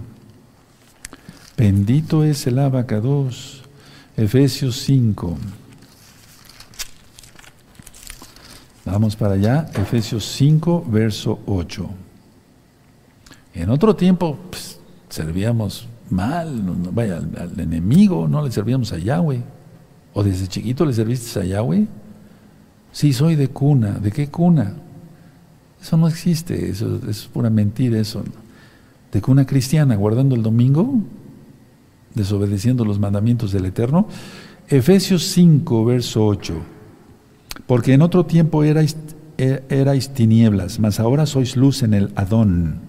Bendito 1.57 2.23
es 2.23 2.47
el 2.47 2.59
abacados. 2.59 3.63
Efesios 4.15 4.79
5. 4.81 5.37
Vamos 8.85 9.15
para 9.15 9.35
allá. 9.35 9.69
Efesios 9.75 10.25
5, 10.25 10.85
verso 10.87 11.39
8. 11.45 11.89
En 13.53 13.69
otro 13.69 13.95
tiempo 13.95 14.37
pues, 14.49 14.79
servíamos 15.09 15.87
mal, 16.09 16.61
vaya, 16.91 17.17
al, 17.17 17.59
enemigo, 17.59 18.27
no 18.27 18.43
le 18.43 18.51
servíamos 18.51 18.91
a 18.93 18.97
Yahweh. 18.97 19.41
¿O 20.13 20.23
desde 20.23 20.47
chiquito 20.47 20.85
le 20.85 20.93
serviste 20.93 21.39
a 21.39 21.45
Yahweh? 21.45 21.87
Sí, 22.91 23.13
soy 23.13 23.35
de 23.35 23.49
cuna. 23.49 23.91
¿De 23.91 24.11
qué 24.11 24.27
cuna? 24.29 24.73
Eso 25.81 25.97
no 25.97 26.07
existe, 26.07 26.69
eso, 26.69 26.99
es 27.09 27.25
pura 27.25 27.49
mentira 27.49 27.99
eso. 27.99 28.23
De 29.11 29.21
cuna 29.21 29.45
cristiana, 29.45 29.95
guardando 29.95 30.35
el 30.35 30.43
domingo, 30.43 31.01
desobedeciendo 32.13 32.83
los 32.83 32.99
mandamientos 32.99 33.51
del 33.51 33.65
Eterno. 33.65 34.07
Efesios 34.67 35.23
5, 35.29 35.85
verso 35.85 36.25
8. 36.25 36.53
Porque 37.67 37.93
en 37.93 38.01
otro 38.01 38.25
tiempo 38.25 38.63
erais, 38.63 38.97
e, 39.37 39.63
erais 39.69 40.13
tinieblas, 40.13 40.79
mas 40.79 40.99
ahora 40.99 41.25
sois 41.25 41.55
luz 41.55 41.83
en 41.83 41.93
el 41.93 42.11
Adón. 42.15 42.81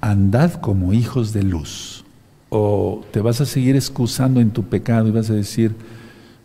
Andad 0.00 0.54
como 0.54 0.92
hijos 0.92 1.32
de 1.32 1.42
luz. 1.42 2.04
O 2.50 3.04
te 3.10 3.20
vas 3.20 3.40
a 3.40 3.46
seguir 3.46 3.74
excusando 3.74 4.40
en 4.40 4.50
tu 4.50 4.64
pecado 4.64 5.08
y 5.08 5.10
vas 5.10 5.30
a 5.30 5.34
decir, 5.34 5.74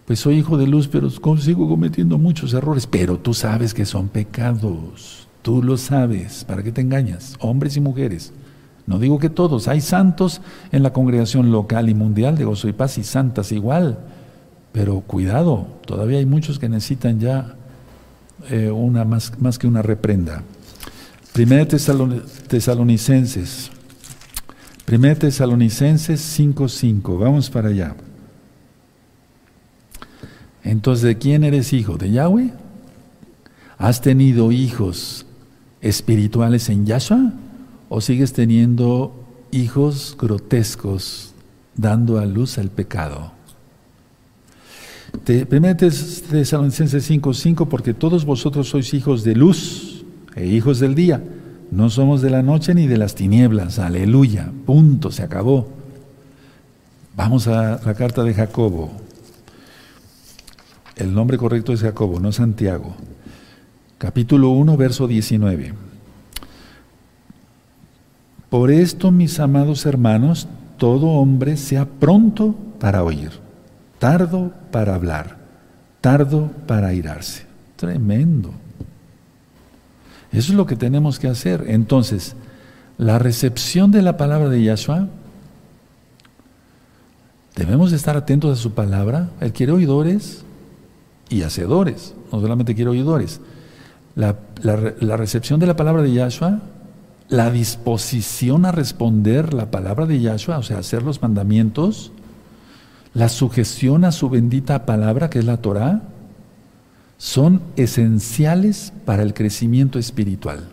pues 0.10 0.22
soy 0.22 0.40
hijo 0.40 0.58
de 0.58 0.66
luz, 0.66 0.88
pero 0.88 1.10
sigo 1.38 1.70
cometiendo 1.70 2.18
muchos 2.18 2.54
errores. 2.54 2.88
Pero 2.88 3.20
tú 3.20 3.36
sabes 3.36 3.76
que 3.76 3.86
son 3.86 4.08
pecados. 4.08 5.28
Tú 5.44 5.62
lo 5.62 5.78
sabes. 5.78 6.46
¿Para 6.46 6.64
qué 6.64 6.72
te 6.72 6.82
engañas? 6.82 7.36
Hombres 7.40 7.78
y 7.78 7.80
mujeres. 7.80 8.34
No 8.88 8.98
digo 8.98 9.20
que 9.20 9.30
todos. 9.30 9.68
Hay 9.68 9.82
santos 9.82 10.42
en 10.72 10.82
la 10.82 10.94
congregación 10.94 11.52
local 11.52 11.90
y 11.90 11.94
mundial 11.94 12.38
de 12.40 12.46
gozo 12.46 12.68
y 12.68 12.74
paz 12.74 12.98
y 12.98 13.04
santas 13.04 13.52
igual. 13.52 14.00
Pero 14.72 15.02
cuidado, 15.02 15.68
todavía 15.86 16.20
hay 16.20 16.26
muchos 16.26 16.60
que 16.60 16.70
necesitan 16.70 17.20
ya 17.20 17.56
eh, 18.50 18.70
una 18.70 19.04
más, 19.06 19.34
más 19.40 19.60
que 19.60 19.68
una 19.68 19.82
reprenda. 19.82 20.44
Primera 21.34 21.68
Tesalonicenses. 21.68 23.72
Primera 24.86 25.16
Tesalonicenses 25.16 26.40
5.5. 26.40 27.20
Vamos 27.20 27.50
para 27.50 27.70
allá. 27.70 27.96
Entonces, 30.64 31.04
¿de 31.04 31.18
quién 31.18 31.44
eres 31.44 31.74
hijo? 31.74 31.98
¿De 31.98 32.12
Yahweh? 32.12 32.52
¿Has 33.78 34.02
tenido 34.02 34.52
hijos 34.52 35.26
espirituales 35.82 36.70
en 36.70 36.86
Yahshua? 36.86 37.34
¿O 37.88 38.02
sigues 38.02 38.34
teniendo 38.34 39.26
hijos 39.52 40.18
grotescos 40.20 41.34
dando 41.76 42.20
a 42.20 42.26
luz 42.26 42.58
al 42.58 42.70
pecado? 42.70 43.39
Primera 45.48 45.76
Tesalonicenses 45.76 47.10
5:5 47.10 47.68
porque 47.68 47.94
todos 47.94 48.26
vosotros 48.26 48.70
sois 48.70 48.94
hijos 48.94 49.24
de 49.24 49.36
luz 49.36 50.04
e 50.36 50.48
hijos 50.48 50.80
del 50.80 50.96
día. 50.96 51.22
No 51.72 51.90
somos 51.90 52.22
de 52.22 52.32
la 52.32 52.42
noche 52.42 52.74
ni 52.74 52.88
de 52.88 52.98
las 52.98 53.16
tinieblas. 53.16 53.78
Aleluya. 53.78 54.52
Punto, 54.66 55.12
se 55.12 55.24
acabó. 55.24 55.68
Vamos 57.16 57.48
a 57.48 57.80
la 57.86 57.94
carta 57.94 58.24
de 58.24 58.34
Jacobo. 58.34 58.92
El 60.96 61.14
nombre 61.14 61.38
correcto 61.38 61.74
es 61.74 61.82
Jacobo, 61.82 62.20
no 62.20 62.32
Santiago. 62.32 62.96
Capítulo 63.98 64.50
1, 64.50 64.78
verso 64.78 65.08
19. 65.08 65.74
Por 68.50 68.72
esto, 68.72 69.12
mis 69.12 69.40
amados 69.40 69.86
hermanos, 69.86 70.48
todo 70.78 71.08
hombre 71.08 71.56
sea 71.56 71.86
pronto 71.86 72.56
para 72.80 73.04
oír, 73.04 73.32
tardo 74.00 74.54
para 74.72 74.96
hablar, 74.96 75.38
tardo 76.02 76.52
para 76.68 76.94
irarse. 76.94 77.46
Tremendo. 77.76 78.52
Eso 80.32 80.52
es 80.52 80.58
lo 80.58 80.66
que 80.66 80.76
tenemos 80.76 81.18
que 81.20 81.28
hacer. 81.28 81.66
Entonces, 81.68 82.36
la 82.98 83.18
recepción 83.18 83.92
de 83.92 84.02
la 84.02 84.18
palabra 84.18 84.50
de 84.50 84.62
Yahshua, 84.62 85.08
debemos 87.56 87.92
estar 87.94 88.18
atentos 88.18 88.60
a 88.60 88.62
su 88.62 88.74
palabra. 88.74 89.30
Él 89.40 89.54
quiere 89.54 89.72
oidores 89.72 90.44
y 91.30 91.44
hacedores, 91.44 92.14
no 92.32 92.42
solamente 92.42 92.76
quiero 92.76 92.92
oidores. 92.92 93.40
La, 94.16 94.36
recepción 95.16 95.60
de 95.60 95.68
la 95.68 95.76
palabra 95.76 96.02
de 96.02 96.12
Yahshua, 96.12 96.60
la 97.30 97.52
disposición 97.52 98.66
a 98.66 98.72
responder 98.72 99.54
la 99.54 99.72
palabra 99.72 100.06
de 100.06 100.20
Yahshua, 100.20 100.58
o 100.58 100.64
sea, 100.64 100.80
hacer 100.80 101.04
los 101.04 101.22
mandamientos, 101.22 102.12
la 103.14 103.30
sujeción 103.30 104.06
a 104.06 104.12
su 104.12 104.30
bendita 104.30 104.86
palabra, 104.86 105.30
que 105.30 105.40
es 105.40 105.46
la 105.46 105.58
Torah, 105.58 106.02
son 107.18 107.62
esenciales 107.76 108.94
para 109.06 109.24
el 109.24 109.34
crecimiento 109.34 110.00
espiritual. 110.00 110.70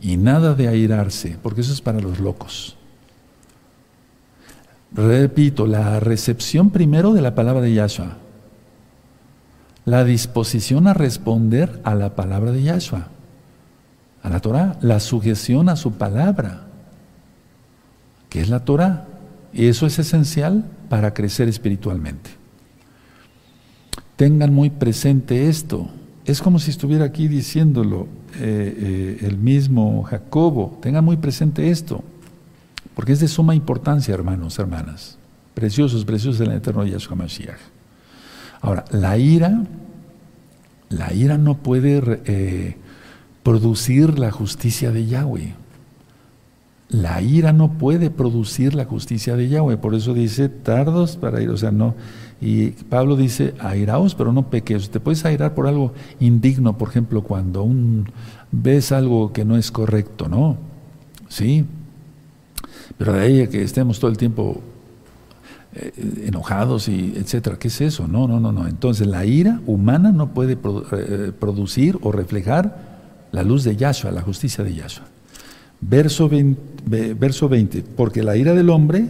Y 0.00 0.16
nada 0.16 0.54
de 0.54 0.68
airarse, 0.68 1.38
porque 1.42 1.60
eso 1.60 1.72
es 1.72 1.80
para 1.80 2.00
los 2.00 2.18
locos. 2.18 2.76
Repito, 4.92 5.66
la 5.66 5.98
recepción 6.00 6.70
primero 6.70 7.12
de 7.12 7.22
la 7.22 7.34
palabra 7.34 7.62
de 7.62 7.74
Yahshua, 7.74 8.18
la 9.84 10.04
disposición 10.04 10.86
a 10.86 10.94
responder 10.94 11.80
a 11.84 11.94
la 11.94 12.14
palabra 12.14 12.52
de 12.52 12.62
Yahshua, 12.62 13.08
a 14.22 14.30
la 14.30 14.40
Torah, 14.40 14.78
la 14.80 15.00
sujeción 15.00 15.68
a 15.68 15.76
su 15.76 15.92
palabra, 15.92 16.62
que 18.30 18.40
es 18.40 18.48
la 18.48 18.64
Torah. 18.64 19.06
Y 19.52 19.66
eso 19.66 19.86
es 19.86 19.98
esencial 19.98 20.64
para 20.94 21.12
crecer 21.12 21.48
espiritualmente. 21.48 22.30
Tengan 24.14 24.54
muy 24.54 24.70
presente 24.70 25.48
esto. 25.48 25.88
Es 26.24 26.40
como 26.40 26.60
si 26.60 26.70
estuviera 26.70 27.04
aquí 27.04 27.26
diciéndolo 27.26 28.06
eh, 28.36 29.18
eh, 29.20 29.26
el 29.26 29.36
mismo 29.36 30.04
Jacobo. 30.04 30.78
Tengan 30.80 31.04
muy 31.04 31.16
presente 31.16 31.68
esto, 31.70 32.04
porque 32.94 33.10
es 33.10 33.18
de 33.18 33.26
suma 33.26 33.56
importancia, 33.56 34.14
hermanos, 34.14 34.56
hermanas. 34.60 35.18
Preciosos, 35.54 36.04
preciosos 36.04 36.38
del 36.38 36.52
eterno 36.52 36.86
Yahshua 36.86 37.16
Mashiach. 37.16 37.58
Ahora, 38.60 38.84
la 38.92 39.18
ira, 39.18 39.64
la 40.90 41.12
ira 41.12 41.38
no 41.38 41.56
puede 41.56 42.22
eh, 42.26 42.76
producir 43.42 44.16
la 44.20 44.30
justicia 44.30 44.92
de 44.92 45.06
Yahweh. 45.06 45.54
La 46.88 47.22
ira 47.22 47.52
no 47.52 47.72
puede 47.72 48.10
producir 48.10 48.74
la 48.74 48.84
justicia 48.84 49.36
de 49.36 49.48
Yahweh, 49.48 49.78
por 49.78 49.94
eso 49.94 50.14
dice 50.14 50.48
tardos 50.48 51.16
para 51.16 51.42
ir, 51.42 51.50
o 51.50 51.56
sea, 51.56 51.70
no. 51.70 51.94
Y 52.40 52.70
Pablo 52.70 53.16
dice, 53.16 53.54
airaos, 53.58 54.14
pero 54.14 54.32
no 54.32 54.50
pequeos. 54.50 54.90
Te 54.90 55.00
puedes 55.00 55.24
airar 55.24 55.54
por 55.54 55.66
algo 55.66 55.92
indigno, 56.20 56.76
por 56.76 56.88
ejemplo, 56.90 57.22
cuando 57.22 57.62
un, 57.62 58.10
ves 58.52 58.92
algo 58.92 59.32
que 59.32 59.44
no 59.44 59.56
es 59.56 59.70
correcto, 59.70 60.28
¿no? 60.28 60.58
Sí. 61.28 61.64
Pero 62.98 63.14
de 63.14 63.20
ahí 63.20 63.48
que 63.48 63.62
estemos 63.62 63.98
todo 63.98 64.10
el 64.10 64.18
tiempo 64.18 64.60
eh, 65.74 66.22
enojados 66.26 66.88
y 66.88 67.14
etcétera. 67.16 67.58
¿Qué 67.58 67.68
es 67.68 67.80
eso? 67.80 68.06
No, 68.06 68.28
no, 68.28 68.38
no, 68.38 68.52
no. 68.52 68.68
Entonces 68.68 69.06
la 69.06 69.24
ira 69.24 69.60
humana 69.66 70.12
no 70.12 70.34
puede 70.34 70.58
eh, 70.92 71.32
producir 71.38 71.98
o 72.02 72.12
reflejar 72.12 72.94
la 73.32 73.42
luz 73.42 73.64
de 73.64 73.74
Yahshua, 73.74 74.12
la 74.12 74.22
justicia 74.22 74.62
de 74.62 74.74
Yahshua. 74.74 75.13
Verso 75.86 76.28
20, 76.28 77.14
verso 77.14 77.48
20, 77.48 77.84
porque 77.96 78.22
la 78.22 78.36
ira 78.36 78.54
del 78.54 78.70
hombre 78.70 79.04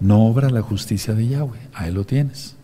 no 0.00 0.26
obra 0.26 0.50
la 0.50 0.62
justicia 0.62 1.14
de 1.14 1.28
Yahweh. 1.28 1.58
Ahí 1.72 1.92
lo 1.92 2.04
tienes. 2.04 2.56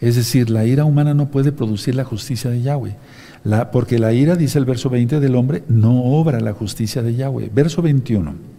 Es 0.00 0.16
decir, 0.16 0.50
la 0.50 0.64
ira 0.64 0.84
humana 0.84 1.14
no 1.14 1.28
puede 1.28 1.52
producir 1.52 1.94
la 1.94 2.04
justicia 2.04 2.50
de 2.50 2.62
Yahweh. 2.62 2.96
Porque 3.72 3.98
la 3.98 4.12
ira, 4.12 4.36
dice 4.36 4.58
el 4.58 4.64
verso 4.64 4.90
20 4.90 5.20
del 5.20 5.36
hombre, 5.36 5.62
no 5.68 6.04
obra 6.04 6.40
la 6.40 6.52
justicia 6.52 7.02
de 7.02 7.14
Yahweh. 7.14 7.50
Verso 7.54 7.80
21. 7.82 8.57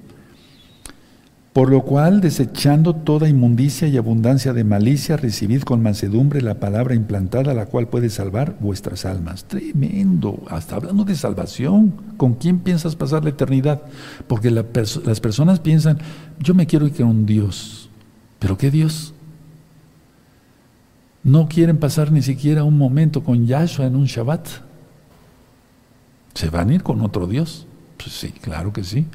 Por 1.53 1.71
lo 1.71 1.81
cual, 1.81 2.21
desechando 2.21 2.95
toda 2.95 3.27
inmundicia 3.27 3.87
y 3.87 3.97
abundancia 3.97 4.53
de 4.53 4.63
malicia, 4.63 5.17
recibid 5.17 5.63
con 5.63 5.81
mansedumbre 5.81 6.43
la 6.43 6.59
palabra 6.59 6.93
implantada, 6.93 7.55
la 7.55 7.65
cual 7.65 7.87
puede 7.87 8.11
salvar 8.11 8.55
vuestras 8.59 9.03
almas. 9.03 9.45
Tremendo, 9.45 10.43
hasta 10.47 10.75
hablando 10.75 11.05
de 11.05 11.15
salvación. 11.15 11.95
¿Con 12.17 12.35
quién 12.35 12.59
piensas 12.59 12.95
pasar 12.95 13.23
la 13.23 13.31
eternidad? 13.31 13.81
Porque 14.27 14.51
las 14.51 15.19
personas 15.19 15.59
piensan, 15.59 15.97
yo 16.39 16.53
me 16.53 16.67
quiero 16.67 16.85
ir 16.85 16.93
con 16.93 17.07
un 17.07 17.25
Dios. 17.25 17.89
¿Pero 18.37 18.55
qué 18.55 18.69
Dios? 18.69 19.15
No 21.23 21.49
quieren 21.49 21.77
pasar 21.77 22.11
ni 22.11 22.21
siquiera 22.21 22.63
un 22.63 22.77
momento 22.77 23.23
con 23.23 23.47
Yahshua 23.47 23.87
en 23.87 23.95
un 23.95 24.05
Shabbat. 24.05 24.47
¿Se 26.35 26.49
van 26.51 26.69
a 26.69 26.75
ir 26.75 26.83
con 26.83 27.01
otro 27.01 27.25
Dios? 27.25 27.65
Pues 27.97 28.11
sí, 28.11 28.29
claro 28.29 28.71
que 28.71 28.83
sí. 28.83 29.07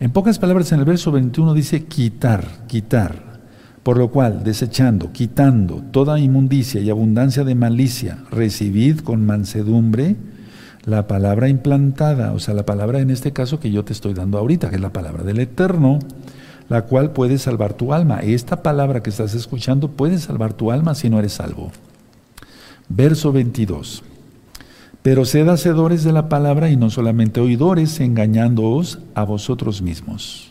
En 0.00 0.10
pocas 0.10 0.38
palabras, 0.38 0.72
en 0.72 0.80
el 0.80 0.84
verso 0.84 1.12
21 1.12 1.54
dice 1.54 1.84
quitar, 1.84 2.66
quitar. 2.66 3.34
Por 3.82 3.98
lo 3.98 4.10
cual, 4.10 4.44
desechando, 4.44 5.12
quitando 5.12 5.82
toda 5.90 6.18
inmundicia 6.18 6.80
y 6.80 6.90
abundancia 6.90 7.44
de 7.44 7.54
malicia, 7.54 8.18
recibid 8.30 9.00
con 9.00 9.26
mansedumbre 9.26 10.16
la 10.86 11.06
palabra 11.06 11.48
implantada, 11.48 12.32
o 12.32 12.38
sea, 12.38 12.54
la 12.54 12.66
palabra 12.66 13.00
en 13.00 13.10
este 13.10 13.32
caso 13.32 13.60
que 13.60 13.70
yo 13.70 13.84
te 13.84 13.92
estoy 13.92 14.14
dando 14.14 14.38
ahorita, 14.38 14.70
que 14.70 14.76
es 14.76 14.82
la 14.82 14.92
palabra 14.92 15.22
del 15.22 15.38
Eterno, 15.38 15.98
la 16.68 16.82
cual 16.82 17.12
puede 17.12 17.38
salvar 17.38 17.74
tu 17.74 17.92
alma. 17.92 18.20
Esta 18.20 18.62
palabra 18.62 19.02
que 19.02 19.10
estás 19.10 19.34
escuchando 19.34 19.90
puede 19.90 20.18
salvar 20.18 20.54
tu 20.54 20.70
alma 20.70 20.94
si 20.94 21.10
no 21.10 21.18
eres 21.18 21.34
salvo. 21.34 21.70
Verso 22.88 23.32
22. 23.32 24.02
Pero 25.04 25.26
sed 25.26 25.46
hacedores 25.50 26.02
de 26.02 26.12
la 26.12 26.30
palabra 26.30 26.70
y 26.70 26.78
no 26.78 26.88
solamente 26.88 27.38
oidores, 27.38 28.00
engañándoos 28.00 29.00
a 29.14 29.24
vosotros 29.24 29.82
mismos. 29.82 30.50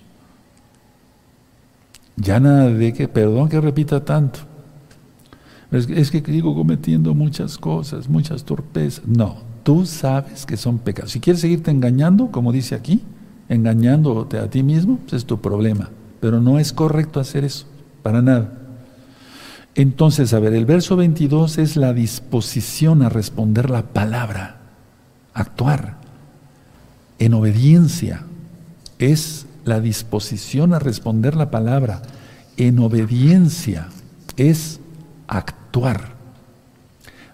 Ya 2.17 2.39
nada 2.39 2.69
de 2.69 2.93
que, 2.93 3.07
perdón 3.07 3.49
que 3.49 3.59
repita 3.59 4.05
tanto. 4.05 4.41
Es, 5.71 5.89
es 5.89 6.11
que 6.11 6.21
sigo 6.21 6.53
cometiendo 6.53 7.15
muchas 7.15 7.57
cosas, 7.57 8.07
muchas 8.07 8.43
torpezas. 8.43 9.03
No, 9.07 9.37
tú 9.63 9.87
sabes 9.87 10.45
que 10.45 10.55
son 10.55 10.77
pecados. 10.77 11.13
Si 11.13 11.19
quieres 11.19 11.41
seguirte 11.41 11.71
engañando, 11.71 12.29
como 12.29 12.51
dice 12.51 12.75
aquí, 12.75 13.01
engañándote 13.49 14.37
a 14.37 14.51
ti 14.51 14.61
mismo, 14.61 14.99
pues 14.99 15.13
es 15.13 15.25
tu 15.25 15.41
problema. 15.41 15.89
Pero 16.19 16.39
no 16.41 16.59
es 16.59 16.73
correcto 16.73 17.19
hacer 17.19 17.43
eso, 17.43 17.65
para 18.03 18.21
nada. 18.21 18.62
Entonces, 19.76 20.34
a 20.34 20.39
ver, 20.39 20.53
el 20.53 20.65
verso 20.65 20.95
22 20.95 21.57
es 21.57 21.76
la 21.78 21.93
disposición 21.93 23.01
a 23.01 23.09
responder 23.09 23.69
la 23.69 23.84
palabra, 23.84 24.57
actuar 25.34 25.97
en 27.17 27.34
obediencia. 27.34 28.24
Es 28.99 29.47
la 29.65 29.80
disposición 29.80 30.74
a 30.74 30.80
responder 30.80 31.36
la 31.36 31.49
palabra 31.49 32.01
en 32.57 32.80
obediencia. 32.80 33.89
Es 34.38 34.80
actuar. 35.28 36.13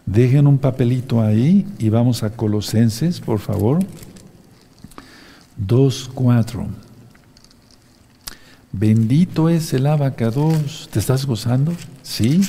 Dejen 0.05 0.47
un 0.47 0.59
papelito 0.59 1.21
ahí 1.21 1.67
y 1.77 1.89
vamos 1.89 2.23
a 2.23 2.31
Colosenses, 2.31 3.19
por 3.19 3.39
favor. 3.39 3.79
2.4. 5.67 6.67
Bendito 8.71 9.49
es 9.49 9.73
el 9.73 9.87
abacados. 9.87 10.89
¿Te 10.91 10.99
estás 10.99 11.25
gozando? 11.25 11.73
Sí. 12.09 12.41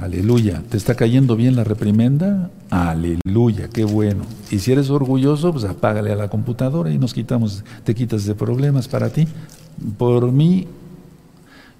Aleluya. 0.00 0.62
¿Te 0.70 0.78
está 0.78 0.94
cayendo 0.94 1.36
bien 1.36 1.54
la 1.54 1.64
reprimenda? 1.64 2.50
Aleluya, 2.70 3.68
qué 3.68 3.84
bueno. 3.84 4.24
Y 4.50 4.58
si 4.58 4.72
eres 4.72 4.88
orgulloso, 4.88 5.52
pues 5.52 5.64
apágale 5.64 6.10
a 6.12 6.16
la 6.16 6.28
computadora 6.28 6.90
y 6.90 6.96
nos 6.96 7.12
quitamos, 7.12 7.62
te 7.84 7.94
quitas 7.94 8.24
de 8.24 8.34
problemas 8.34 8.88
para 8.88 9.10
ti. 9.10 9.28
Por 9.98 10.32
mí, 10.32 10.66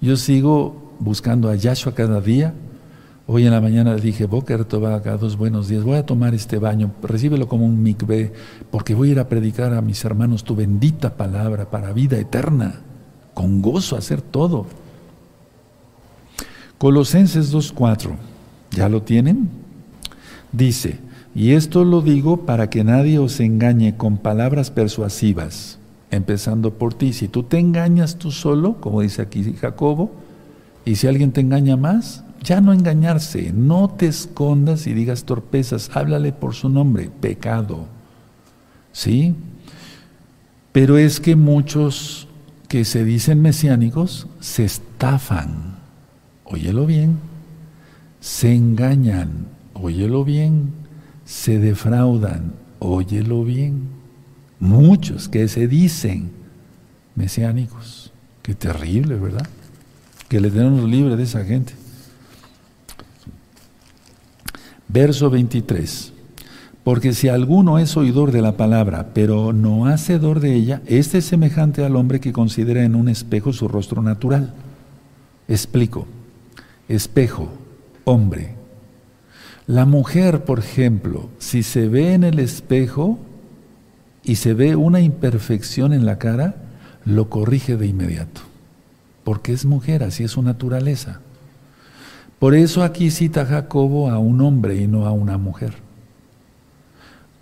yo 0.03 0.16
sigo 0.16 0.95
buscando 1.01 1.49
a 1.49 1.55
Yahshua 1.55 1.95
cada 1.95 2.20
día. 2.20 2.53
Hoy 3.26 3.47
en 3.47 3.53
la 3.53 3.62
mañana 3.62 3.97
dije, 3.97 4.26
Boker 4.26 4.68
dos 4.68 5.39
buenos 5.39 5.68
días. 5.68 5.85
Voy 5.85 5.97
a 5.97 6.05
tomar 6.05 6.35
este 6.35 6.59
baño, 6.59 6.93
recíbelo 7.03 7.49
como 7.49 7.64
un 7.64 7.82
mikve, 7.82 8.35
porque 8.70 8.95
voy 8.95 9.09
a 9.09 9.12
ir 9.12 9.20
a 9.20 9.28
predicar 9.30 9.72
a 9.72 9.80
mis 9.80 10.05
hermanos 10.05 10.45
tu 10.45 10.55
bendita 10.55 11.16
palabra 11.16 11.70
para 11.70 11.95
vida 11.95 12.18
eterna 12.18 12.82
con 13.32 13.62
gozo 13.62 13.97
hacer 13.97 14.20
todo. 14.20 14.84
Colosenses 16.79 17.53
2.4, 17.53 18.16
¿ya 18.72 18.89
lo 18.89 19.03
tienen? 19.03 19.49
Dice, 20.53 20.99
y 21.35 21.53
esto 21.53 21.85
lo 21.85 22.01
digo 22.01 22.47
para 22.47 22.70
que 22.70 22.85
nadie 22.85 23.18
os 23.18 23.41
engañe 23.41 23.97
con 23.97 24.18
palabras 24.18 24.70
persuasivas, 24.70 25.79
empezando 26.11 26.75
por 26.75 26.95
ti. 26.95 27.12
Si 27.12 27.29
tú 27.29 27.43
te 27.43 27.59
engañas 27.59 28.16
tú 28.16 28.31
solo, 28.31 28.81
como 28.81 29.01
dice 29.01 29.22
aquí 29.22 29.55
Jacobo, 29.61 30.12
y 30.85 30.97
si 30.97 31.07
alguien 31.07 31.33
te 31.33 31.41
engaña 31.41 31.77
más, 31.77 32.25
ya 32.43 32.61
no 32.61 32.72
engañarse, 32.72 33.53
no 33.53 33.89
te 33.89 34.07
escondas 34.07 34.87
y 34.87 34.93
digas 34.93 35.25
torpezas, 35.25 35.91
háblale 35.95 36.33
por 36.33 36.55
su 36.55 36.68
nombre, 36.68 37.11
pecado. 37.20 37.87
¿Sí? 38.93 39.35
Pero 40.70 40.99
es 40.99 41.20
que 41.20 41.37
muchos 41.37 42.29
que 42.68 42.85
se 42.85 43.05
dicen 43.05 43.41
mesiánicos 43.41 44.29
se 44.41 44.64
estafan, 44.64 45.74
óyelo 46.45 46.86
bien, 46.86 47.18
se 48.20 48.55
engañan, 48.55 49.49
óyelo 49.74 50.24
bien, 50.24 50.72
se 51.24 51.59
defraudan, 51.59 52.53
óyelo 52.78 53.45
bien. 53.45 53.88
Muchos 54.61 55.28
que 55.28 55.49
se 55.49 55.68
dicen 55.68 56.30
mesiánicos, 57.16 58.12
qué 58.42 58.55
terrible, 58.55 59.16
¿verdad? 59.16 59.47
Que 60.28 60.40
le 60.40 60.51
tenemos 60.51 60.88
libre 60.88 61.16
de 61.16 61.22
esa 61.22 61.45
gente. 61.45 61.74
Verso 64.88 65.28
23. 65.28 66.12
Porque 66.84 67.14
si 67.14 67.28
alguno 67.28 67.78
es 67.78 67.97
oidor 67.97 68.30
de 68.30 68.42
la 68.42 68.59
palabra, 68.59 69.11
pero 69.14 69.55
no 69.55 69.86
hacedor 69.86 70.40
de 70.40 70.55
ella, 70.55 70.82
este 70.86 71.18
es 71.18 71.24
semejante 71.24 71.82
al 71.82 71.97
hombre 71.97 72.20
que 72.20 72.32
considera 72.32 72.84
en 72.84 72.95
un 72.95 73.09
espejo 73.09 73.55
su 73.55 73.68
rostro 73.68 74.03
natural. 74.03 74.53
Explico. 75.49 76.07
Espejo, 76.89 77.49
hombre. 78.05 78.55
La 79.66 79.87
mujer, 79.87 80.45
por 80.45 80.59
ejemplo, 80.59 81.30
si 81.39 81.62
se 81.62 81.89
ve 81.89 82.14
en 82.14 82.24
el 82.24 82.39
espejo 82.39 83.18
y 84.22 84.37
se 84.37 84.55
ve 84.55 84.76
una 84.76 85.01
imperfección 85.01 85.93
en 85.93 86.05
la 86.05 86.18
cara, 86.18 86.57
lo 87.05 87.30
corrige 87.30 87.76
de 87.76 87.87
inmediato. 87.87 88.43
Porque 89.24 89.53
es 89.53 89.64
mujer, 89.64 90.03
así 90.03 90.24
es 90.24 90.32
su 90.32 90.43
naturaleza. 90.43 91.20
Por 92.39 92.55
eso 92.55 92.82
aquí 92.82 93.11
cita 93.11 93.47
Jacobo 93.47 94.11
a 94.11 94.18
un 94.18 94.41
hombre 94.43 94.76
y 94.76 94.87
no 94.87 95.07
a 95.07 95.12
una 95.12 95.39
mujer 95.39 95.85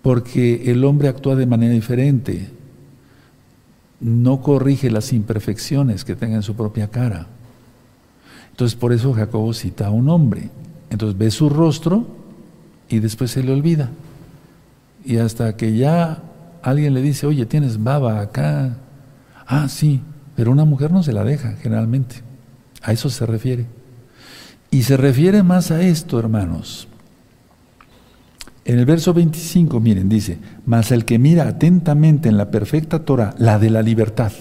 porque 0.03 0.69
el 0.69 0.83
hombre 0.83 1.07
actúa 1.07 1.35
de 1.35 1.47
manera 1.47 1.73
diferente, 1.73 2.49
no 4.01 4.41
corrige 4.41 4.91
las 4.91 5.13
imperfecciones 5.13 6.03
que 6.03 6.17
tenga 6.17 6.35
en 6.35 6.43
su 6.43 6.55
propia 6.55 6.89
cara. 6.89 7.27
Entonces 8.53 8.77
por 8.77 8.93
eso 8.93 9.13
Jacobo 9.13 9.51
cita 9.53 9.87
a 9.87 9.89
un 9.89 10.09
hombre. 10.09 10.51
Entonces 10.91 11.17
ve 11.17 11.31
su 11.31 11.49
rostro 11.49 12.05
y 12.87 12.99
después 12.99 13.31
se 13.31 13.41
le 13.41 13.51
olvida. 13.51 13.89
Y 15.03 15.17
hasta 15.17 15.57
que 15.57 15.75
ya 15.75 16.21
alguien 16.61 16.93
le 16.93 17.01
dice, 17.01 17.25
oye, 17.25 17.47
tienes 17.47 17.83
baba 17.83 18.21
acá. 18.21 18.77
Ah, 19.47 19.67
sí, 19.69 20.01
pero 20.35 20.51
una 20.51 20.65
mujer 20.65 20.91
no 20.91 21.01
se 21.01 21.13
la 21.13 21.23
deja 21.23 21.53
generalmente. 21.63 22.17
A 22.83 22.91
eso 22.91 23.09
se 23.09 23.25
refiere. 23.25 23.65
Y 24.69 24.83
se 24.83 24.97
refiere 24.97 25.41
más 25.41 25.71
a 25.71 25.81
esto, 25.81 26.19
hermanos. 26.19 26.87
En 28.65 28.77
el 28.77 28.85
verso 28.85 29.15
25, 29.15 29.79
miren, 29.79 30.09
dice, 30.09 30.37
mas 30.67 30.91
el 30.91 31.05
que 31.05 31.17
mira 31.17 31.47
atentamente 31.47 32.29
en 32.29 32.37
la 32.37 32.51
perfecta 32.51 33.03
Torah, 33.03 33.33
la 33.39 33.57
de 33.57 33.71
la 33.71 33.81
libertad, 33.81 34.31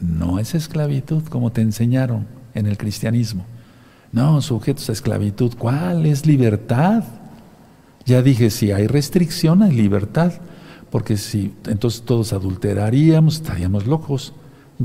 no 0.00 0.40
es 0.40 0.56
esclavitud 0.56 1.22
como 1.28 1.52
te 1.52 1.60
enseñaron 1.60 2.37
en 2.54 2.66
el 2.66 2.76
cristianismo. 2.76 3.44
No, 4.12 4.40
sujetos 4.40 4.88
a 4.88 4.92
esclavitud. 4.92 5.52
¿Cuál 5.58 6.06
es 6.06 6.26
libertad? 6.26 7.04
Ya 8.06 8.22
dije, 8.22 8.50
si 8.50 8.72
hay 8.72 8.86
restricción, 8.86 9.62
hay 9.62 9.72
libertad. 9.72 10.32
Porque 10.90 11.16
si 11.16 11.54
entonces 11.66 12.02
todos 12.02 12.32
adulteraríamos, 12.32 13.36
estaríamos 13.36 13.86
locos. 13.86 14.32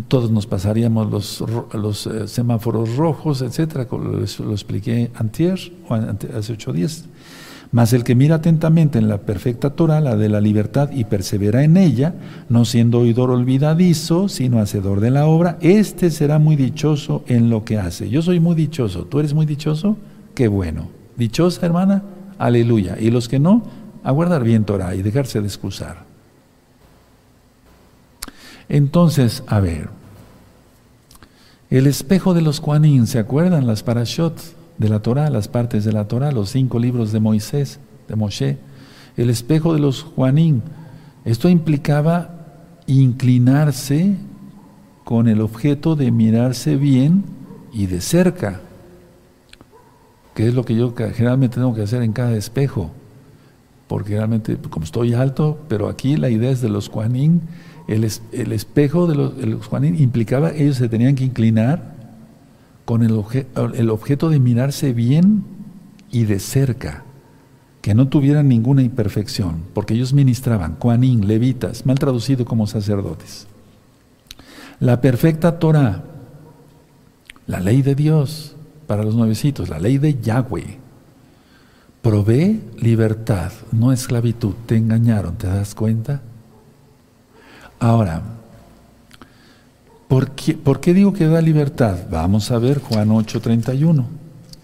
Todos 0.08 0.32
nos 0.32 0.48
pasaríamos 0.48 1.42
los, 1.74 2.08
eh, 2.08 2.28
semáforos 2.28 2.96
rojos, 2.98 3.42
etcétera. 3.42 3.88
Lo, 3.92 4.00
lo 4.00 4.52
expliqué 4.52 5.12
antier, 5.16 5.60
o 5.88 5.94
hace 5.94 6.54
ocho 6.54 6.74
días. 6.74 7.06
Mas 7.74 7.92
el 7.92 8.06
que 8.06 8.16
mira 8.16 8.36
atentamente 8.36 8.98
en 8.98 9.10
la 9.10 9.18
perfecta 9.18 9.72
Torah, 9.72 10.00
la 10.00 10.16
de 10.16 10.30
la 10.30 10.40
libertad, 10.40 10.92
y 10.94 11.04
persevera 11.04 11.66
en 11.66 11.76
ella, 11.76 12.16
no 12.48 12.64
siendo 12.64 13.00
oidor 13.00 13.30
olvidadizo, 13.32 14.30
sino 14.30 14.60
hacedor 14.60 15.02
de 15.02 15.12
la 15.12 15.26
obra, 15.26 15.58
éste 15.60 16.12
será 16.12 16.40
muy 16.40 16.56
dichoso 16.56 17.26
en 17.28 17.50
lo 17.50 17.66
que 17.66 17.78
hace. 17.78 18.10
Yo 18.10 18.22
soy 18.22 18.40
muy 18.40 18.56
dichoso. 18.56 19.04
¿Tú 19.04 19.20
eres 19.20 19.34
muy 19.34 19.46
dichoso? 19.46 19.98
Qué 20.36 20.48
bueno. 20.48 20.88
¿Dichosa, 21.18 21.66
hermana? 21.66 22.04
Aleluya. 22.38 22.96
¿Y 22.98 23.12
los 23.12 23.28
que 23.28 23.40
no? 23.40 23.64
a 24.04 24.12
guardar 24.12 24.44
bien 24.44 24.66
Torah 24.66 24.96
y 24.96 25.02
dejarse 25.02 25.40
de 25.40 25.48
excusar. 25.48 26.04
Entonces, 28.70 29.44
a 29.48 29.60
ver, 29.60 29.90
el 31.70 31.88
espejo 31.88 32.34
de 32.34 32.42
los 32.42 32.60
Kuanin, 32.60 33.08
¿se 33.08 33.20
acuerdan? 33.20 33.66
Las 33.66 33.84
parashot 33.84 34.40
de 34.78 34.90
la 34.90 35.02
Torah, 35.02 35.30
las 35.30 35.48
partes 35.48 35.86
de 35.86 35.92
la 35.92 36.08
Torah, 36.08 36.32
los 36.32 36.50
cinco 36.50 36.80
libros 36.80 37.12
de 37.12 37.20
Moisés, 37.20 37.80
de 38.08 38.16
Moshe. 38.16 38.58
El 39.16 39.30
espejo 39.30 39.74
de 39.74 39.80
los 39.80 40.04
Juanín. 40.04 40.64
Esto 41.26 41.50
implicaba 41.50 42.30
inclinarse 42.88 44.16
con 45.04 45.28
el 45.28 45.42
objeto 45.42 45.96
de 45.96 46.12
mirarse 46.12 46.76
bien 46.76 47.24
y 47.72 47.88
de 47.88 48.02
cerca, 48.02 48.62
que 50.34 50.48
es 50.48 50.54
lo 50.54 50.64
que 50.64 50.76
yo 50.76 50.94
generalmente 50.96 51.56
tengo 51.56 51.74
que 51.74 51.82
hacer 51.82 52.02
en 52.02 52.14
cada 52.14 52.36
espejo, 52.36 52.92
porque 53.88 54.16
realmente, 54.16 54.58
como 54.70 54.86
estoy 54.86 55.14
alto, 55.14 55.60
pero 55.68 55.88
aquí 55.88 56.18
la 56.18 56.30
idea 56.30 56.52
es 56.52 56.62
de 56.62 56.70
los 56.70 56.90
Juanín, 56.90 57.42
el, 57.88 58.04
espejo 58.04 59.08
de 59.08 59.16
los, 59.16 59.38
de 59.38 59.54
Juanín 59.56 60.02
implicaba, 60.02 60.52
ellos 60.52 60.78
se 60.78 60.88
tenían 60.88 61.16
que 61.16 61.26
inclinar 61.26 61.93
con 62.86 63.04
el, 63.04 63.90
objeto 63.90 64.30
de 64.30 64.40
mirarse 64.40 64.94
bien 64.94 65.44
y 66.12 66.26
de 66.26 66.40
cerca, 66.40 67.04
que 67.82 67.94
no 67.94 68.08
tuvieran 68.08 68.48
ninguna 68.48 68.82
imperfección, 68.82 69.64
porque 69.74 69.94
ellos 69.94 70.14
ministraban, 70.14 70.78
Juanín, 70.80 71.28
levitas, 71.28 71.86
mal 71.86 72.00
traducido 72.00 72.46
como 72.46 72.68
sacerdotes. 72.68 73.48
La 74.80 75.02
perfecta 75.02 75.60
Torah, 75.60 76.04
la 77.48 77.60
ley 77.60 77.82
de 77.82 77.96
Dios 77.96 78.56
para 78.88 79.04
los 79.04 79.16
nuevecitos, 79.16 79.70
la 79.70 79.80
ley 79.80 79.98
de 79.98 80.20
Yahweh, 80.20 80.80
provee 82.02 82.62
libertad, 82.78 83.52
no 83.72 83.92
esclavitud. 83.92 84.54
Te 84.66 84.76
engañaron, 84.76 85.38
¿te 85.38 85.48
das 85.48 85.74
cuenta? 85.74 86.22
Ahora, 87.80 88.22
¿por 90.14 90.30
qué, 90.30 90.54
¿por 90.54 90.80
qué 90.80 90.94
digo 90.94 91.12
que 91.12 91.26
da 91.26 91.42
libertad? 91.42 91.98
Vamos 92.12 92.52
a 92.52 92.60
ver 92.60 92.78
Juan 92.78 93.10
8:31. 93.10 94.06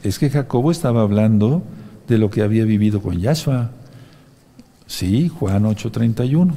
Es 0.04 0.20
que 0.20 0.30
Jacobo 0.30 0.70
estaba 0.70 1.02
hablando 1.02 1.64
de 2.08 2.20
lo 2.20 2.30
que 2.30 2.43
había 2.43 2.66
vivido 2.66 3.02
con 3.02 3.20
Yahshua. 3.20 3.72
Sí, 4.86 5.28
Juan 5.28 5.66
8:31. 5.66 6.54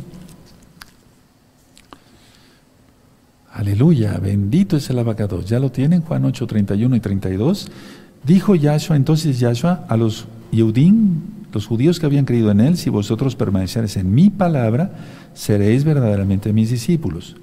Aleluya, 3.51 4.19
bendito 4.19 4.77
es 4.77 4.91
el 4.91 4.99
abacados. 4.99 5.47
¿Ya 5.47 5.59
lo 5.59 5.73
tienen? 5.73 6.03
Juan 6.03 6.27
8, 6.27 6.47
31 6.47 6.95
y 6.95 7.01
32. 7.01 7.71
Dijo 8.25 8.55
Yahshua, 8.55 8.97
entonces 8.97 9.41
Yahshua, 9.41 9.87
a 9.89 9.97
los 9.97 10.27
Yehudim, 10.51 11.21
los 11.51 11.67
judíos 11.67 11.99
que 11.99 12.05
habían 12.05 12.27
creído 12.27 12.51
en 12.51 12.61
él, 12.61 12.77
si 12.77 12.91
vosotros 12.91 13.37
permaneceréis 13.37 13.97
en 13.97 14.15
mi 14.15 14.29
palabra, 14.29 14.91
seréis 15.33 15.83
verdaderamente 15.85 16.53
mis 16.53 16.69
discípulos. 16.69 17.37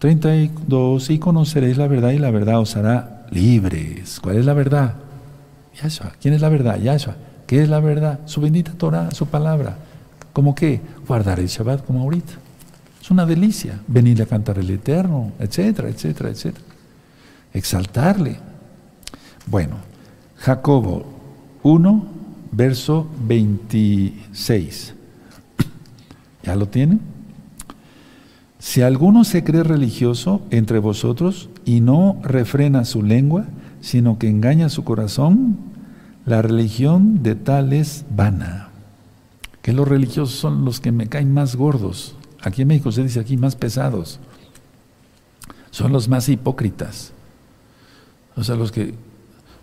32, 0.00 1.10
y 1.10 1.18
conoceréis 1.20 1.76
la 1.76 1.86
verdad 1.86 2.10
y 2.10 2.18
la 2.18 2.32
verdad 2.32 2.58
os 2.58 2.74
hará 2.74 3.26
libres. 3.30 4.18
¿Cuál 4.20 4.38
es 4.38 4.44
la 4.44 4.54
verdad? 4.54 4.94
Yahshua. 5.80 6.14
¿Quién 6.20 6.34
es 6.34 6.40
la 6.40 6.48
verdad? 6.48 6.80
Yahshua. 6.80 7.14
¿Qué 7.46 7.62
es 7.62 7.68
la 7.68 7.78
verdad? 7.78 8.18
Su 8.24 8.40
bendita 8.40 8.72
Torah, 8.72 9.12
su 9.12 9.26
palabra. 9.26 9.76
¿Cómo 10.32 10.56
qué? 10.56 10.80
Guardar 11.06 11.38
el 11.38 11.46
Shabbat 11.46 11.86
como 11.86 12.00
ahorita 12.00 12.32
una 13.10 13.26
delicia 13.26 13.80
venir 13.86 14.22
a 14.22 14.26
cantar 14.26 14.58
el 14.58 14.70
Eterno, 14.70 15.32
etcétera, 15.38 15.88
etcétera, 15.88 16.30
etcétera. 16.30 16.64
Exaltarle. 17.52 18.38
Bueno, 19.46 19.76
Jacobo 20.36 21.04
1, 21.62 22.06
verso 22.52 23.06
26. 23.26 24.94
¿Ya 26.44 26.56
lo 26.56 26.68
tienen? 26.68 27.00
Si 28.60 28.82
alguno 28.82 29.24
se 29.24 29.42
cree 29.42 29.64
religioso 29.64 30.42
entre 30.50 30.78
vosotros 30.80 31.48
y 31.64 31.80
no 31.80 32.20
refrena 32.22 32.84
su 32.84 33.02
lengua, 33.02 33.46
sino 33.80 34.18
que 34.18 34.28
engaña 34.28 34.68
su 34.68 34.84
corazón, 34.84 35.56
la 36.26 36.42
religión 36.42 37.22
de 37.22 37.36
tal 37.36 37.72
es 37.72 38.04
vana. 38.14 38.68
Que 39.62 39.72
los 39.72 39.88
religiosos 39.88 40.38
son 40.38 40.66
los 40.66 40.78
que 40.78 40.92
me 40.92 41.06
caen 41.06 41.32
más 41.32 41.56
gordos. 41.56 42.16
Aquí 42.42 42.60
en 42.62 42.68
México 42.68 42.92
se 42.92 43.02
dice 43.02 43.18
aquí 43.18 43.38
más 43.38 43.56
pesados. 43.56 44.20
Son 45.70 45.90
los 45.90 46.08
más 46.08 46.28
hipócritas. 46.28 47.12
O 48.36 48.44
sea, 48.44 48.56
los 48.56 48.72
que 48.72 48.94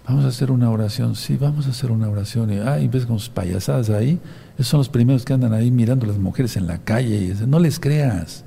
vamos 0.08 0.26
a 0.26 0.30
hacer 0.30 0.50
una 0.50 0.72
oración, 0.72 1.16
sí, 1.16 1.38
vamos 1.38 1.68
a 1.68 1.70
hacer 1.70 1.92
una 1.92 2.10
oración. 2.10 2.52
Y 2.52 2.88
ves 2.88 3.06
con 3.06 3.20
sus 3.20 3.30
payasadas 3.30 3.92
ahí. 3.92 4.20
Esos 4.56 4.70
son 4.70 4.80
los 4.80 4.90
primeros 4.90 5.24
que 5.24 5.34
andan 5.34 5.54
ahí 5.54 5.70
mirando 5.70 6.06
a 6.06 6.08
las 6.10 6.18
mujeres 6.18 6.58
en 6.58 6.66
la 6.66 6.80
calle 6.80 7.16
y 7.16 7.30
dicen, 7.30 7.52
no 7.52 7.60
les 7.60 7.80
creas. 7.80 8.44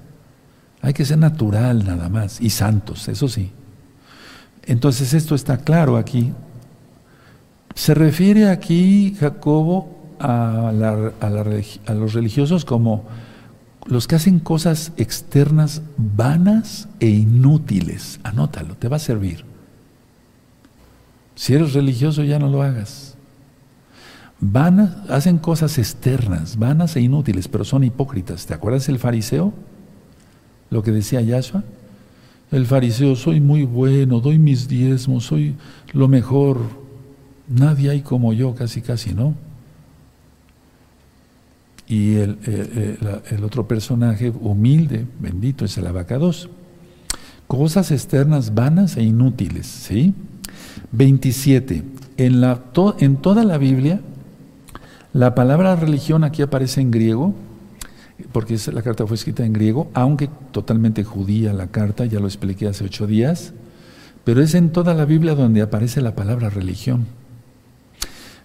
Hay 0.82 0.92
que 0.94 1.04
ser 1.04 1.18
natural 1.18 1.84
nada 1.84 2.08
más 2.08 2.40
y 2.40 2.50
santos, 2.50 3.08
eso 3.08 3.28
sí. 3.28 3.50
Entonces 4.64 5.14
esto 5.14 5.34
está 5.34 5.58
claro 5.58 5.96
aquí. 5.96 6.32
Se 7.74 7.94
refiere 7.94 8.48
aquí 8.48 9.16
Jacobo 9.18 10.00
a, 10.18 10.72
los 11.94 12.12
religiosos 12.12 12.64
como 12.64 13.04
los 13.86 14.06
que 14.06 14.16
hacen 14.16 14.38
cosas 14.38 14.92
externas 14.96 15.82
vanas 15.96 16.88
e 17.00 17.08
inútiles. 17.08 18.20
Anótalo, 18.22 18.74
te 18.76 18.88
va 18.88 18.96
a 18.96 19.00
servir. 19.00 19.44
Si 21.34 21.54
eres 21.54 21.72
religioso 21.72 22.22
ya 22.22 22.38
no 22.38 22.48
lo 22.48 22.62
hagas. 22.62 23.16
Vanas, 24.40 25.10
hacen 25.10 25.38
cosas 25.38 25.78
externas, 25.78 26.58
vanas 26.58 26.96
e 26.96 27.00
inútiles, 27.00 27.48
pero 27.48 27.64
son 27.64 27.84
hipócritas. 27.84 28.46
¿Te 28.46 28.54
acuerdas 28.54 28.86
del 28.86 28.98
fariseo? 28.98 29.52
Lo 30.70 30.82
que 30.82 30.92
decía 30.92 31.20
Yahshua. 31.20 31.64
El 32.50 32.66
fariseo, 32.66 33.14
soy 33.14 33.40
muy 33.40 33.64
bueno, 33.64 34.20
doy 34.20 34.38
mis 34.38 34.68
diezmos, 34.68 35.24
soy 35.24 35.54
lo 35.92 36.08
mejor. 36.08 36.58
Nadie 37.48 37.90
hay 37.90 38.00
como 38.02 38.32
yo, 38.32 38.54
casi, 38.54 38.80
casi, 38.80 39.12
¿no? 39.12 39.34
y 41.90 42.14
el, 42.14 42.38
el, 43.30 43.42
otro 43.42 43.66
personaje 43.66 44.30
humilde, 44.30 45.06
bendito, 45.18 45.64
es 45.64 45.76
el 45.76 45.88
abacados. 45.88 46.48
Cosas 47.48 47.90
externas 47.90 48.54
vanas 48.54 48.96
e 48.96 49.02
inútiles, 49.02 49.66
¿sí? 49.66 50.14
27. 50.92 51.82
En, 52.16 52.40
la, 52.40 52.62
en 53.00 53.16
toda 53.16 53.42
la 53.42 53.58
Biblia, 53.58 54.00
la 55.12 55.34
palabra 55.34 55.74
religión 55.74 56.22
aquí 56.22 56.42
aparece 56.42 56.80
en 56.80 56.92
griego, 56.92 57.34
porque 58.32 58.58
la 58.72 58.82
carta 58.82 59.06
fue 59.06 59.16
escrita 59.16 59.44
en 59.44 59.52
griego, 59.52 59.90
aunque 59.94 60.28
totalmente 60.52 61.04
judía 61.04 61.52
la 61.52 61.68
carta, 61.68 62.04
ya 62.06 62.20
lo 62.20 62.26
expliqué 62.26 62.66
hace 62.66 62.84
ocho 62.84 63.06
días, 63.06 63.52
pero 64.24 64.42
es 64.42 64.54
en 64.54 64.70
toda 64.70 64.94
la 64.94 65.04
Biblia 65.04 65.34
donde 65.34 65.62
aparece 65.62 66.00
la 66.00 66.14
palabra 66.14 66.50
religión. 66.50 67.06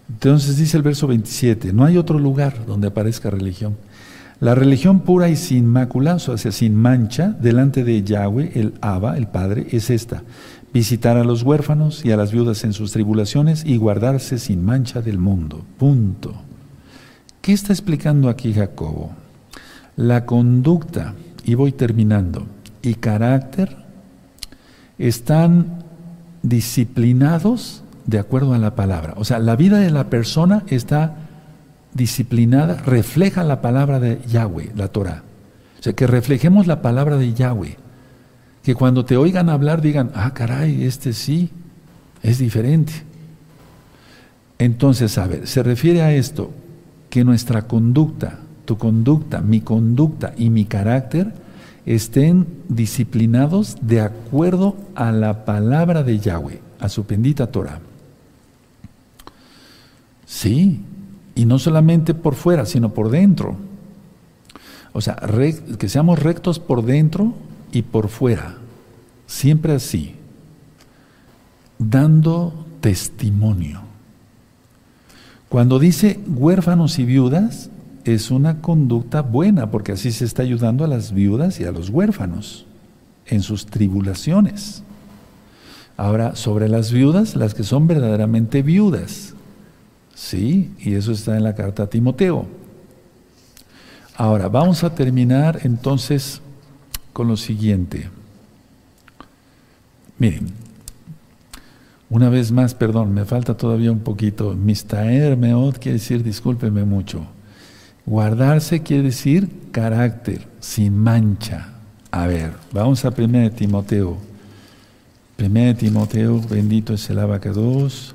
Entonces 0.08 0.56
dice 0.56 0.76
el 0.76 0.82
verso 0.82 1.06
27, 1.06 1.72
no 1.72 1.84
hay 1.84 1.98
otro 1.98 2.18
lugar 2.18 2.64
donde 2.66 2.88
aparezca 2.88 3.30
religión. 3.30 3.76
La 4.38 4.54
religión 4.54 5.00
pura 5.00 5.28
y 5.28 5.36
sin 5.36 5.66
mácula, 5.66 6.16
o 6.16 6.18
sea, 6.18 6.52
sin 6.52 6.74
mancha, 6.74 7.34
delante 7.40 7.84
de 7.84 8.02
Yahweh, 8.02 8.52
el 8.54 8.74
Abba, 8.82 9.16
el 9.16 9.28
Padre, 9.28 9.66
es 9.70 9.88
esta. 9.88 10.22
Visitar 10.74 11.16
a 11.16 11.24
los 11.24 11.42
huérfanos 11.42 12.04
y 12.04 12.12
a 12.12 12.18
las 12.18 12.32
viudas 12.32 12.62
en 12.64 12.74
sus 12.74 12.92
tribulaciones 12.92 13.64
y 13.64 13.78
guardarse 13.78 14.38
sin 14.38 14.62
mancha 14.62 15.00
del 15.00 15.18
mundo. 15.18 15.64
Punto. 15.78 16.34
¿Qué 17.40 17.52
está 17.52 17.72
explicando 17.72 18.28
aquí 18.28 18.52
Jacobo? 18.52 19.12
La 19.96 20.26
conducta, 20.26 21.14
y 21.44 21.54
voy 21.54 21.72
terminando, 21.72 22.46
y 22.82 22.94
carácter 22.94 23.76
están 24.98 25.84
disciplinados 26.42 27.82
de 28.06 28.18
acuerdo 28.18 28.54
a 28.54 28.58
la 28.58 28.74
palabra. 28.74 29.14
O 29.16 29.24
sea, 29.24 29.38
la 29.38 29.56
vida 29.56 29.78
de 29.78 29.90
la 29.90 30.08
persona 30.08 30.64
está 30.68 31.16
disciplinada, 31.94 32.74
refleja 32.74 33.42
la 33.42 33.60
palabra 33.60 33.98
de 34.00 34.20
Yahweh, 34.28 34.72
la 34.76 34.88
Torah. 34.88 35.22
O 35.78 35.82
sea, 35.82 35.92
que 35.92 36.06
reflejemos 36.06 36.66
la 36.66 36.82
palabra 36.82 37.16
de 37.16 37.32
Yahweh. 37.32 37.76
Que 38.62 38.74
cuando 38.74 39.04
te 39.04 39.16
oigan 39.16 39.48
hablar 39.48 39.80
digan, 39.80 40.10
ah, 40.14 40.32
caray, 40.34 40.84
este 40.84 41.12
sí, 41.12 41.50
es 42.22 42.38
diferente. 42.38 42.92
Entonces, 44.58 45.18
a 45.18 45.26
ver, 45.26 45.46
se 45.46 45.62
refiere 45.62 46.02
a 46.02 46.12
esto, 46.12 46.50
que 47.10 47.24
nuestra 47.24 47.62
conducta, 47.62 48.40
tu 48.66 48.76
conducta, 48.76 49.40
mi 49.40 49.60
conducta 49.60 50.34
y 50.36 50.50
mi 50.50 50.66
carácter 50.66 51.32
estén 51.86 52.46
disciplinados 52.68 53.76
de 53.80 54.00
acuerdo 54.00 54.76
a 54.94 55.12
la 55.12 55.44
palabra 55.44 56.02
de 56.02 56.18
Yahweh, 56.18 56.60
a 56.80 56.88
su 56.88 57.04
bendita 57.04 57.46
Torah. 57.46 57.80
Sí, 60.26 60.80
y 61.36 61.44
no 61.46 61.58
solamente 61.58 62.12
por 62.12 62.34
fuera, 62.34 62.66
sino 62.66 62.92
por 62.92 63.10
dentro. 63.10 63.56
O 64.92 65.00
sea, 65.00 65.16
que 65.78 65.88
seamos 65.88 66.18
rectos 66.18 66.58
por 66.58 66.84
dentro 66.84 67.34
y 67.70 67.82
por 67.82 68.08
fuera. 68.08 68.56
Siempre 69.26 69.74
así. 69.74 70.16
Dando 71.78 72.66
testimonio. 72.80 73.82
Cuando 75.48 75.78
dice 75.78 76.18
huérfanos 76.26 76.98
y 76.98 77.04
viudas, 77.04 77.70
es 78.06 78.30
una 78.30 78.60
conducta 78.60 79.22
buena, 79.22 79.70
porque 79.70 79.92
así 79.92 80.12
se 80.12 80.24
está 80.24 80.42
ayudando 80.42 80.84
a 80.84 80.88
las 80.88 81.12
viudas 81.12 81.58
y 81.58 81.64
a 81.64 81.72
los 81.72 81.90
huérfanos 81.90 82.64
en 83.26 83.42
sus 83.42 83.66
tribulaciones. 83.66 84.84
Ahora, 85.96 86.36
sobre 86.36 86.68
las 86.68 86.92
viudas, 86.92 87.34
las 87.34 87.54
que 87.54 87.64
son 87.64 87.86
verdaderamente 87.86 88.62
viudas. 88.62 89.34
Sí, 90.14 90.72
y 90.78 90.94
eso 90.94 91.12
está 91.12 91.36
en 91.36 91.42
la 91.42 91.54
carta 91.54 91.84
a 91.84 91.90
Timoteo. 91.90 92.46
Ahora, 94.16 94.48
vamos 94.48 94.84
a 94.84 94.94
terminar 94.94 95.60
entonces 95.64 96.40
con 97.12 97.28
lo 97.28 97.36
siguiente. 97.36 98.08
Miren, 100.18 100.48
una 102.08 102.28
vez 102.28 102.52
más, 102.52 102.74
perdón, 102.74 103.12
me 103.12 103.24
falta 103.24 103.56
todavía 103.56 103.90
un 103.90 104.00
poquito. 104.00 104.54
Mistaer 104.54 105.36
meot 105.36 105.78
quiere 105.78 105.94
decir 105.98 106.22
discúlpeme 106.22 106.84
mucho. 106.84 107.26
Guardarse 108.06 108.82
quiere 108.82 109.02
decir 109.02 109.50
carácter, 109.72 110.46
sin 110.60 110.96
mancha. 110.96 111.72
A 112.12 112.28
ver, 112.28 112.52
vamos 112.72 113.04
a 113.04 113.08
1 113.08 113.50
Timoteo. 113.50 114.16
1 115.38 115.76
Timoteo, 115.76 116.40
bendito 116.40 116.94
es 116.94 117.10
el 117.10 117.18
abacados. 117.18 118.14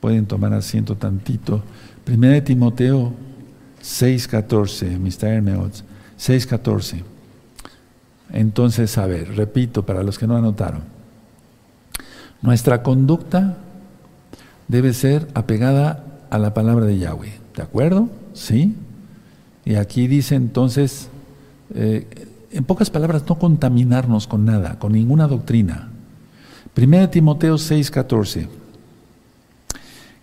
Pueden 0.00 0.26
tomar 0.26 0.54
asiento 0.54 0.96
tantito. 0.96 1.64
1 2.08 2.42
Timoteo 2.44 3.12
6.14, 3.82 4.98
Mr. 4.98 5.42
Meot, 5.42 5.72
6.14. 6.18 7.02
Entonces, 8.32 8.96
a 8.98 9.06
ver, 9.06 9.36
repito 9.36 9.84
para 9.84 10.04
los 10.04 10.16
que 10.16 10.28
no 10.28 10.36
anotaron. 10.36 10.82
Nuestra 12.40 12.84
conducta 12.84 13.56
debe 14.68 14.92
ser 14.92 15.26
apegada 15.34 16.04
a 16.30 16.38
la 16.38 16.54
palabra 16.54 16.86
de 16.86 16.98
Yahweh. 16.98 17.32
¿De 17.56 17.62
acuerdo? 17.62 18.08
¿Sí? 18.32 18.76
Y 19.64 19.76
aquí 19.76 20.08
dice 20.08 20.34
entonces, 20.34 21.08
eh, 21.74 22.06
en 22.50 22.64
pocas 22.64 22.90
palabras, 22.90 23.24
no 23.28 23.38
contaminarnos 23.38 24.26
con 24.26 24.44
nada, 24.44 24.78
con 24.78 24.92
ninguna 24.92 25.26
doctrina. 25.26 25.88
1 26.74 27.10
Timoteo 27.10 27.56
6:14, 27.56 28.48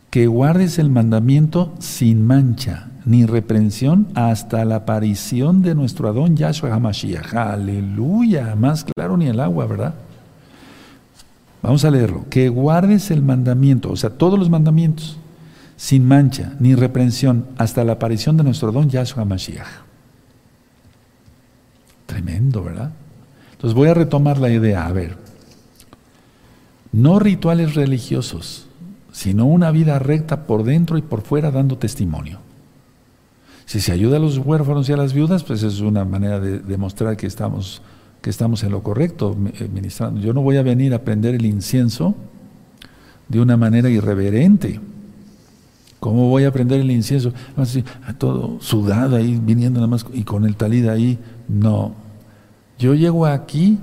que 0.10 0.28
guardes 0.28 0.80
el 0.80 0.90
mandamiento 0.90 1.74
sin 1.80 2.26
mancha 2.26 2.90
ni 3.06 3.26
reprensión 3.26 4.08
hasta 4.14 4.66
la 4.66 4.78
aparición 4.78 5.62
de 5.62 5.76
nuestro 5.76 6.10
Adón 6.10 6.36
Yahshua 6.36 6.74
HaMashiach. 6.74 7.34
Aleluya, 7.34 8.56
más 8.56 8.84
claro 8.84 9.18
ni 9.18 9.28
el 9.28 9.40
agua, 9.40 9.66
¿verdad? 9.66 9.96
Vamos 11.62 11.84
a 11.86 11.92
leerlo. 11.92 12.26
Que 12.30 12.50
guardes 12.50 13.12
el 13.12 13.22
mandamiento, 13.22 13.92
o 13.92 13.96
sea, 13.96 14.12
todos 14.12 14.38
los 14.38 14.50
mandamientos, 14.50 15.18
sin 15.80 16.06
mancha 16.06 16.58
ni 16.60 16.76
reprensión, 16.76 17.46
hasta 17.58 17.86
la 17.86 17.94
aparición 17.94 18.36
de 18.36 18.44
nuestro 18.44 18.74
don 18.74 18.90
Yahshua 18.90 19.24
Mashiach. 19.24 19.66
Tremendo, 22.06 22.62
¿verdad? 22.62 22.92
Entonces 23.54 23.74
voy 23.74 23.88
a 23.88 23.94
retomar 23.94 24.40
la 24.40 24.50
idea. 24.50 24.86
A 24.86 24.92
ver, 24.92 25.16
no 26.92 27.18
rituales 27.18 27.76
religiosos, 27.76 28.68
sino 29.14 29.46
una 29.46 29.72
vida 29.72 30.00
recta 30.00 30.46
por 30.46 30.66
dentro 30.66 30.98
y 30.98 31.02
por 31.02 31.22
fuera 31.22 31.50
dando 31.50 31.78
testimonio. 31.78 32.40
Si 33.66 33.80
se 33.80 33.94
ayuda 33.94 34.18
a 34.18 34.20
los 34.20 34.38
huérfanos 34.38 34.90
y 34.90 34.92
a 34.92 34.98
las 34.98 35.14
viudas, 35.14 35.46
pues 35.46 35.64
es 35.64 35.80
una 35.80 36.04
manera 36.04 36.42
de 36.42 36.60
demostrar 36.60 37.16
que 37.16 37.26
estamos 37.28 37.82
que 38.22 38.30
estamos 38.30 38.64
en 38.64 38.72
lo 38.72 38.84
correcto 38.84 39.38
eh, 39.58 39.70
ministrando. 39.74 40.20
Yo 40.20 40.34
no 40.34 40.42
voy 40.42 40.58
a 40.58 40.62
venir 40.62 40.94
a 40.94 41.06
prender 41.06 41.36
el 41.36 41.46
incienso 41.46 42.16
de 43.30 43.40
una 43.40 43.56
manera 43.56 43.90
irreverente. 43.90 44.82
¿Cómo 46.00 46.30
voy 46.30 46.46
a 46.46 46.52
prender 46.52 46.82
el 46.82 46.92
incienso? 46.92 47.34
Así, 47.58 47.84
todo 48.18 48.58
sudado 48.62 49.16
ahí, 49.16 49.40
viniendo 49.44 49.80
nada 49.80 49.88
más 49.88 50.06
y 50.14 50.24
con 50.24 50.46
el 50.46 50.56
talid 50.56 50.88
ahí. 50.88 51.20
No. 51.48 51.94
Yo 52.78 52.94
llego 52.94 53.26
aquí, 53.26 53.80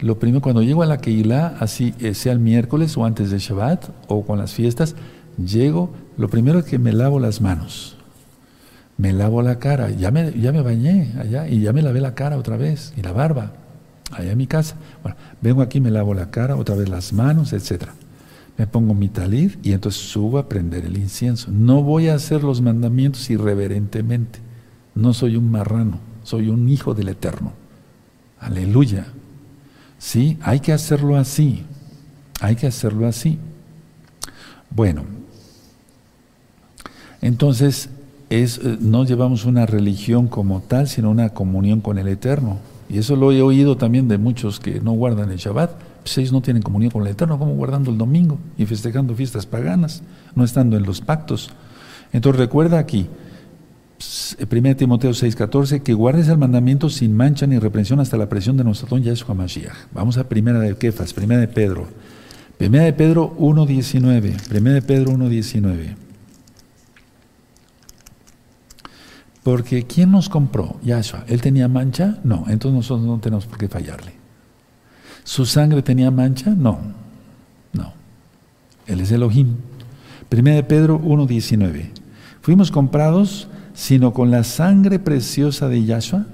lo 0.00 0.18
primero, 0.18 0.42
cuando 0.42 0.62
llego 0.62 0.82
a 0.82 0.86
la 0.86 0.98
Keilah, 0.98 1.56
así 1.60 1.94
eh, 2.00 2.14
sea 2.14 2.32
el 2.32 2.38
miércoles 2.38 2.96
o 2.96 3.04
antes 3.04 3.30
de 3.30 3.38
Shabbat 3.38 3.88
o 4.08 4.24
con 4.26 4.38
las 4.38 4.52
fiestas, 4.52 4.94
llego, 5.42 5.90
lo 6.18 6.28
primero 6.28 6.58
es 6.58 6.66
que 6.66 6.78
me 6.78 6.92
lavo 6.92 7.18
las 7.18 7.40
manos 7.40 7.94
me 8.96 9.12
lavo 9.12 9.42
la 9.42 9.58
cara, 9.58 9.90
ya 9.90 10.10
me, 10.10 10.32
ya 10.32 10.52
me 10.52 10.62
bañé 10.62 11.12
allá 11.18 11.48
y 11.48 11.60
ya 11.60 11.72
me 11.72 11.82
lavé 11.82 12.00
la 12.00 12.14
cara 12.14 12.36
otra 12.36 12.56
vez 12.56 12.92
y 12.96 13.02
la 13.02 13.12
barba 13.12 13.52
allá 14.12 14.32
en 14.32 14.38
mi 14.38 14.46
casa. 14.46 14.76
Bueno, 15.02 15.16
vengo 15.40 15.62
aquí, 15.62 15.80
me 15.80 15.90
lavo 15.90 16.14
la 16.14 16.30
cara, 16.30 16.56
otra 16.56 16.76
vez 16.76 16.88
las 16.88 17.12
manos, 17.12 17.52
etc. 17.52 17.88
Me 18.56 18.66
pongo 18.66 18.94
mi 18.94 19.08
talid 19.08 19.52
y 19.62 19.72
entonces 19.72 20.00
subo 20.00 20.38
a 20.38 20.48
prender 20.48 20.84
el 20.84 20.96
incienso. 20.96 21.50
No 21.50 21.82
voy 21.82 22.08
a 22.08 22.14
hacer 22.14 22.44
los 22.44 22.60
mandamientos 22.60 23.28
irreverentemente. 23.30 24.38
No 24.94 25.12
soy 25.12 25.36
un 25.36 25.50
marrano, 25.50 25.98
soy 26.22 26.48
un 26.48 26.68
hijo 26.68 26.94
del 26.94 27.08
Eterno. 27.08 27.52
Aleluya. 28.38 29.06
Sí, 29.98 30.38
hay 30.42 30.60
que 30.60 30.72
hacerlo 30.72 31.16
así. 31.16 31.62
Hay 32.40 32.56
que 32.56 32.66
hacerlo 32.66 33.06
así. 33.06 33.38
Bueno, 34.70 35.04
entonces 37.22 37.88
es, 38.28 38.58
eh, 38.58 38.76
no 38.80 39.04
llevamos 39.04 39.44
una 39.46 39.66
religión 39.66 40.28
como 40.28 40.60
tal, 40.60 40.88
sino 40.88 41.10
una 41.10 41.30
comunión 41.30 41.80
con 41.80 41.98
el 41.98 42.08
Eterno. 42.08 42.58
Y 42.88 42.98
eso 42.98 43.16
lo 43.16 43.32
he 43.32 43.40
oído 43.40 43.76
también 43.76 44.08
de 44.08 44.18
muchos 44.18 44.60
que 44.60 44.80
no 44.80 44.92
guardan 44.92 45.30
el 45.30 45.38
Shabbat. 45.38 45.70
Pues 46.04 46.32
no 46.32 46.42
tienen 46.42 46.62
comunión 46.62 46.90
con 46.90 47.02
el 47.02 47.08
Eterno, 47.08 47.38
como 47.38 47.54
guardando 47.54 47.90
el 47.90 47.96
domingo 47.96 48.38
y 48.58 48.66
festejando 48.66 49.14
fiestas 49.14 49.46
paganas, 49.46 50.02
no 50.34 50.44
estando 50.44 50.76
en 50.76 50.82
los 50.82 51.00
pactos. 51.00 51.50
Entonces 52.12 52.38
recuerda 52.38 52.78
aquí, 52.78 53.08
1 54.38 54.76
Timoteo 54.76 55.12
6:14, 55.12 55.82
que 55.82 55.94
guardes 55.94 56.28
el 56.28 56.36
mandamiento 56.36 56.90
sin 56.90 57.16
mancha 57.16 57.46
ni 57.46 57.58
reprensión 57.58 58.00
hasta 58.00 58.18
la 58.18 58.28
presión 58.28 58.56
de 58.58 58.64
nuestro 58.64 58.86
don 58.86 59.02
Yahshua 59.02 59.34
Mashiach. 59.34 59.88
Vamos 59.92 60.18
a 60.18 60.28
primera 60.28 60.60
de 60.60 60.76
Kefas, 60.76 61.14
primera 61.14 61.40
de 61.40 61.48
Pedro. 61.48 61.88
Primera 62.58 62.84
de 62.84 62.92
Pedro 62.92 63.34
1.19. 63.38 64.48
Primera 64.48 64.74
de 64.74 64.82
Pedro 64.82 65.12
1.19. 65.12 65.96
Porque 69.42 69.84
¿quién 69.86 70.10
nos 70.10 70.28
compró? 70.28 70.78
Yahshua. 70.82 71.24
¿Él 71.28 71.40
tenía 71.40 71.66
mancha? 71.66 72.18
No. 72.24 72.44
Entonces 72.48 72.76
nosotros 72.76 73.06
no 73.06 73.18
tenemos 73.20 73.46
por 73.46 73.58
qué 73.58 73.68
fallarle. 73.68 74.23
¿Su 75.24 75.46
sangre 75.46 75.82
tenía 75.82 76.10
mancha? 76.10 76.50
No. 76.50 76.78
No. 77.72 77.92
Él 78.86 79.00
es 79.00 79.10
Elohim. 79.10 79.56
Primera 80.28 80.56
de 80.56 80.62
Pedro 80.62 81.00
1.19. 81.00 81.90
Fuimos 82.40 82.70
comprados 82.70 83.48
sino 83.72 84.12
con 84.12 84.30
la 84.30 84.44
sangre 84.44 85.00
preciosa 85.00 85.68
de 85.68 85.84
Yahshua, 85.84 86.26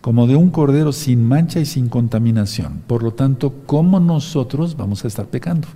como 0.00 0.26
de 0.26 0.34
un 0.34 0.50
cordero 0.50 0.92
sin 0.92 1.24
mancha 1.24 1.60
y 1.60 1.66
sin 1.66 1.88
contaminación. 1.88 2.82
Por 2.88 3.04
lo 3.04 3.12
tanto, 3.12 3.54
¿cómo 3.66 4.00
nosotros 4.00 4.76
vamos 4.76 5.04
a 5.04 5.08
estar 5.08 5.26
pecando? 5.26 5.68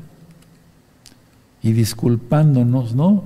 Y 1.63 1.73
disculpándonos, 1.73 2.97
¿no? 2.97 3.23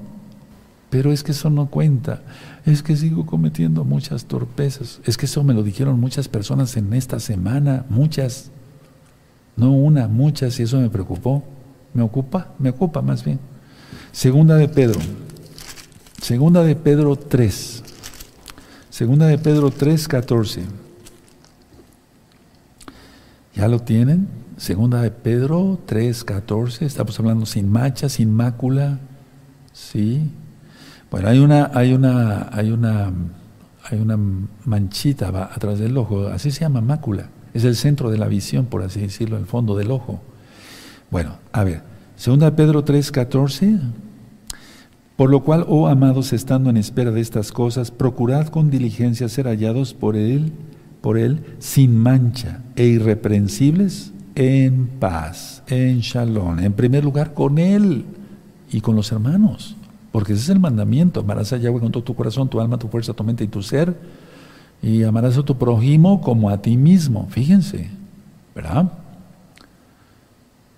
Pero 0.90 1.10
es 1.10 1.22
que 1.22 1.32
eso 1.32 1.48
no 1.48 1.66
cuenta 1.66 2.20
es 2.66 2.82
que 2.82 2.96
sigo 2.96 3.26
cometiendo 3.26 3.84
muchas 3.84 4.24
torpezas. 4.24 5.00
Es 5.04 5.16
que 5.16 5.26
eso 5.26 5.44
me 5.44 5.54
lo 5.54 5.62
dijeron 5.62 6.00
muchas 6.00 6.28
personas 6.28 6.76
en 6.76 6.92
esta 6.92 7.20
semana, 7.20 7.86
muchas, 7.88 8.50
no 9.56 9.72
una, 9.72 10.06
muchas, 10.06 10.58
y 10.60 10.64
eso 10.64 10.78
me 10.78 10.90
preocupó. 10.90 11.42
Me 11.94 12.02
ocupa, 12.02 12.52
me 12.58 12.70
ocupa 12.70 13.00
más 13.00 13.24
bien. 13.24 13.40
Segunda 14.12 14.56
de 14.56 14.68
Pedro, 14.68 15.00
segunda 16.20 16.62
de 16.62 16.76
Pedro 16.76 17.16
3, 17.16 17.82
segunda 18.90 19.26
de 19.26 19.38
Pedro 19.38 19.70
3, 19.70 20.08
14. 20.08 20.62
¿Ya 23.54 23.68
lo 23.68 23.80
tienen? 23.80 24.28
Segunda 24.58 25.00
de 25.00 25.10
Pedro 25.10 25.78
3, 25.86 26.24
14, 26.24 26.84
estamos 26.84 27.18
hablando 27.18 27.46
sin 27.46 27.70
mancha, 27.70 28.10
sin 28.10 28.32
mácula, 28.32 28.98
¿sí? 29.72 30.30
Bueno, 31.10 31.28
hay 31.28 31.38
una, 31.38 31.70
hay 31.72 31.94
una, 31.94 32.48
hay 32.52 32.70
una, 32.70 33.12
hay 33.84 33.98
una 33.98 34.18
manchita 34.64 35.28
atrás 35.54 35.78
del 35.78 35.96
ojo, 35.96 36.28
así 36.28 36.50
se 36.50 36.60
llama 36.60 36.80
mácula. 36.82 37.30
Es 37.56 37.64
el 37.64 37.74
centro 37.74 38.10
de 38.10 38.18
la 38.18 38.28
visión, 38.28 38.66
por 38.66 38.82
así 38.82 39.00
decirlo, 39.00 39.38
el 39.38 39.46
fondo 39.46 39.78
del 39.78 39.90
ojo. 39.90 40.20
Bueno, 41.10 41.38
a 41.52 41.64
ver, 41.64 41.80
segunda 42.14 42.54
Pedro 42.54 42.84
3, 42.84 43.10
14. 43.10 43.78
Por 45.16 45.30
lo 45.30 45.42
cual, 45.42 45.64
oh 45.66 45.88
amados, 45.88 46.34
estando 46.34 46.68
en 46.68 46.76
espera 46.76 47.12
de 47.12 47.22
estas 47.22 47.52
cosas, 47.52 47.90
procurad 47.90 48.48
con 48.48 48.70
diligencia 48.70 49.30
ser 49.30 49.46
hallados 49.46 49.94
por 49.94 50.16
él, 50.16 50.52
por 51.00 51.16
él, 51.16 51.40
sin 51.58 51.96
mancha 51.96 52.60
e 52.76 52.84
irreprensibles, 52.84 54.12
en 54.34 54.88
paz, 54.88 55.62
en 55.68 56.00
shalom. 56.00 56.58
En 56.58 56.74
primer 56.74 57.04
lugar, 57.04 57.32
con 57.32 57.56
él 57.56 58.04
y 58.70 58.82
con 58.82 58.96
los 58.96 59.10
hermanos. 59.12 59.76
Porque 60.12 60.34
ese 60.34 60.42
es 60.42 60.48
el 60.50 60.60
mandamiento. 60.60 61.20
Amarás 61.20 61.54
a 61.54 61.56
Yahweh 61.56 61.80
con 61.80 61.90
todo 61.90 62.04
tu 62.04 62.14
corazón, 62.14 62.50
tu 62.50 62.60
alma, 62.60 62.78
tu 62.78 62.88
fuerza, 62.88 63.14
tu 63.14 63.24
mente 63.24 63.44
y 63.44 63.48
tu 63.48 63.62
ser. 63.62 63.96
Y 64.82 65.02
amarás 65.02 65.36
a 65.38 65.42
tu 65.42 65.56
prójimo 65.56 66.20
como 66.20 66.50
a 66.50 66.62
ti 66.62 66.76
mismo. 66.76 67.26
Fíjense, 67.30 67.90
¿verdad? 68.54 68.92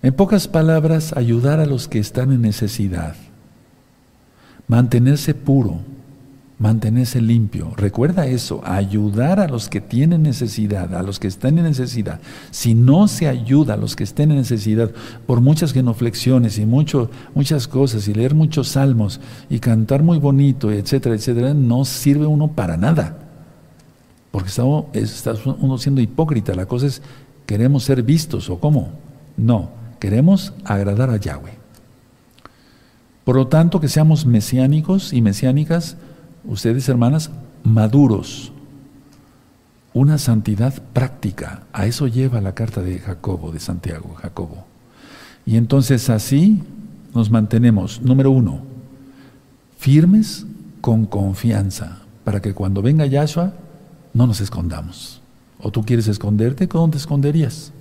En 0.01 0.13
pocas 0.13 0.47
palabras, 0.47 1.13
ayudar 1.15 1.59
a 1.59 1.65
los 1.65 1.87
que 1.87 1.99
están 1.99 2.31
en 2.31 2.41
necesidad. 2.41 3.15
Mantenerse 4.67 5.33
puro. 5.33 5.79
mantenerse 6.59 7.21
limpio. 7.21 7.73
Recuerda 7.77 8.27
eso, 8.27 8.61
ayudar 8.65 9.39
a 9.39 9.47
los 9.47 9.69
que 9.69 9.79
tienen 9.79 10.21
necesidad, 10.21 10.93
a 10.93 11.01
los 11.01 11.17
que 11.17 11.27
están 11.27 11.57
en 11.57 11.63
necesidad. 11.63 12.19
Si 12.51 12.73
no 12.75 13.07
se 13.07 13.27
ayuda 13.27 13.73
a 13.75 13.77
los 13.77 13.95
que 13.95 14.03
estén 14.03 14.31
en 14.31 14.37
necesidad, 14.37 14.91
por 15.25 15.39
muchas 15.39 15.71
genuflexiones 15.71 16.59
y 16.59 16.65
mucho, 16.65 17.09
muchas 17.33 17.67
cosas, 17.67 18.07
y 18.09 18.13
leer 18.13 18.35
muchos 18.35 18.67
salmos, 18.67 19.21
y 19.49 19.59
cantar 19.59 20.03
muy 20.03 20.19
bonito, 20.19 20.69
etcétera, 20.69 21.15
etcétera, 21.15 21.53
no 21.53 21.85
sirve 21.85 22.25
uno 22.25 22.49
para 22.49 22.75
nada. 22.75 23.17
Porque 24.31 24.49
está, 24.49 24.63
uno 24.63 25.77
siendo 25.77 26.01
hipócrita. 26.01 26.53
La 26.53 26.65
cosa 26.65 26.87
es, 26.87 27.01
queremos 27.45 27.83
ser 27.83 28.03
vistos, 28.03 28.49
¿o 28.49 28.59
cómo? 28.59 28.91
No, 29.37 29.71
queremos 29.99 30.53
agradar 30.65 31.09
a 31.09 31.17
Yahweh. 31.17 31.57
Por 33.23 33.35
lo 33.35 33.47
tanto, 33.47 33.79
que 33.79 33.87
seamos 33.87 34.25
mesiánicos 34.25 35.13
y 35.13 35.21
mesiánicas, 35.21 35.97
ustedes 36.45 36.87
hermanas, 36.89 37.31
maduros, 37.63 38.51
una 39.93 40.17
santidad 40.17 40.81
práctica. 40.93 41.63
A 41.73 41.85
eso 41.85 42.07
lleva 42.07 42.41
la 42.41 42.55
carta 42.55 42.81
de 42.81 42.99
Jacobo, 42.99 43.51
de 43.51 43.59
Santiago, 43.59 44.15
Jacobo. 44.15 44.65
Y 45.45 45.57
entonces 45.57 46.09
así 46.09 46.61
nos 47.13 47.31
mantenemos, 47.31 48.01
número 48.01 48.31
uno, 48.31 48.61
firmes 49.77 50.45
con 50.81 51.05
confianza, 51.05 51.99
para 52.23 52.41
que 52.41 52.53
cuando 52.53 52.81
venga 52.81 53.05
Yahshua 53.05 53.53
no 54.13 54.27
nos 54.27 54.41
escondamos. 54.41 55.21
¿O 55.59 55.71
tú 55.71 55.83
quieres 55.83 56.07
esconderte? 56.07 56.67
¿Cómo 56.67 56.89
te 56.89 56.97
esconderías? 56.97 57.71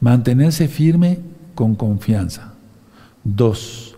Mantenerse 0.00 0.68
firme 0.68 1.20
con 1.54 1.74
confianza. 1.74 2.54
Dos, 3.24 3.96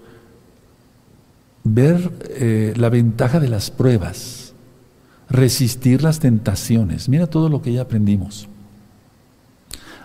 ver 1.63 2.13
eh, 2.29 2.75
la 2.77 2.91
ventaja 2.91 3.41
de 3.41 3.49
las 3.49 3.71
pruebas, 3.71 4.53
resistir 5.31 6.03
las 6.03 6.21
tentaciones. 6.21 7.09
Mira 7.09 7.27
todo 7.27 7.49
lo 7.49 7.63
que 7.63 7.73
ya 7.73 7.83
aprendimos. 7.83 8.49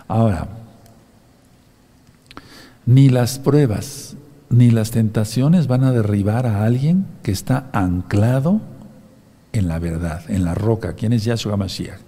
Ahora, 0.08 0.48
ni 2.86 3.10
las 3.10 3.38
pruebas 3.38 4.16
ni 4.48 4.70
las 4.70 4.90
tentaciones 4.90 5.68
van 5.68 5.84
a 5.84 5.92
derribar 5.92 6.46
a 6.46 6.64
alguien 6.64 7.06
que 7.22 7.30
está 7.30 7.70
anclado 7.72 8.60
en 9.52 9.68
la 9.68 9.78
verdad, 9.78 10.22
en 10.28 10.44
la 10.44 10.54
roca, 10.54 10.94
quien 10.94 11.12
es 11.12 11.24
Yahshua 11.24 11.56
Mashiach, 11.56 11.98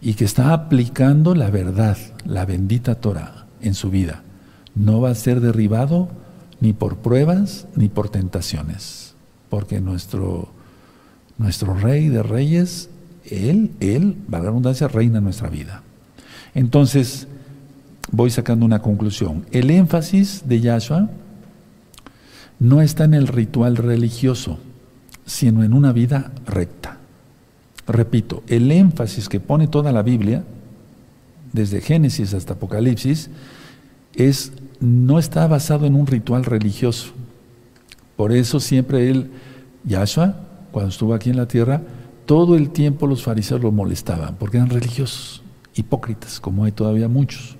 y 0.00 0.14
que 0.14 0.24
está 0.24 0.52
aplicando 0.52 1.34
la 1.34 1.50
verdad, 1.50 1.96
la 2.24 2.44
bendita 2.44 2.94
Torah, 2.96 3.46
en 3.60 3.74
su 3.74 3.90
vida. 3.90 4.22
No 4.74 5.00
va 5.00 5.10
a 5.10 5.14
ser 5.14 5.40
derribado 5.40 6.08
ni 6.60 6.72
por 6.72 6.98
pruebas 6.98 7.66
ni 7.76 7.88
por 7.88 8.08
tentaciones, 8.08 9.14
porque 9.48 9.80
nuestro, 9.80 10.48
nuestro 11.38 11.74
rey 11.74 12.08
de 12.08 12.22
reyes, 12.22 12.90
Él, 13.24 13.72
Él, 13.80 14.16
va 14.32 14.38
la 14.38 14.46
redundancia, 14.46 14.88
reina 14.88 15.20
nuestra 15.20 15.48
vida. 15.48 15.82
Entonces, 16.54 17.26
voy 18.10 18.30
sacando 18.30 18.64
una 18.64 18.82
conclusión. 18.82 19.46
El 19.50 19.70
énfasis 19.70 20.42
de 20.46 20.60
Yahshua 20.60 21.10
no 22.58 22.80
está 22.80 23.04
en 23.04 23.14
el 23.14 23.26
ritual 23.26 23.76
religioso, 23.76 24.58
sino 25.26 25.62
en 25.62 25.72
una 25.72 25.92
vida 25.92 26.32
recta. 26.46 26.98
Repito, 27.86 28.42
el 28.46 28.70
énfasis 28.70 29.28
que 29.28 29.40
pone 29.40 29.68
toda 29.68 29.92
la 29.92 30.02
Biblia, 30.02 30.44
desde 31.52 31.80
Génesis 31.80 32.34
hasta 32.34 32.54
Apocalipsis, 32.54 33.30
es 34.14 34.52
no 34.80 35.18
está 35.18 35.46
basado 35.46 35.86
en 35.86 35.94
un 35.94 36.06
ritual 36.06 36.44
religioso. 36.44 37.12
Por 38.16 38.32
eso 38.32 38.60
siempre 38.60 39.10
él, 39.10 39.30
Yahshua, 39.84 40.36
cuando 40.72 40.90
estuvo 40.90 41.14
aquí 41.14 41.30
en 41.30 41.36
la 41.36 41.46
tierra, 41.46 41.82
todo 42.26 42.56
el 42.56 42.70
tiempo 42.70 43.06
los 43.06 43.22
fariseos 43.22 43.60
lo 43.60 43.70
molestaban, 43.70 44.36
porque 44.36 44.56
eran 44.56 44.70
religiosos, 44.70 45.42
hipócritas, 45.74 46.40
como 46.40 46.64
hay 46.64 46.72
todavía 46.72 47.08
muchos. 47.08 47.56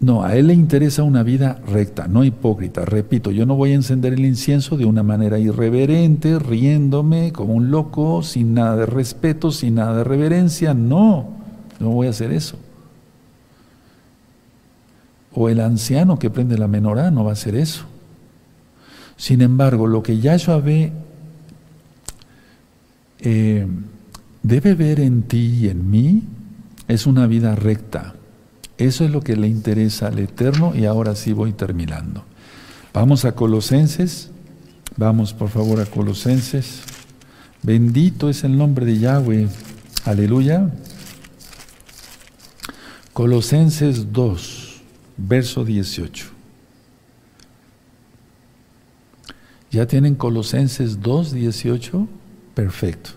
No, 0.00 0.22
a 0.22 0.36
él 0.36 0.46
le 0.46 0.54
interesa 0.54 1.02
una 1.02 1.24
vida 1.24 1.60
recta, 1.66 2.06
no 2.06 2.22
hipócrita. 2.22 2.84
Repito, 2.84 3.32
yo 3.32 3.46
no 3.46 3.56
voy 3.56 3.72
a 3.72 3.74
encender 3.74 4.12
el 4.12 4.24
incienso 4.24 4.76
de 4.76 4.84
una 4.84 5.02
manera 5.02 5.38
irreverente, 5.38 6.38
riéndome 6.38 7.32
como 7.32 7.54
un 7.54 7.70
loco, 7.70 8.22
sin 8.22 8.54
nada 8.54 8.76
de 8.76 8.86
respeto, 8.86 9.50
sin 9.50 9.74
nada 9.74 9.96
de 9.96 10.04
reverencia. 10.04 10.72
No, 10.72 11.28
no 11.80 11.90
voy 11.90 12.06
a 12.06 12.10
hacer 12.10 12.32
eso 12.32 12.58
o 15.40 15.48
el 15.48 15.60
anciano 15.60 16.18
que 16.18 16.30
prende 16.30 16.58
la 16.58 16.66
menorá 16.66 17.12
no 17.12 17.22
va 17.22 17.30
a 17.30 17.32
hacer 17.34 17.54
eso. 17.54 17.84
Sin 19.16 19.40
embargo, 19.40 19.86
lo 19.86 20.02
que 20.02 20.18
Yahshua 20.18 20.58
ve, 20.58 20.92
eh, 23.20 23.64
debe 24.42 24.74
ver 24.74 24.98
en 24.98 25.22
ti 25.22 25.60
y 25.60 25.68
en 25.68 25.88
mí, 25.88 26.24
es 26.88 27.06
una 27.06 27.28
vida 27.28 27.54
recta. 27.54 28.14
Eso 28.78 29.04
es 29.04 29.10
lo 29.10 29.20
que 29.20 29.36
le 29.36 29.48
interesa 29.48 30.06
al 30.08 30.18
Eterno 30.18 30.74
y 30.74 30.86
ahora 30.86 31.14
sí 31.14 31.32
voy 31.32 31.52
terminando. 31.52 32.24
Vamos 32.94 33.24
a 33.24 33.32
Colosenses, 33.32 34.30
vamos 34.96 35.34
por 35.34 35.50
favor 35.50 35.80
a 35.80 35.86
Colosenses. 35.86 36.80
Bendito 37.62 38.30
es 38.30 38.44
el 38.44 38.56
nombre 38.56 38.86
de 38.86 38.98
Yahweh, 38.98 39.48
aleluya. 40.04 40.70
Colosenses 43.12 44.12
2 44.12 44.68
verso 45.18 45.64
18. 45.64 46.26
¿Ya 49.70 49.86
tienen 49.86 50.14
Colosenses 50.14 51.02
2, 51.02 51.32
18? 51.32 52.08
Perfecto. 52.54 53.10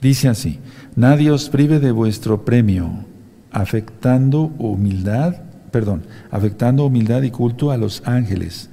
Dice 0.00 0.28
así, 0.28 0.60
nadie 0.94 1.30
os 1.30 1.48
prive 1.48 1.80
de 1.80 1.90
vuestro 1.90 2.44
premio, 2.44 3.04
afectando 3.52 4.52
humildad, 4.58 5.36
perdón, 5.70 6.02
afectando 6.30 6.86
humildad 6.86 7.22
y 7.22 7.30
culto 7.30 7.70
a 7.70 7.76
los 7.76 8.02
ángeles, 8.06 8.70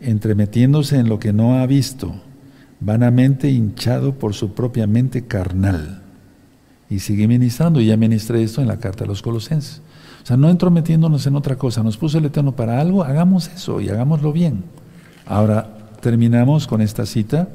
entremetiéndose 0.00 0.98
en 0.98 1.08
lo 1.08 1.18
que 1.18 1.32
no 1.32 1.58
ha 1.58 1.66
visto, 1.66 2.14
vanamente 2.80 3.50
hinchado 3.50 4.18
por 4.18 4.34
su 4.34 4.54
propia 4.54 4.86
mente 4.86 5.26
carnal. 5.26 6.02
Y 6.88 6.98
sigue 6.98 7.28
ministrando, 7.28 7.80
y 7.80 7.86
ya 7.86 7.96
ministré 7.96 8.42
esto 8.42 8.60
en 8.60 8.68
la 8.68 8.78
carta 8.78 9.04
a 9.04 9.06
los 9.06 9.22
colosenses. 9.22 9.80
O 10.22 10.26
sea, 10.26 10.36
no 10.36 10.50
entrometiéndonos 10.50 11.26
en 11.26 11.36
otra 11.36 11.56
cosa. 11.56 11.82
Nos 11.82 11.96
puso 11.96 12.18
el 12.18 12.26
Eterno 12.26 12.54
para 12.54 12.80
algo, 12.80 13.02
hagamos 13.02 13.48
eso 13.48 13.80
y 13.80 13.88
hagámoslo 13.88 14.32
bien. 14.32 14.64
Ahora 15.26 15.78
terminamos 16.00 16.66
con 16.66 16.80
esta 16.80 17.06
cita, 17.06 17.48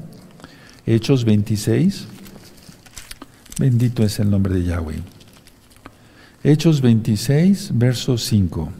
Hechos 0.86 1.24
26. 1.24 2.08
Bendito 3.58 4.02
es 4.02 4.18
el 4.18 4.30
nombre 4.30 4.54
de 4.54 4.64
Yahweh. 4.64 5.17
Hechos 6.44 6.80
26, 6.80 7.72
verso 7.74 8.16
5. 8.16 8.72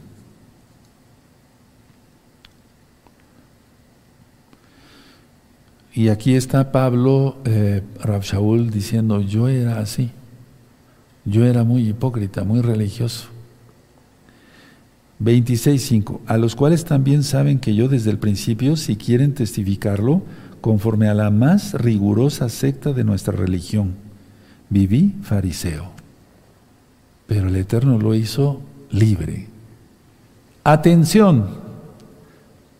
Y 5.93 6.11
aquí 6.11 6.35
está 6.35 6.71
Pablo, 6.71 7.39
eh, 7.45 7.83
diciendo, 8.71 9.21
yo 9.21 9.49
era 9.49 9.81
así, 9.81 10.11
yo 11.25 11.45
era 11.45 11.65
muy 11.65 11.89
hipócrita, 11.89 12.45
muy 12.45 12.61
religioso. 12.61 13.27
26.5, 15.21 16.21
a 16.27 16.37
los 16.37 16.55
cuales 16.55 16.85
también 16.85 17.25
saben 17.25 17.59
que 17.59 17.75
yo 17.75 17.89
desde 17.89 18.13
el 18.13 18.19
principio, 18.19 18.77
si 18.77 18.95
quieren 18.95 19.35
testificarlo, 19.35 20.23
conforme 20.61 21.09
a 21.09 21.15
la 21.15 21.31
más 21.31 21.75
rigurosa 21.75 22.49
secta 22.49 22.93
de 22.93 23.03
nuestra 23.03 23.35
religión, 23.35 23.97
viví 24.71 25.17
fariseo. 25.23 25.98
Pero 27.29 27.49
el 27.49 27.55
Eterno 27.55 27.99
lo 27.99 28.15
hizo 28.15 28.63
libre. 28.91 29.47
Atención, 30.65 31.47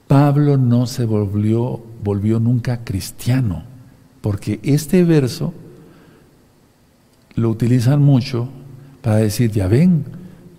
Pablo 0.09 0.57
no 0.57 0.87
se 0.87 1.05
volvió, 1.05 1.83
nunca 2.41 2.83
cristiano, 2.83 3.63
porque 4.23 4.59
este 4.63 5.05
verso 5.05 5.53
lo 7.35 7.51
utilizan 7.51 8.03
mucho 8.03 8.49
para 9.03 9.17
decir, 9.17 9.53
ya 9.53 9.69
ven, 9.69 10.05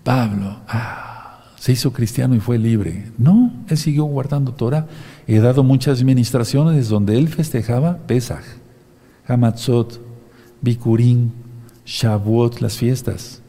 Pablo, 0.04 0.60
ah, 0.68 1.42
se 1.58 1.72
hizo 1.72 1.92
cristiano 1.92 2.36
y 2.36 2.40
fue 2.40 2.58
libre. 2.60 3.12
No, 3.18 3.52
él 3.68 3.78
siguió 3.78 4.06
guardando 4.06 4.54
Torah. 4.54 4.88
He 5.28 5.40
dado 5.40 5.64
muchas 5.64 6.04
ministraciones 6.04 6.90
donde 6.90 7.18
él 7.18 7.28
festejaba 7.28 7.98
Pesach, 7.98 8.46
Hamatzot, 9.28 10.00
Bikurim, 10.62 11.32
Shavuot, 11.86 12.62
las 12.62 12.78
fiestas, 12.78 13.42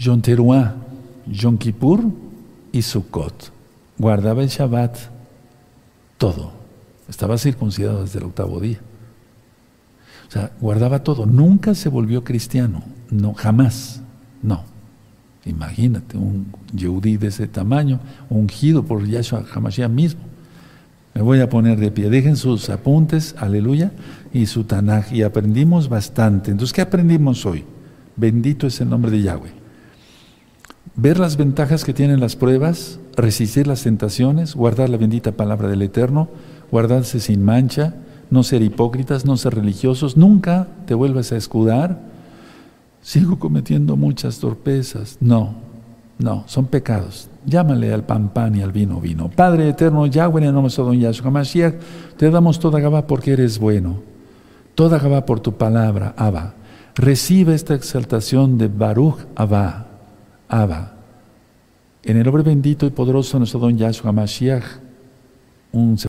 Yom 0.00 0.22
Teruah, 0.22 0.76
Yom 1.26 1.58
Kippur 1.58 2.00
y 2.72 2.80
Sukkot. 2.80 3.52
Guardaba 3.98 4.42
el 4.42 4.48
Shabbat, 4.48 4.96
todo. 6.16 6.52
Estaba 7.06 7.36
circuncidado 7.36 8.02
desde 8.02 8.18
el 8.18 8.24
octavo 8.24 8.60
día. 8.60 8.78
O 10.26 10.32
sea, 10.32 10.52
guardaba 10.58 11.04
todo. 11.04 11.26
Nunca 11.26 11.74
se 11.74 11.90
volvió 11.90 12.24
cristiano. 12.24 12.82
No, 13.10 13.34
jamás. 13.34 14.00
No. 14.42 14.64
Imagínate, 15.44 16.16
un 16.16 16.46
Yehudí 16.74 17.18
de 17.18 17.28
ese 17.28 17.46
tamaño, 17.46 18.00
ungido 18.30 18.84
por 18.84 19.06
Yahshua 19.06 19.44
Hamashiach 19.52 19.90
mismo. 19.90 20.22
Me 21.12 21.20
voy 21.20 21.40
a 21.40 21.50
poner 21.50 21.78
de 21.78 21.90
pie. 21.90 22.08
Dejen 22.08 22.36
sus 22.36 22.70
apuntes, 22.70 23.34
aleluya, 23.36 23.92
y 24.32 24.46
su 24.46 24.64
Tanaj. 24.64 25.12
Y 25.12 25.24
aprendimos 25.24 25.90
bastante. 25.90 26.52
Entonces, 26.52 26.72
¿qué 26.72 26.80
aprendimos 26.80 27.44
hoy? 27.44 27.64
Bendito 28.16 28.66
es 28.66 28.80
el 28.80 28.88
nombre 28.88 29.10
de 29.10 29.22
Yahweh. 29.22 29.59
Ver 31.02 31.18
las 31.18 31.38
ventajas 31.38 31.82
que 31.82 31.94
tienen 31.94 32.20
las 32.20 32.36
pruebas, 32.36 33.00
resistir 33.16 33.66
las 33.66 33.84
tentaciones, 33.84 34.54
guardar 34.54 34.90
la 34.90 34.98
bendita 34.98 35.32
palabra 35.32 35.66
del 35.66 35.80
Eterno, 35.80 36.28
guardarse 36.70 37.20
sin 37.20 37.42
mancha, 37.42 37.94
no 38.28 38.42
ser 38.42 38.60
hipócritas, 38.60 39.24
no 39.24 39.38
ser 39.38 39.54
religiosos, 39.54 40.18
nunca 40.18 40.68
te 40.84 40.92
vuelvas 40.92 41.32
a 41.32 41.38
escudar. 41.38 42.02
Sigo 43.00 43.38
cometiendo 43.38 43.96
muchas 43.96 44.40
torpezas. 44.40 45.16
No, 45.20 45.54
no, 46.18 46.44
son 46.46 46.66
pecados. 46.66 47.30
Llámale 47.46 47.94
al 47.94 48.04
pan 48.04 48.28
pan 48.28 48.56
y 48.56 48.60
al 48.60 48.70
vino 48.70 49.00
vino. 49.00 49.30
Padre 49.30 49.70
eterno, 49.70 50.04
Yahweh, 50.04 50.42
en 50.42 50.48
el 50.48 50.52
nombre 50.52 50.70
de 50.70 50.82
Don 50.82 51.00
Yahshua 51.00 51.30
Mashiach, 51.30 51.76
te 52.18 52.30
damos 52.30 52.60
toda 52.60 52.78
Gabá 52.78 53.06
porque 53.06 53.32
eres 53.32 53.58
bueno. 53.58 54.02
Toda 54.74 54.98
Gabá 54.98 55.24
por 55.24 55.40
tu 55.40 55.54
palabra, 55.54 56.12
Abba. 56.18 56.56
Recibe 56.94 57.54
esta 57.54 57.72
exaltación 57.72 58.58
de 58.58 58.68
Baruch 58.68 59.16
Abba, 59.34 59.89
Abba. 60.50 60.96
En 62.02 62.16
el 62.16 62.24
nombre 62.24 62.42
bendito 62.42 62.84
y 62.84 62.90
poderoso 62.90 63.34
de 63.34 63.40
nuestro 63.40 63.60
Don 63.60 63.78
Yahshua 63.78 64.10
Mashiach, 64.10 64.64
un 65.70 65.96